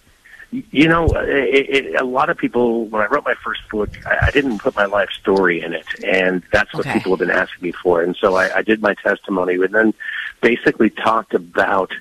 You 0.72 0.88
know, 0.88 1.07
it, 1.14 1.86
it, 1.86 2.01
a 2.01 2.05
lot 2.05 2.28
of 2.28 2.36
people, 2.36 2.86
when 2.86 3.01
I 3.03 3.07
wrote 3.07 3.24
my 3.24 3.34
first 3.44 3.61
book, 3.70 3.90
I, 4.05 4.26
I 4.26 4.30
didn't 4.32 4.59
put 4.59 4.74
my 4.74 4.86
life 4.86 5.11
story 5.11 5.62
in 5.62 5.72
it, 5.72 5.86
and 6.05 6.42
that's 6.53 6.74
what 6.74 6.86
Okay. 6.86 6.94
people 6.94 7.12
have 7.12 7.20
been 7.20 7.30
asking 7.30 7.62
me 7.62 7.72
for. 7.72 8.03
And 8.03 8.16
so 8.16 8.34
I, 8.34 8.57
I 8.57 8.62
did 8.62 8.82
my 8.82 8.94
testimony, 8.94 9.55
and 9.55 9.72
then 9.72 9.94
basically 10.40 10.90
talked 10.90 11.34
about 11.34 11.92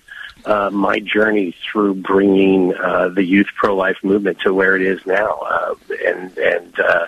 uh, 0.46 0.72
my 0.72 1.00
journey 1.00 1.56
through 1.64 1.94
bringing 1.96 2.74
uh, 2.74 3.10
the 3.10 3.24
youth 3.24 3.50
pro-life 3.56 3.98
movement 4.04 4.40
to 4.40 4.54
where 4.54 4.76
it 4.76 4.82
is 4.82 5.06
now, 5.06 5.34
uh, 5.42 5.76
and 6.08 6.36
and 6.40 6.80
uh, 6.80 7.06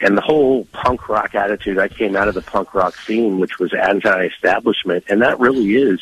and 0.00 0.16
the 0.16 0.22
whole 0.22 0.64
punk 0.66 1.08
rock 1.08 1.34
attitude. 1.34 1.78
I 1.78 1.88
came 1.88 2.16
out 2.16 2.28
of 2.28 2.34
the 2.34 2.42
punk 2.42 2.74
rock 2.74 2.96
scene, 2.96 3.38
which 3.38 3.58
was 3.58 3.72
anti-establishment, 3.74 5.04
and 5.08 5.22
that 5.22 5.38
really 5.38 5.74
is 5.76 6.00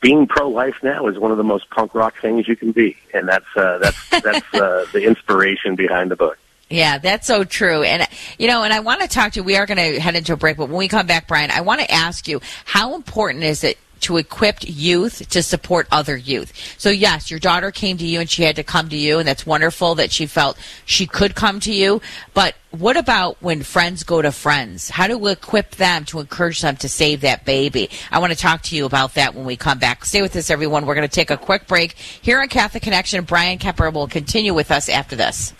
being 0.00 0.26
pro-life 0.26 0.76
now 0.82 1.06
is 1.08 1.18
one 1.18 1.30
of 1.30 1.36
the 1.36 1.44
most 1.44 1.68
punk 1.70 1.94
rock 1.94 2.14
things 2.20 2.48
you 2.48 2.56
can 2.56 2.72
be, 2.72 2.96
and 3.12 3.28
that's 3.28 3.44
uh, 3.56 3.78
that's 3.78 4.08
that's 4.22 4.54
uh, 4.54 4.86
the 4.92 5.04
inspiration 5.04 5.76
behind 5.76 6.10
the 6.10 6.16
book. 6.16 6.38
Yeah, 6.70 6.98
that's 6.98 7.26
so 7.26 7.42
true. 7.42 7.82
And, 7.82 8.06
you 8.38 8.46
know, 8.46 8.62
and 8.62 8.72
I 8.72 8.78
want 8.78 9.00
to 9.00 9.08
talk 9.08 9.32
to 9.32 9.40
you. 9.40 9.44
We 9.44 9.56
are 9.56 9.66
going 9.66 9.78
to 9.78 10.00
head 10.00 10.14
into 10.14 10.32
a 10.32 10.36
break, 10.36 10.56
but 10.56 10.68
when 10.68 10.78
we 10.78 10.86
come 10.86 11.04
back, 11.04 11.26
Bryan, 11.26 11.50
I 11.50 11.62
want 11.62 11.80
to 11.80 11.90
ask 11.90 12.28
you 12.28 12.40
how 12.64 12.94
important 12.94 13.42
is 13.42 13.64
it 13.64 13.76
to 14.00 14.16
equip 14.16 14.58
youth 14.60 15.28
to 15.30 15.42
support 15.42 15.86
other 15.90 16.16
youth? 16.16 16.52
So, 16.78 16.90
yes, 16.90 17.30
your 17.30 17.40
daughter 17.40 17.70
came 17.70 17.98
to 17.98 18.06
you 18.06 18.20
and 18.20 18.28
she 18.28 18.42
had 18.42 18.56
to 18.56 18.62
come 18.62 18.88
to 18.88 18.96
you, 18.96 19.18
and 19.18 19.28
that's 19.28 19.46
wonderful 19.46 19.94
that 19.96 20.12
she 20.12 20.26
felt 20.26 20.58
she 20.84 21.06
could 21.06 21.34
come 21.34 21.60
to 21.60 21.72
you. 21.72 22.00
But 22.34 22.54
what 22.70 22.96
about 22.96 23.36
when 23.40 23.62
friends 23.62 24.04
go 24.04 24.22
to 24.22 24.30
friends? 24.30 24.90
How 24.90 25.06
do 25.06 25.18
we 25.18 25.32
equip 25.32 25.72
them 25.72 26.04
to 26.06 26.20
encourage 26.20 26.60
them 26.60 26.76
to 26.76 26.88
save 26.88 27.22
that 27.22 27.44
baby? 27.44 27.90
I 28.10 28.18
want 28.20 28.32
to 28.32 28.38
talk 28.38 28.62
to 28.64 28.76
you 28.76 28.86
about 28.86 29.14
that 29.14 29.34
when 29.34 29.44
we 29.44 29.56
come 29.56 29.78
back. 29.78 30.04
Stay 30.04 30.22
with 30.22 30.36
us, 30.36 30.50
everyone. 30.50 30.86
We're 30.86 30.94
going 30.94 31.08
to 31.08 31.14
take 31.14 31.30
a 31.30 31.36
quick 31.36 31.66
break 31.66 31.92
here 31.92 32.40
on 32.40 32.48
Catholic 32.48 32.82
Connection. 32.82 33.24
Bryan 33.24 33.58
Kemper 33.58 33.90
will 33.90 34.06
continue 34.06 34.54
with 34.54 34.70
us 34.70 34.88
after 34.88 35.16
this. 35.16 35.52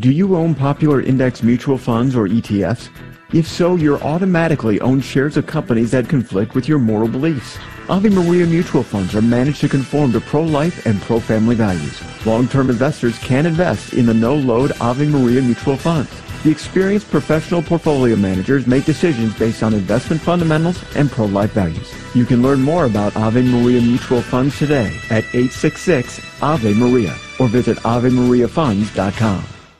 Do 0.00 0.12
you 0.12 0.36
own 0.36 0.54
popular 0.54 1.02
index 1.02 1.42
mutual 1.42 1.76
funds 1.76 2.14
or 2.14 2.28
ETFs? 2.28 2.88
If 3.32 3.48
so, 3.48 3.74
you're 3.74 4.00
automatically 4.00 4.80
own 4.80 5.00
shares 5.00 5.36
of 5.36 5.48
companies 5.48 5.90
that 5.90 6.08
conflict 6.08 6.54
with 6.54 6.68
your 6.68 6.78
moral 6.78 7.08
beliefs. 7.08 7.58
Ave 7.88 8.08
Maria 8.08 8.46
mutual 8.46 8.84
funds 8.84 9.16
are 9.16 9.22
managed 9.22 9.60
to 9.62 9.68
conform 9.68 10.12
to 10.12 10.20
pro-life 10.20 10.86
and 10.86 11.02
pro-family 11.02 11.56
values. 11.56 12.00
Long-term 12.24 12.70
investors 12.70 13.18
can 13.18 13.44
invest 13.44 13.92
in 13.92 14.06
the 14.06 14.14
no-load 14.14 14.70
Ave 14.80 15.04
Maria 15.08 15.42
mutual 15.42 15.76
funds. 15.76 16.12
The 16.44 16.52
experienced 16.52 17.10
professional 17.10 17.60
portfolio 17.60 18.14
managers 18.14 18.68
make 18.68 18.84
decisions 18.84 19.36
based 19.36 19.64
on 19.64 19.74
investment 19.74 20.22
fundamentals 20.22 20.80
and 20.94 21.10
pro-life 21.10 21.50
values. 21.54 21.92
You 22.14 22.24
can 22.24 22.40
learn 22.40 22.62
more 22.62 22.84
about 22.84 23.16
Ave 23.16 23.42
Maria 23.42 23.80
mutual 23.80 24.22
funds 24.22 24.56
today 24.60 24.96
at 25.10 25.24
866 25.34 26.20
Ave 26.40 26.72
Maria 26.74 27.16
or 27.40 27.48
visit 27.48 27.78
AveMariaFunds.com. 27.78 29.57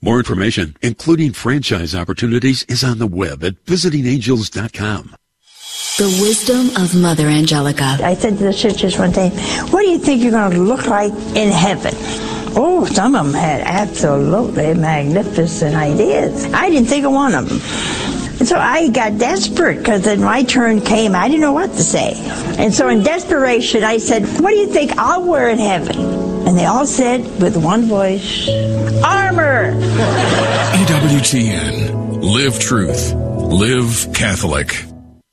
More 0.00 0.18
information, 0.18 0.76
including 0.80 1.32
franchise 1.32 1.92
opportunities, 1.92 2.62
is 2.68 2.84
on 2.84 2.98
the 2.98 3.08
web 3.08 3.42
at 3.42 3.64
visitingangels.com. 3.64 5.16
The 5.98 6.18
wisdom 6.22 6.70
of 6.80 6.94
Mother 6.94 7.26
Angelica. 7.26 7.98
I 8.00 8.14
said 8.14 8.38
to 8.38 8.44
the 8.44 8.52
sisters 8.52 8.96
one 8.96 9.10
day, 9.10 9.30
What 9.70 9.82
do 9.82 9.88
you 9.88 9.98
think 9.98 10.22
you're 10.22 10.30
going 10.30 10.52
to 10.52 10.58
look 10.58 10.86
like 10.86 11.12
in 11.34 11.50
heaven? 11.50 11.92
Oh, 12.54 12.86
some 12.86 13.16
of 13.16 13.26
them 13.26 13.34
had 13.34 13.62
absolutely 13.62 14.74
magnificent 14.74 15.74
ideas. 15.74 16.44
I 16.54 16.70
didn't 16.70 16.88
think 16.88 17.04
of 17.04 17.10
one 17.10 17.34
of 17.34 17.48
them. 17.48 17.58
And 18.38 18.46
so 18.46 18.56
I 18.56 18.88
got 18.88 19.18
desperate 19.18 19.78
because 19.78 20.02
then 20.02 20.20
my 20.20 20.44
turn 20.44 20.80
came. 20.80 21.14
I 21.14 21.26
didn't 21.28 21.40
know 21.40 21.52
what 21.52 21.72
to 21.72 21.82
say. 21.82 22.12
And 22.56 22.72
so 22.72 22.88
in 22.88 23.02
desperation, 23.02 23.82
I 23.82 23.98
said, 23.98 24.22
What 24.40 24.50
do 24.50 24.56
you 24.56 24.68
think 24.68 24.92
I'll 24.96 25.26
wear 25.26 25.48
in 25.48 25.58
heaven? 25.58 25.98
And 26.46 26.56
they 26.56 26.66
all 26.66 26.86
said 26.86 27.20
with 27.42 27.56
one 27.56 27.82
voice, 27.82 28.48
Armor! 29.04 29.72
EWTN. 30.72 32.22
Live 32.22 32.58
truth. 32.60 33.12
Live 33.12 34.14
Catholic. 34.14 34.84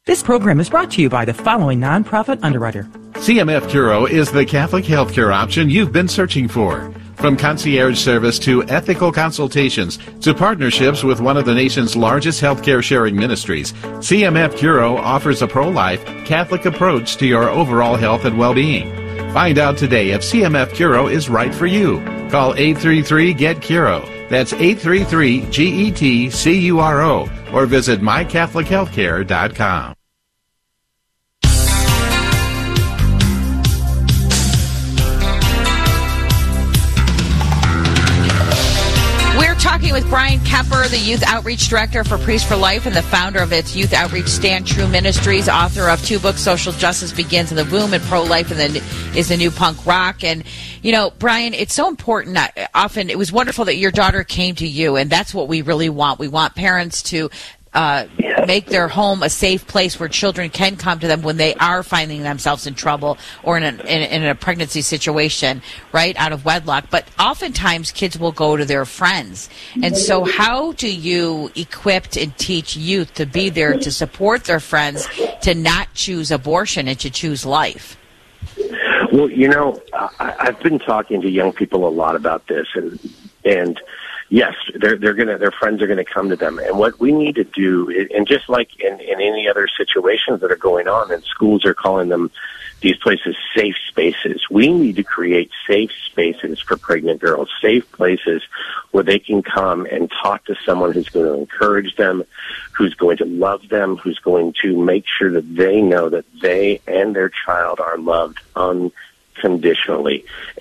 This 0.05 0.21
program 0.21 0.59
is 0.59 0.69
brought 0.69 0.91
to 0.91 1.01
you 1.01 1.09
by 1.09 1.25
the 1.25 1.33
following 1.33 1.79
nonprofit 1.79 2.39
underwriter. 2.43 2.83
CMF 3.13 3.61
Curo 3.69 4.09
is 4.09 4.31
the 4.31 4.45
Catholic 4.45 4.85
healthcare 4.85 5.33
option 5.33 5.69
you've 5.69 5.91
been 5.91 6.07
searching 6.07 6.47
for. 6.47 6.93
From 7.15 7.37
concierge 7.37 7.97
service 7.97 8.37
to 8.39 8.63
ethical 8.65 9.09
consultations 9.11 9.97
to 10.21 10.33
partnerships 10.33 11.03
with 11.03 11.21
one 11.21 11.37
of 11.37 11.45
the 11.45 11.55
nation's 11.55 11.95
largest 11.95 12.41
healthcare 12.41 12.83
sharing 12.83 13.15
ministries, 13.15 13.73
CMF 13.73 14.53
Curo 14.53 14.97
offers 14.97 15.41
a 15.41 15.47
pro-life 15.47 16.05
Catholic 16.25 16.65
approach 16.65 17.15
to 17.17 17.25
your 17.25 17.49
overall 17.49 17.95
health 17.95 18.25
and 18.25 18.37
well-being. 18.37 18.91
Find 19.33 19.57
out 19.57 19.77
today 19.77 20.11
if 20.11 20.21
CMF 20.21 20.71
Curo 20.71 21.11
is 21.11 21.29
right 21.29 21.53
for 21.53 21.65
you. 21.65 21.99
Call 22.29 22.53
833-GET-CURO. 22.53 24.29
That's 24.29 24.53
833-G-E-T-C-U-R-O 24.53 27.29
or 27.53 27.65
visit 27.65 28.01
mycatholichealthcare.com. 28.01 29.94
with 39.95 40.09
Bryan 40.09 40.43
Kemper, 40.43 40.89
the 40.89 40.99
Youth 40.99 41.23
Outreach 41.25 41.69
Director 41.69 42.03
for 42.03 42.17
Priest 42.17 42.49
for 42.49 42.57
Life 42.57 42.85
and 42.85 42.93
the 42.93 43.01
founder 43.01 43.39
of 43.39 43.53
its 43.53 43.77
Youth 43.77 43.93
Outreach 43.93 44.27
Stand 44.27 44.67
True 44.67 44.89
Ministries, 44.89 45.47
author 45.47 45.87
of 45.87 46.03
two 46.03 46.19
books, 46.19 46.41
Social 46.41 46.73
Justice 46.73 47.13
Begins 47.13 47.49
in 47.49 47.55
the 47.55 47.63
Womb 47.63 47.93
and 47.93 48.03
Pro 48.03 48.21
Life 48.21 48.51
and 48.51 48.59
then 48.59 48.83
is 49.15 49.29
the 49.29 49.37
New 49.37 49.51
Punk 49.51 49.85
Rock. 49.85 50.21
And, 50.21 50.43
you 50.81 50.91
know, 50.91 51.11
Bryan, 51.11 51.53
it's 51.53 51.73
so 51.73 51.87
important. 51.87 52.37
Often 52.73 53.09
it 53.09 53.17
was 53.17 53.31
wonderful 53.31 53.63
that 53.65 53.77
your 53.77 53.91
daughter 53.91 54.25
came 54.25 54.55
to 54.55 54.67
you, 54.67 54.97
and 54.97 55.09
that's 55.09 55.33
what 55.33 55.47
we 55.47 55.61
really 55.61 55.87
want. 55.87 56.19
We 56.19 56.27
want 56.27 56.55
parents 56.55 57.01
to 57.03 57.29
uh, 57.75 58.07
make 58.47 58.67
their 58.67 58.87
home 58.87 59.21
a 59.21 59.29
safe 59.29 59.67
place 59.67 59.99
where 59.99 60.09
children 60.09 60.49
can 60.49 60.77
come 60.77 60.97
to 60.99 61.07
them 61.07 61.21
when 61.21 61.37
they 61.37 61.53
are 61.55 61.83
finding 61.83 62.23
themselves 62.23 62.65
in 62.65 62.73
trouble 62.73 63.17
or 63.43 63.57
in 63.57 63.63
a, 63.63 63.69
in, 63.83 64.01
in 64.01 64.23
a 64.23 64.33
pregnancy 64.33 64.81
situation, 64.81 65.61
right, 65.91 66.15
out 66.17 66.31
of 66.31 66.45
wedlock. 66.45 66.85
But 66.89 67.07
oftentimes 67.19 67.91
kids 67.91 68.17
will 68.17 68.31
go 68.31 68.55
to 68.55 68.65
their 68.65 68.85
friends. 68.85 69.49
And 69.83 69.97
so, 69.97 70.23
how 70.23 70.71
do 70.71 70.91
you 70.91 71.51
equip 71.55 72.15
and 72.15 72.35
teach 72.37 72.77
youth 72.77 73.13
to 73.15 73.25
be 73.25 73.49
there 73.49 73.77
to 73.77 73.91
support 73.91 74.45
their 74.45 74.59
friends, 74.59 75.07
to 75.41 75.53
not 75.53 75.93
choose 75.93 76.31
abortion 76.31 76.87
and 76.87 76.99
to 76.99 77.09
choose 77.09 77.45
life? 77.45 77.97
Well, 79.11 79.29
you 79.29 79.47
know, 79.47 79.81
I, 79.93 80.35
I've 80.39 80.59
been 80.61 80.79
talking 80.79 81.21
to 81.21 81.29
young 81.29 81.51
people 81.51 81.87
a 81.87 81.89
lot 81.89 82.15
about 82.15 82.47
this, 82.47 82.67
and 82.75 82.99
and 83.43 83.79
yes, 84.29 84.53
they're 84.75 84.97
they're 84.97 85.13
gonna 85.13 85.37
their 85.37 85.51
friends 85.51 85.81
are 85.81 85.87
gonna 85.87 86.05
come 86.05 86.29
to 86.29 86.35
them, 86.35 86.59
and 86.59 86.77
what 86.77 86.99
we 86.99 87.11
need 87.11 87.35
to 87.35 87.43
do, 87.43 88.07
and 88.13 88.27
just 88.27 88.49
like 88.49 88.79
in 88.79 88.99
in 88.99 89.21
any 89.21 89.47
other 89.47 89.67
situations 89.67 90.41
that 90.41 90.51
are 90.51 90.57
going 90.57 90.87
on, 90.87 91.11
and 91.11 91.23
schools 91.23 91.65
are 91.65 91.73
calling 91.73 92.09
them 92.09 92.31
these 92.81 92.97
places 92.97 93.35
safe 93.55 93.75
spaces. 93.87 94.45
We 94.49 94.71
need 94.71 94.97
to 94.97 95.03
create 95.03 95.49
safe 95.67 95.91
spaces 96.05 96.59
for 96.59 96.77
pregnant 96.77 97.21
girls, 97.21 97.49
safe 97.61 97.89
places 97.93 98.43
where 98.91 99.03
they 99.03 99.17
can 99.17 99.41
come 99.41 99.85
and 99.85 100.11
talk 100.21 100.45
to 100.45 100.55
someone 100.65 100.91
who's 100.91 101.09
going 101.09 101.25
to 101.25 101.33
encourage 101.33 101.95
them, 101.95 102.23
who's 102.73 102.93
going 102.93 103.17
to 103.17 103.25
love 103.25 103.67
them, 103.69 103.97
who's 103.97 104.19
going 104.19 104.53
to 104.61 104.77
make 104.77 105.05
sure 105.07 105.31
that 105.31 105.55
they 105.55 105.81
know 105.81 106.09
that 106.09 106.25
they 106.41 106.79
and 106.85 107.15
their 107.15 107.29
child 107.29 107.79
are 107.79 107.97
loved 107.97 108.39
unconditionally. 108.55 108.93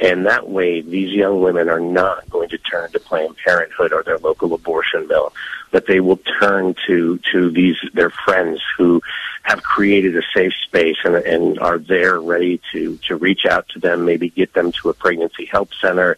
And 0.01 0.27
that 0.27 0.49
way, 0.49 0.81
these 0.81 1.12
young 1.12 1.41
women 1.41 1.68
are 1.68 1.81
not 1.81 2.29
going 2.31 2.49
to 2.51 2.59
turn 2.59 2.91
to 2.93 3.01
Planned 3.01 3.37
Parenthood 3.39 3.93
or 3.93 4.03
their 4.03 4.18
local 4.18 4.53
abortion 4.55 5.07
mill, 5.09 5.33
but 5.70 5.87
they 5.87 6.01
will 6.01 6.20
turn 6.41 6.75
to, 6.87 7.18
to 7.33 7.51
these, 7.51 7.77
their 7.93 8.11
friends 8.11 8.61
who 8.77 9.01
have 9.43 9.62
created 9.62 10.16
a 10.16 10.22
safe 10.35 10.55
space 10.64 10.97
and, 11.05 11.14
and 11.14 11.59
are 11.59 11.79
there 11.79 12.20
ready 12.20 12.61
to, 12.72 12.99
to 13.09 13.16
reach 13.16 13.47
out 13.47 13.68
to 13.70 13.79
them, 13.79 14.05
maybe 14.05 14.31
get 14.31 14.53
them 14.55 14.72
to 14.72 14.89
a 14.89 14.95
pregnancy 14.95 15.45
help 15.45 15.70
center. 15.81 16.16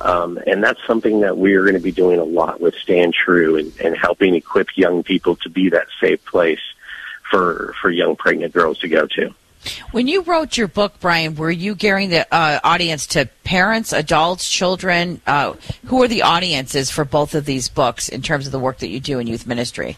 Um, 0.00 0.38
and 0.46 0.62
that's 0.62 0.84
something 0.86 1.20
that 1.20 1.38
we're 1.38 1.62
going 1.62 1.74
to 1.74 1.80
be 1.80 1.92
doing 1.92 2.18
a 2.18 2.24
lot 2.24 2.60
with 2.60 2.74
Stand 2.74 3.14
True 3.14 3.56
and, 3.56 3.72
and 3.82 3.96
helping 3.96 4.34
equip 4.34 4.76
young 4.76 5.02
people 5.02 5.36
to 5.36 5.48
be 5.48 5.70
that 5.70 5.86
safe 6.00 6.22
place 6.26 6.60
for, 7.30 7.74
for 7.80 7.90
young 7.90 8.14
pregnant 8.14 8.52
girls 8.52 8.78
to 8.80 8.88
go 8.88 9.06
to. 9.06 9.34
When 9.92 10.08
you 10.08 10.22
wrote 10.22 10.56
your 10.56 10.68
book, 10.68 10.94
Brian, 11.00 11.34
were 11.34 11.50
you 11.50 11.74
gearing 11.74 12.10
the 12.10 12.26
uh, 12.34 12.60
audience 12.62 13.06
to 13.08 13.26
parents, 13.44 13.92
adults, 13.92 14.48
children? 14.48 15.20
Uh, 15.26 15.54
who 15.86 16.02
are 16.02 16.08
the 16.08 16.22
audiences 16.22 16.90
for 16.90 17.04
both 17.04 17.34
of 17.34 17.44
these 17.44 17.68
books 17.68 18.08
in 18.08 18.22
terms 18.22 18.46
of 18.46 18.52
the 18.52 18.58
work 18.58 18.78
that 18.78 18.88
you 18.88 19.00
do 19.00 19.18
in 19.18 19.26
youth 19.26 19.46
ministry? 19.46 19.96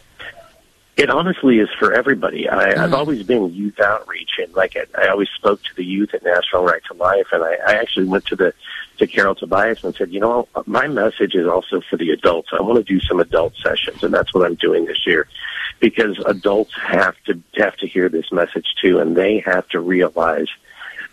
It 0.99 1.11
honestly 1.11 1.61
is 1.61 1.69
for 1.79 1.93
everybody. 1.95 2.49
I, 2.49 2.71
I've 2.83 2.91
hmm. 2.91 2.97
always 2.97 3.23
been 3.23 3.55
youth 3.55 3.79
outreach, 3.79 4.33
and 4.39 4.53
like 4.55 4.77
I, 4.77 5.05
I 5.05 5.09
always 5.11 5.29
spoke 5.29 5.63
to 5.63 5.75
the 5.77 5.85
youth 5.85 6.13
at 6.13 6.25
National 6.25 6.65
Right 6.65 6.83
to 6.89 6.95
Life, 6.95 7.29
and 7.31 7.45
I, 7.45 7.55
I 7.69 7.75
actually 7.75 8.07
went 8.07 8.27
to 8.27 8.37
the 8.37 8.53
to 8.99 9.07
Carol 9.07 9.37
Tobias 9.37 9.85
and 9.85 9.95
said, 9.95 10.11
you 10.11 10.19
know, 10.19 10.49
my 10.67 10.89
message 10.89 11.37
is 11.37 11.47
also 11.47 11.81
for 11.89 11.97
the 11.97 12.11
adults. 12.11 12.49
I 12.53 12.61
want 12.61 12.79
to 12.79 12.83
do 12.83 12.99
some 12.99 13.21
adult 13.21 13.55
sessions, 13.63 14.03
and 14.03 14.13
that's 14.13 14.35
what 14.35 14.45
I'm 14.45 14.57
doing 14.57 14.87
this 14.87 15.07
year, 15.07 15.29
because 15.79 16.19
adults 16.27 16.75
have 16.77 17.15
to 17.27 17.41
have 17.55 17.77
to 17.77 17.87
hear 17.87 18.09
this 18.09 18.33
message 18.33 18.67
too, 18.83 18.99
and 18.99 19.17
they 19.17 19.39
have 19.47 19.69
to 19.69 19.79
realize 19.79 20.49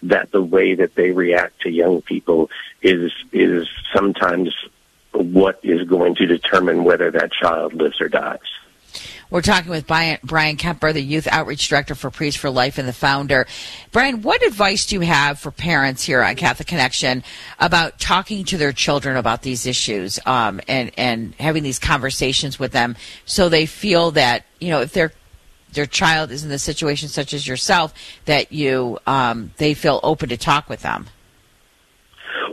that 0.01 0.31
the 0.31 0.41
way 0.41 0.73
that 0.73 0.95
they 0.95 1.11
react 1.11 1.61
to 1.61 1.69
young 1.69 2.01
people 2.01 2.49
is 2.81 3.11
is 3.31 3.67
sometimes 3.93 4.51
what 5.11 5.59
is 5.61 5.87
going 5.87 6.15
to 6.15 6.25
determine 6.25 6.83
whether 6.85 7.11
that 7.11 7.31
child 7.31 7.75
lives 7.75 8.01
or 8.01 8.09
dies. 8.09 8.39
We're 9.29 9.41
talking 9.41 9.71
with 9.71 9.87
Bryan, 9.87 10.57
Kemper, 10.57 10.93
the 10.93 11.01
Youth 11.01 11.27
Outreach 11.27 11.67
Director 11.67 11.95
for 11.95 12.11
Priest 12.11 12.37
for 12.37 12.49
Life 12.49 12.77
and 12.77 12.87
the 12.87 12.93
founder. 12.93 13.47
Bryan, 13.91 14.21
what 14.21 14.43
advice 14.43 14.85
do 14.85 14.95
you 14.95 15.01
have 15.01 15.39
for 15.39 15.51
parents 15.51 16.03
here 16.03 16.21
on 16.21 16.35
Catholic 16.35 16.67
Connection 16.67 17.23
about 17.59 17.99
talking 17.99 18.45
to 18.45 18.57
their 18.57 18.71
children 18.71 19.17
about 19.17 19.41
these 19.41 19.65
issues 19.65 20.19
um, 20.25 20.61
and, 20.67 20.91
and 20.97 21.33
having 21.35 21.63
these 21.63 21.79
conversations 21.79 22.59
with 22.59 22.71
them 22.71 22.95
so 23.25 23.49
they 23.49 23.65
feel 23.65 24.11
that, 24.11 24.45
you 24.59 24.69
know, 24.69 24.81
if 24.81 24.93
their 24.93 25.11
their 25.73 25.85
child 25.85 26.31
is 26.31 26.43
in 26.43 26.51
a 26.51 26.57
situation 26.57 27.09
such 27.09 27.33
as 27.33 27.45
yourself, 27.45 27.93
that 28.25 28.51
you 28.51 28.97
um, 29.05 29.51
they 29.57 29.73
feel 29.73 29.99
open 30.03 30.29
to 30.29 30.37
talk 30.37 30.69
with 30.69 30.81
them? 30.81 31.07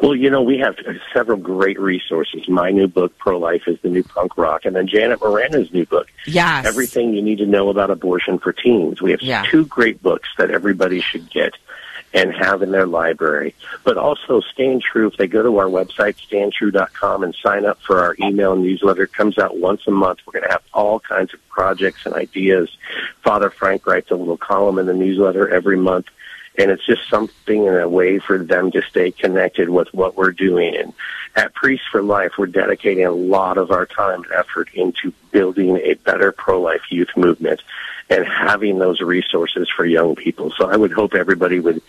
Well, 0.03 0.15
you 0.15 0.31
know, 0.31 0.43
we 0.43 0.59
have 0.59 0.77
several 1.13 1.39
great 1.39 1.79
resources. 1.79 2.49
My 2.49 2.71
new 2.71 2.89
book, 2.89 3.17
Pro 3.19 3.39
Life, 3.39 3.63
is 3.67 3.79
the 3.83 3.89
new 3.89 4.03
punk 4.03 4.37
rock, 4.37 4.65
and 4.65 4.75
then 4.77 4.87
Janet 4.87 5.21
Morana's 5.21 5.73
new 5.73 5.87
book, 5.87 6.09
Yes. 6.27 6.67
Everything 6.67 7.15
You 7.15 7.23
Need 7.23 7.39
to 7.39 7.47
Know 7.47 7.69
About 7.69 7.91
Abortion 7.91 8.39
for 8.39 8.53
Teens. 8.53 9.01
We 9.01 9.11
have 9.13 9.23
Yeah. 9.23 9.45
two 9.51 9.65
great 9.67 10.03
books 10.03 10.29
that 10.39 10.51
everybody 10.51 11.01
should 11.01 11.31
get 11.31 11.55
and 12.15 12.35
have 12.35 12.63
in 12.63 12.73
their 12.73 12.87
library. 12.87 13.55
But 13.85 13.97
also 13.97 14.41
Stand 14.41 14.83
True, 14.83 15.07
if 15.07 15.17
they 15.17 15.27
go 15.27 15.43
to 15.43 15.57
our 15.59 15.67
website, 15.67 16.17
standtrue.com, 16.17 17.23
and 17.25 17.35
sign 17.35 17.65
up 17.65 17.81
for 17.81 18.01
our 18.01 18.15
email 18.21 18.55
newsletter, 18.55 19.05
it 19.05 19.13
comes 19.15 19.39
out 19.39 19.57
once 19.59 19.83
a 19.87 19.91
month. 19.91 20.19
We're 20.27 20.33
going 20.33 20.45
to 20.45 20.51
have 20.53 20.63
all 20.75 21.01
kinds 21.01 21.33
of 21.33 21.41
projects 21.49 22.05
and 22.05 22.15
ideas. 22.15 22.77
Father 23.23 23.49
Frank 23.51 23.87
writes 23.87 24.11
a 24.11 24.15
little 24.15 24.37
column 24.37 24.79
in 24.79 24.87
the 24.87 24.95
newsletter 24.95 25.49
every 25.49 25.77
month 25.79 26.07
and 26.59 26.71
it's 26.71 26.85
just 26.85 27.09
something 27.09 27.67
in 27.67 27.75
a 27.75 27.89
way 27.89 28.19
for 28.19 28.39
them 28.39 28.71
to 28.73 28.83
stay 28.83 29.11
connected 29.11 29.69
with 29.69 29.93
what 29.95 30.17
we're 30.17 30.33
doing. 30.33 30.77
And 30.77 30.93
at 31.35 31.55
Priests 31.55 31.87
for 31.91 32.03
Life, 32.03 32.33
we're 32.39 32.47
dedicating 32.47 33.07
a 33.07 33.11
lot 33.11 33.57
of 33.57 33.71
our 33.71 33.87
time 33.87 34.23
and 34.25 34.33
effort 34.33 34.69
into 34.75 35.13
building 35.31 35.79
a 35.79 35.95
better 35.95 36.31
pro-life 36.31 36.83
youth 36.91 37.17
movement 37.17 37.63
and 38.11 38.27
having 38.27 38.79
those 38.79 39.01
resources 39.01 39.69
for 39.75 39.87
young 39.87 40.15
people. 40.15 40.51
So 40.51 40.69
I 40.69 40.77
would 40.77 40.93
hope 40.93 41.15
everybody 41.15 41.61
would 41.61 41.81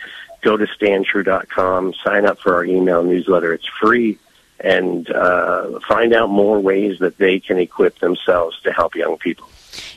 go 0.41 0.55
to 0.55 0.65
standtrue.com, 0.65 1.93
sign 2.03 2.25
up 2.25 2.39
for 2.39 2.55
our 2.55 2.63
email 2.65 3.03
newsletter. 3.03 3.53
It's 3.53 3.67
free 3.67 4.17
and 4.59 5.09
uh, 5.09 5.79
find 5.81 6.13
out 6.13 6.29
more 6.29 6.59
ways 6.59 6.99
that 6.99 7.17
they 7.17 7.39
can 7.39 7.57
equip 7.57 7.99
themselves 7.99 8.59
to 8.61 8.71
help 8.71 8.95
young 8.95 9.17
people. 9.17 9.49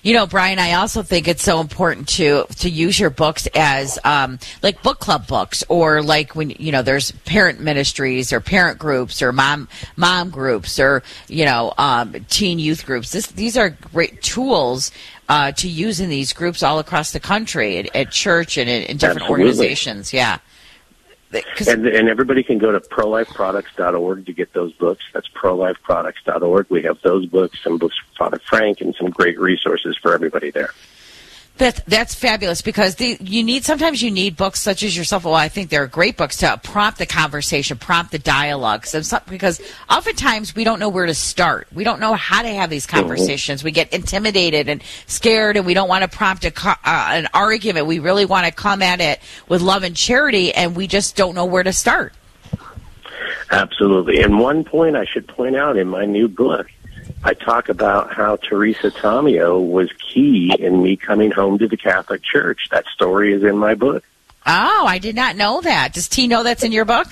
You 0.03 0.15
know, 0.15 0.27
Bryan, 0.27 0.59
I 0.59 0.73
also 0.75 1.03
think 1.03 1.29
it's 1.29 1.43
so 1.43 1.61
important 1.61 2.09
to 2.11 2.45
to 2.59 2.71
use 2.71 2.99
your 2.99 3.11
books 3.11 3.47
as 3.55 3.99
um, 4.05 4.39
like 4.63 4.83
book 4.83 4.99
club 4.99 5.27
books, 5.27 5.65
or 5.69 6.03
like 6.03 6.35
when 6.35 6.51
you 6.51 6.73
know 6.73 6.83
there's 6.83 7.11
parent 7.25 7.61
ministries 7.61 8.33
or 8.33 8.41
parent 8.41 8.79
groups 8.79 9.23
or 9.23 9.33
mom 9.33 9.69
mom 9.97 10.31
groups 10.31 10.79
or 10.79 11.03
you 11.29 11.45
know 11.45 11.73
um, 11.79 12.15
teen 12.29 12.59
youth 12.59 12.87
groups. 12.87 13.13
This, 13.13 13.27
these 13.29 13.57
are 13.57 13.71
great 13.71 14.23
tools 14.23 14.91
uh, 15.29 15.53
to 15.53 15.69
use 15.69 16.01
in 16.01 16.09
these 16.09 16.33
groups 16.33 16.63
all 16.63 16.79
across 16.79 17.13
the 17.13 17.21
country 17.21 17.79
at, 17.79 17.97
at 17.97 18.11
church 18.11 18.57
and 18.57 18.69
in, 18.69 18.83
in 18.85 18.97
different 18.97 19.23
Absolutely. 19.23 19.45
organizations. 19.45 20.13
Yeah. 20.13 20.39
And, 21.67 21.87
and 21.87 22.09
everybody 22.09 22.43
can 22.43 22.59
go 22.59 22.73
to 22.73 22.81
prolifeproducts.org 22.81 24.27
to 24.27 24.33
get 24.33 24.53
those 24.53 24.73
books. 24.75 25.05
That's 25.13 25.29
prolifeproducts.org. 25.29 26.67
We 26.69 26.83
have 26.83 27.01
those 27.03 27.27
books, 27.27 27.63
some 27.63 27.79
books 27.79 27.97
from 27.99 28.15
Father 28.17 28.41
Frank, 28.47 28.81
and 28.81 28.95
some 28.95 29.11
great 29.11 29.39
resources 29.39 29.97
for 29.97 30.15
everybody 30.15 30.51
there. 30.51 30.73
That 31.59 31.83
that's 31.87 32.15
fabulous 32.15 32.61
because 32.61 32.97
the, 32.97 33.17
you 33.19 33.43
need 33.43 33.65
sometimes 33.65 34.03
you 34.03 34.11
need 34.11 34.37
books 34.37 34.61
such 34.61 34.83
as 34.83 34.95
yourself. 34.95 35.25
Well, 35.25 35.35
I 35.35 35.49
think 35.49 35.71
they're 35.71 35.87
great 35.87 36.19
books 36.19 36.37
to 36.39 36.61
prompt 36.63 36.99
the 36.99 37.07
conversation, 37.07 37.79
prompt 37.79 38.13
the 38.13 38.19
dialogue. 38.19 38.85
So 38.85 39.01
because 39.27 39.63
oftentimes 39.89 40.55
we 40.55 40.65
don't 40.65 40.79
know 40.79 40.91
where 40.91 41.07
to 41.07 41.15
start. 41.15 41.67
We 41.73 41.83
don't 41.83 41.99
know 41.99 42.13
how 42.13 42.43
to 42.43 42.49
have 42.49 42.69
these 42.69 42.85
conversations. 42.85 43.65
We 43.65 43.71
get 43.71 43.91
intimidated 43.95 44.69
and 44.69 44.83
scared, 45.07 45.57
and 45.57 45.65
we 45.65 45.73
don't 45.73 45.89
want 45.89 46.03
to 46.03 46.15
prompt 46.15 46.45
a, 46.45 46.53
uh, 46.69 46.77
an 46.85 47.29
argument. 47.33 47.87
We 47.87 48.01
really 48.01 48.27
want 48.27 48.45
to 48.45 48.53
come 48.53 48.83
at 48.83 49.01
it 49.01 49.21
with 49.49 49.63
love 49.63 49.83
and 49.83 49.97
charity, 49.97 50.53
and 50.53 50.77
we 50.77 50.87
just 50.87 51.17
don't 51.17 51.35
know 51.35 51.47
where 51.47 51.63
to 51.63 51.73
start. 51.73 52.13
Absolutely. 53.51 54.23
And 54.23 54.39
one 54.39 54.65
point 54.65 54.97
I 54.97 55.05
should 55.05 55.27
point 55.29 55.57
out 55.57 55.77
in 55.77 55.89
my 55.89 56.05
new 56.05 56.29
book, 56.29 56.67
I 57.27 57.35
talk 57.35 57.69
about 57.69 58.13
how 58.15 58.37
Teresa 58.37 58.91
Tomeo 58.93 59.61
was 59.61 59.91
key 59.95 60.55
in 60.59 60.81
me 60.83 60.97
coming 60.97 61.33
home 61.33 61.59
to 61.59 61.67
the 61.67 61.77
Catholic 61.77 62.23
Church. 62.23 62.69
That 62.71 62.87
story 62.87 63.33
is 63.33 63.43
in 63.43 63.59
my 63.59 63.75
book. 63.75 64.05
Oh, 64.47 64.85
I 64.87 64.99
did 64.99 65.17
not 65.17 65.35
know 65.35 65.61
that. 65.61 65.93
Does 65.93 66.07
T 66.09 66.29
know 66.29 66.45
that's 66.45 66.63
in 66.63 66.71
your 66.71 66.85
book? 66.85 67.09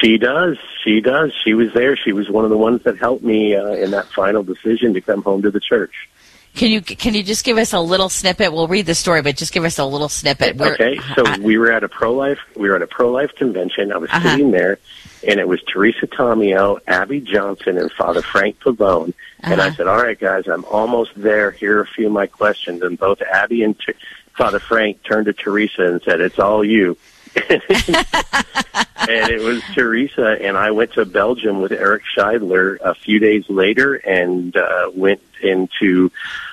She 0.00 0.16
does. 0.16 0.56
She 0.84 1.00
does. 1.00 1.32
She 1.42 1.54
was 1.54 1.72
there. 1.72 1.96
She 1.96 2.12
was 2.12 2.30
one 2.30 2.44
of 2.44 2.50
the 2.50 2.56
ones 2.56 2.84
that 2.84 2.98
helped 2.98 3.24
me 3.24 3.56
uh, 3.56 3.66
in 3.72 3.90
that 3.90 4.06
final 4.06 4.44
decision 4.44 4.94
to 4.94 5.00
come 5.00 5.22
home 5.22 5.42
to 5.42 5.50
the 5.50 5.60
church. 5.60 6.08
Can 6.54 6.70
you 6.70 6.80
can 6.80 7.12
you 7.14 7.22
just 7.24 7.44
give 7.44 7.58
us 7.58 7.72
a 7.72 7.80
little 7.80 8.08
snippet? 8.08 8.52
We'll 8.52 8.68
read 8.68 8.86
the 8.86 8.94
story, 8.94 9.22
but 9.22 9.36
just 9.36 9.52
give 9.52 9.64
us 9.64 9.78
a 9.78 9.84
little 9.84 10.08
snippet. 10.08 10.56
We're- 10.56 10.72
Okay, 10.74 10.98
so 11.14 11.24
we 11.40 11.58
were 11.58 11.70
at 11.72 11.82
a 11.84 11.88
pro 11.88 12.14
life. 12.14 12.38
We 12.54 12.70
were 12.70 12.76
at 12.76 12.82
a 12.82 12.86
pro 12.86 13.10
life 13.10 13.34
convention. 13.34 13.92
I 13.92 13.98
was 13.98 14.08
Uh-huh. 14.10 14.30
sitting 14.30 14.52
there, 14.52 14.78
and 15.26 15.38
it 15.40 15.46
was 15.48 15.62
Teresa 15.62 16.06
Tomeo, 16.06 16.78
Abby 16.86 17.20
Johnson, 17.20 17.78
and 17.78 17.90
Father 17.92 18.22
Frank 18.22 18.58
Pavone. 18.60 19.12
And 19.42 19.60
I 19.60 19.66
Uh-huh. 19.68 19.76
said, 19.76 19.86
"All 19.86 20.02
right, 20.02 20.18
guys, 20.18 20.48
I'm 20.48 20.64
almost 20.64 21.12
there. 21.16 21.50
Here 21.50 21.78
are 21.78 21.82
a 21.82 21.86
few 21.86 22.06
of 22.06 22.12
my 22.12 22.26
questions." 22.26 22.82
And 22.82 22.98
both 22.98 23.20
Abby 23.22 23.62
and 23.62 23.78
T- 23.78 23.92
Father 24.36 24.58
Frank 24.58 25.02
turned 25.02 25.26
to 25.26 25.32
Teresa 25.32 25.82
and 25.86 26.02
said, 26.02 26.20
"It's 26.20 26.38
all 26.38 26.64
you." 26.64 26.96
and 27.36 29.30
it 29.30 29.42
was 29.42 29.62
Teresa, 29.74 30.38
and 30.40 30.56
I 30.56 30.70
went 30.70 30.92
to 30.94 31.04
Belgium 31.04 31.60
with 31.60 31.72
Eric 31.72 32.02
Scheidler 32.16 32.78
a 32.80 32.94
few 32.94 33.18
days 33.18 33.44
later, 33.48 33.94
and 33.94 34.56
uh, 34.56 34.90
went 34.94 35.20
into 35.42 36.10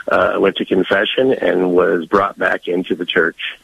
uh, 0.09 0.35
went 0.39 0.57
to 0.57 0.65
confession 0.65 1.31
and 1.33 1.71
was 1.73 2.05
brought 2.05 2.37
back 2.37 2.67
into 2.67 2.95
the 2.95 3.05
church. 3.05 3.57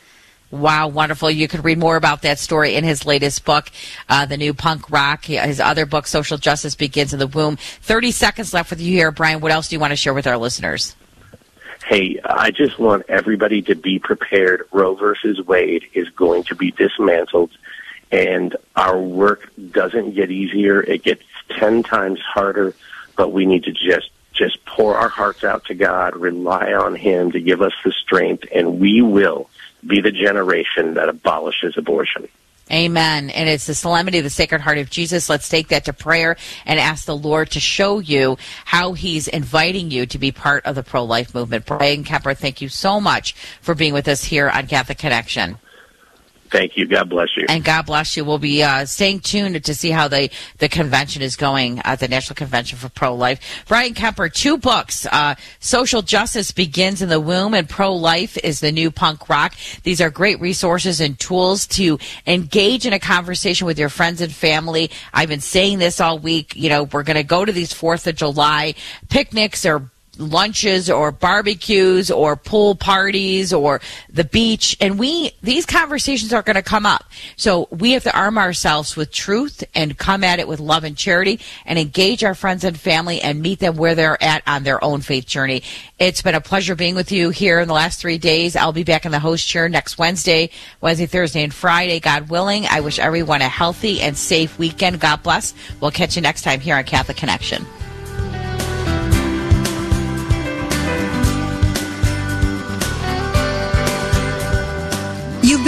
Wow, 0.52 0.88
wonderful. 0.88 1.30
You 1.30 1.48
can 1.48 1.62
read 1.62 1.78
more 1.78 1.96
about 1.96 2.24
that 2.24 2.40
story 2.40 2.74
in 2.74 2.84
his 2.84 3.06
latest 3.06 3.46
book, 3.46 3.70
uh, 4.08 4.26
The 4.26 4.38
New 4.38 4.56
Punk 4.56 4.90
Rock. 4.90 5.26
His 5.26 5.60
other 5.60 5.86
book, 5.86 6.08
Social 6.08 6.38
Justice 6.38 6.74
Begins 6.74 7.14
in 7.14 7.20
the 7.20 7.28
Womb. 7.28 7.58
30 7.58 8.12
seconds 8.12 8.54
left 8.54 8.72
with 8.72 8.82
you 8.82 8.92
here. 8.92 9.12
Bryan, 9.12 9.42
what 9.42 9.52
else 9.52 9.68
do 9.68 9.76
you 9.76 9.80
want 9.80 9.92
to 9.92 9.96
share 9.96 10.14
with 10.14 10.26
our 10.26 10.38
listeners? 10.38 10.96
Hey, 11.86 12.20
I 12.24 12.52
just 12.52 12.80
want 12.80 13.06
everybody 13.10 13.62
to 13.64 13.76
be 13.76 14.00
prepared. 14.00 14.68
Roe 14.72 14.96
versus 14.96 15.40
Wade 15.42 15.86
is 15.94 16.10
going 16.10 16.44
to 16.46 16.56
be 16.56 16.72
dismantled, 16.72 17.52
and 18.12 18.56
our 18.76 19.00
work 19.00 19.52
doesn't 19.72 20.16
get 20.16 20.32
easier. 20.32 20.82
It 20.82 21.04
gets 21.04 21.24
10 21.58 21.84
times 21.84 22.20
harder, 22.22 22.74
but 23.16 23.32
we 23.32 23.46
need 23.46 23.64
to 23.66 23.72
just 23.72 24.10
just 24.34 24.64
pour 24.66 24.96
our 24.96 25.10
hearts 25.10 25.44
out 25.44 25.66
to 25.66 25.74
God, 25.74 26.16
rely 26.16 26.72
on 26.72 26.96
Him 26.96 27.32
to 27.34 27.42
give 27.42 27.62
us 27.62 27.74
the 27.84 27.92
strength, 27.92 28.46
and 28.54 28.80
we 28.80 29.02
will 29.02 29.50
be 29.86 30.02
the 30.02 30.12
generation 30.12 30.96
that 30.96 31.10
abolishes 31.10 31.78
abortion. 31.78 32.28
Amen. 32.72 33.32
And 33.32 33.50
it's 33.50 33.66
the 33.66 33.74
solemnity 33.74 34.20
of 34.20 34.24
the 34.24 34.30
Sacred 34.30 34.62
Heart 34.62 34.78
of 34.78 34.92
Jesus. 34.92 35.28
Let's 35.28 35.50
take 35.50 35.70
that 35.70 35.86
to 35.86 35.94
prayer 35.94 36.38
and 36.66 36.80
ask 36.80 37.06
the 37.06 37.18
Lord 37.18 37.50
to 37.52 37.60
show 37.60 37.98
you 37.98 38.38
how 38.66 38.94
He's 38.94 39.28
inviting 39.28 39.90
you 39.90 40.06
to 40.06 40.20
be 40.20 40.32
part 40.32 40.66
of 40.66 40.76
the 40.76 40.84
pro 40.84 41.04
life 41.04 41.34
movement. 41.34 41.66
Bryan 41.66 42.04
Kemper, 42.04 42.36
thank 42.36 42.62
you 42.62 42.70
so 42.70 43.02
much 43.02 43.34
for 43.62 43.74
being 43.74 43.94
with 43.94 44.08
us 44.08 44.24
here 44.24 44.50
on 44.50 44.68
Catholic 44.68 45.00
Connection. 45.00 45.58
Thank 46.52 46.78
you. 46.78 46.88
God 46.88 47.10
bless 47.10 47.30
you. 47.38 47.46
And 47.48 47.64
God 47.64 47.86
bless 47.86 48.18
you. 48.18 48.26
We'll 48.26 48.40
be 48.40 48.64
uh, 48.64 48.86
staying 48.86 49.20
tuned 49.22 49.64
to 49.64 49.76
see 49.76 49.92
how 49.92 50.08
the, 50.08 50.30
the 50.58 50.68
convention 50.68 51.22
is 51.22 51.36
going 51.36 51.80
at 51.80 52.00
the 52.00 52.08
National 52.08 52.36
Convention 52.36 52.78
for 52.78 52.90
Pro 52.90 53.14
Life. 53.14 53.64
Bryan 53.68 53.94
Kemper, 53.94 54.30
two 54.30 54.58
books. 54.58 55.06
Uh, 55.06 55.36
Social 55.60 56.02
Justice 56.02 56.52
Begins 56.52 57.02
in 57.02 57.10
the 57.10 57.20
Womb 57.20 57.54
and 57.54 57.70
Pro 57.70 57.94
Life 57.94 58.38
is 58.38 58.60
the 58.60 58.72
New 58.72 58.90
Punk 58.90 59.30
Rock. 59.30 59.54
These 59.84 60.02
are 60.02 60.10
great 60.10 60.42
resources 60.42 61.00
and 61.00 61.20
tools 61.20 61.68
to 61.68 62.00
engage 62.26 62.86
in 62.86 62.94
a 62.94 63.00
conversation 63.00 63.68
with 63.68 63.78
your 63.78 63.90
friends 63.90 64.22
and 64.22 64.32
family. 64.32 64.90
I've 65.14 65.30
been 65.30 65.42
saying 65.42 65.80
this 65.80 66.02
all 66.02 66.18
week. 66.18 66.56
You 66.56 66.70
know, 66.70 66.84
we're 66.84 67.04
going 67.04 67.18
to 67.18 67.24
go 67.24 67.46
to 67.46 67.52
these 67.52 67.74
4th 67.74 68.08
of 68.08 68.16
July 68.16 68.74
picnics 69.10 69.66
or 69.66 69.92
lunches 70.20 70.90
or 70.90 71.12
barbecues 71.12 72.12
or 72.12 72.36
pool 72.36 72.76
parties 72.76 73.54
or 73.54 73.82
the 74.12 74.24
beach. 74.24 74.78
And 74.80 75.00
we 75.00 75.32
these 75.42 75.66
conversations 75.66 76.34
are 76.34 76.42
going 76.42 76.56
to 76.56 76.62
come 76.62 76.86
up. 76.86 77.06
So 77.36 77.68
we 77.72 77.92
have 77.94 78.04
to 78.04 78.18
arm 78.18 78.38
ourselves 78.38 78.96
with 78.96 79.12
truth 79.12 79.64
and 79.74 79.98
come 79.98 80.24
at 80.24 80.40
it 80.40 80.48
with 80.48 80.60
love 80.60 80.84
and 80.84 80.98
charity 80.98 81.40
and 81.66 81.80
engage 81.80 82.24
our 82.24 82.36
friends 82.36 82.64
and 82.64 82.78
family 82.78 83.22
and 83.22 83.42
meet 83.42 83.60
them 83.60 83.78
where 83.78 83.96
they're 83.96 84.22
at 84.22 84.44
on 84.46 84.64
their 84.64 84.84
own 84.84 85.02
faith 85.02 85.26
journey. 85.26 85.64
It's 85.98 86.22
been 86.22 86.36
a 86.36 86.42
pleasure 86.42 86.76
being 86.76 86.96
with 86.96 87.12
you 87.12 87.30
here 87.30 87.60
in 87.60 87.68
the 87.68 87.74
last 87.74 88.00
three 88.00 88.18
days. 88.18 88.56
I'll 88.56 88.74
be 88.74 88.84
back 88.84 89.06
in 89.06 89.12
the 89.12 89.20
host 89.20 89.48
chair 89.48 89.70
next 89.70 89.98
wednesday 89.98 90.50
wednesday 90.82 91.06
thursday 91.06 91.44
and 91.44 91.54
friday. 91.54 92.00
God 92.00 92.30
willing 92.30 92.66
i 92.68 92.82
wish 92.82 93.00
everyone 93.00 93.42
a 93.42 93.48
healthy 93.48 94.02
and 94.02 94.18
safe 94.18 94.60
weekend. 94.60 95.00
God 95.00 95.24
bless. 95.24 95.54
We'll 95.80 95.92
catch 95.92 96.16
you 96.16 96.22
next 96.22 96.42
time 96.42 96.60
here 96.60 96.76
on 96.76 96.84
catholic 96.84 97.18
connection 97.18 97.66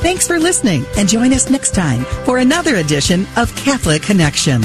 Thanks 0.00 0.26
for 0.26 0.38
listening 0.38 0.84
and 0.96 1.08
join 1.08 1.32
us 1.32 1.50
next 1.50 1.74
time 1.74 2.04
for 2.24 2.38
another 2.38 2.76
edition 2.76 3.26
of 3.36 3.54
Catholic 3.56 4.02
Connection. 4.02 4.62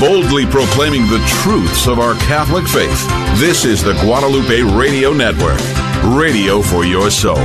Boldly 0.00 0.46
proclaiming 0.46 1.02
the 1.02 1.22
truths 1.42 1.86
of 1.86 1.98
our 1.98 2.14
Catholic 2.14 2.66
faith. 2.66 3.06
This 3.38 3.66
is 3.66 3.84
the 3.84 3.92
Guadalupe 4.00 4.62
Radio 4.62 5.12
Network. 5.12 5.60
Radio 6.18 6.62
for 6.62 6.86
your 6.86 7.10
soul. 7.10 7.36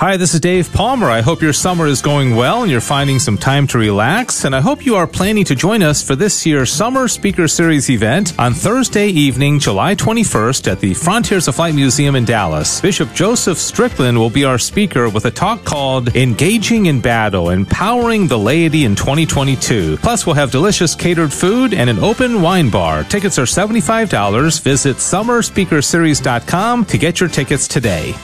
Hi, 0.00 0.16
this 0.16 0.32
is 0.32 0.40
Dave 0.40 0.72
Palmer. 0.72 1.10
I 1.10 1.20
hope 1.20 1.42
your 1.42 1.52
summer 1.52 1.86
is 1.86 2.00
going 2.00 2.34
well 2.34 2.62
and 2.62 2.70
you're 2.70 2.80
finding 2.80 3.18
some 3.18 3.36
time 3.36 3.66
to 3.66 3.76
relax. 3.76 4.46
And 4.46 4.56
I 4.56 4.62
hope 4.62 4.86
you 4.86 4.96
are 4.96 5.06
planning 5.06 5.44
to 5.44 5.54
join 5.54 5.82
us 5.82 6.02
for 6.02 6.16
this 6.16 6.46
year's 6.46 6.72
Summer 6.72 7.06
Speaker 7.06 7.46
Series 7.46 7.90
event 7.90 8.32
on 8.38 8.54
Thursday 8.54 9.08
evening, 9.08 9.58
July 9.58 9.94
21st 9.94 10.72
at 10.72 10.80
the 10.80 10.94
Frontiers 10.94 11.48
of 11.48 11.56
Flight 11.56 11.74
Museum 11.74 12.16
in 12.16 12.24
Dallas. 12.24 12.80
Bishop 12.80 13.12
Joseph 13.12 13.58
Strickland 13.58 14.16
will 14.16 14.30
be 14.30 14.42
our 14.42 14.56
speaker 14.56 15.10
with 15.10 15.26
a 15.26 15.30
talk 15.30 15.66
called 15.66 16.16
Engaging 16.16 16.86
in 16.86 17.02
Battle, 17.02 17.50
Empowering 17.50 18.26
the 18.26 18.38
Laity 18.38 18.86
in 18.86 18.96
2022. 18.96 19.98
Plus, 19.98 20.24
we'll 20.24 20.34
have 20.34 20.50
delicious 20.50 20.94
catered 20.94 21.30
food 21.30 21.74
and 21.74 21.90
an 21.90 21.98
open 21.98 22.40
wine 22.40 22.70
bar. 22.70 23.04
Tickets 23.04 23.38
are 23.38 23.42
$75. 23.42 24.62
Visit 24.62 24.96
summerspeakerseries.com 24.96 26.86
to 26.86 26.96
get 26.96 27.20
your 27.20 27.28
tickets 27.28 27.68
today. 27.68 28.14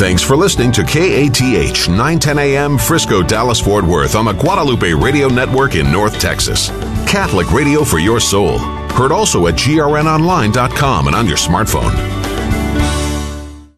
Thanks 0.00 0.22
for 0.22 0.34
listening 0.34 0.72
to 0.72 0.82
KATH 0.82 1.90
910 1.90 2.38
AM 2.38 2.78
Frisco, 2.78 3.22
Dallas, 3.22 3.60
Fort 3.60 3.84
Worth 3.84 4.14
on 4.14 4.24
the 4.24 4.32
Guadalupe 4.32 4.94
Radio 4.94 5.28
Network 5.28 5.74
in 5.74 5.92
North 5.92 6.18
Texas. 6.18 6.70
Catholic 7.06 7.52
radio 7.52 7.84
for 7.84 7.98
your 7.98 8.18
soul. 8.18 8.58
Heard 8.58 9.12
also 9.12 9.46
at 9.46 9.56
grnonline.com 9.56 11.06
and 11.06 11.14
on 11.14 11.26
your 11.26 11.36
smartphone. 11.36 12.19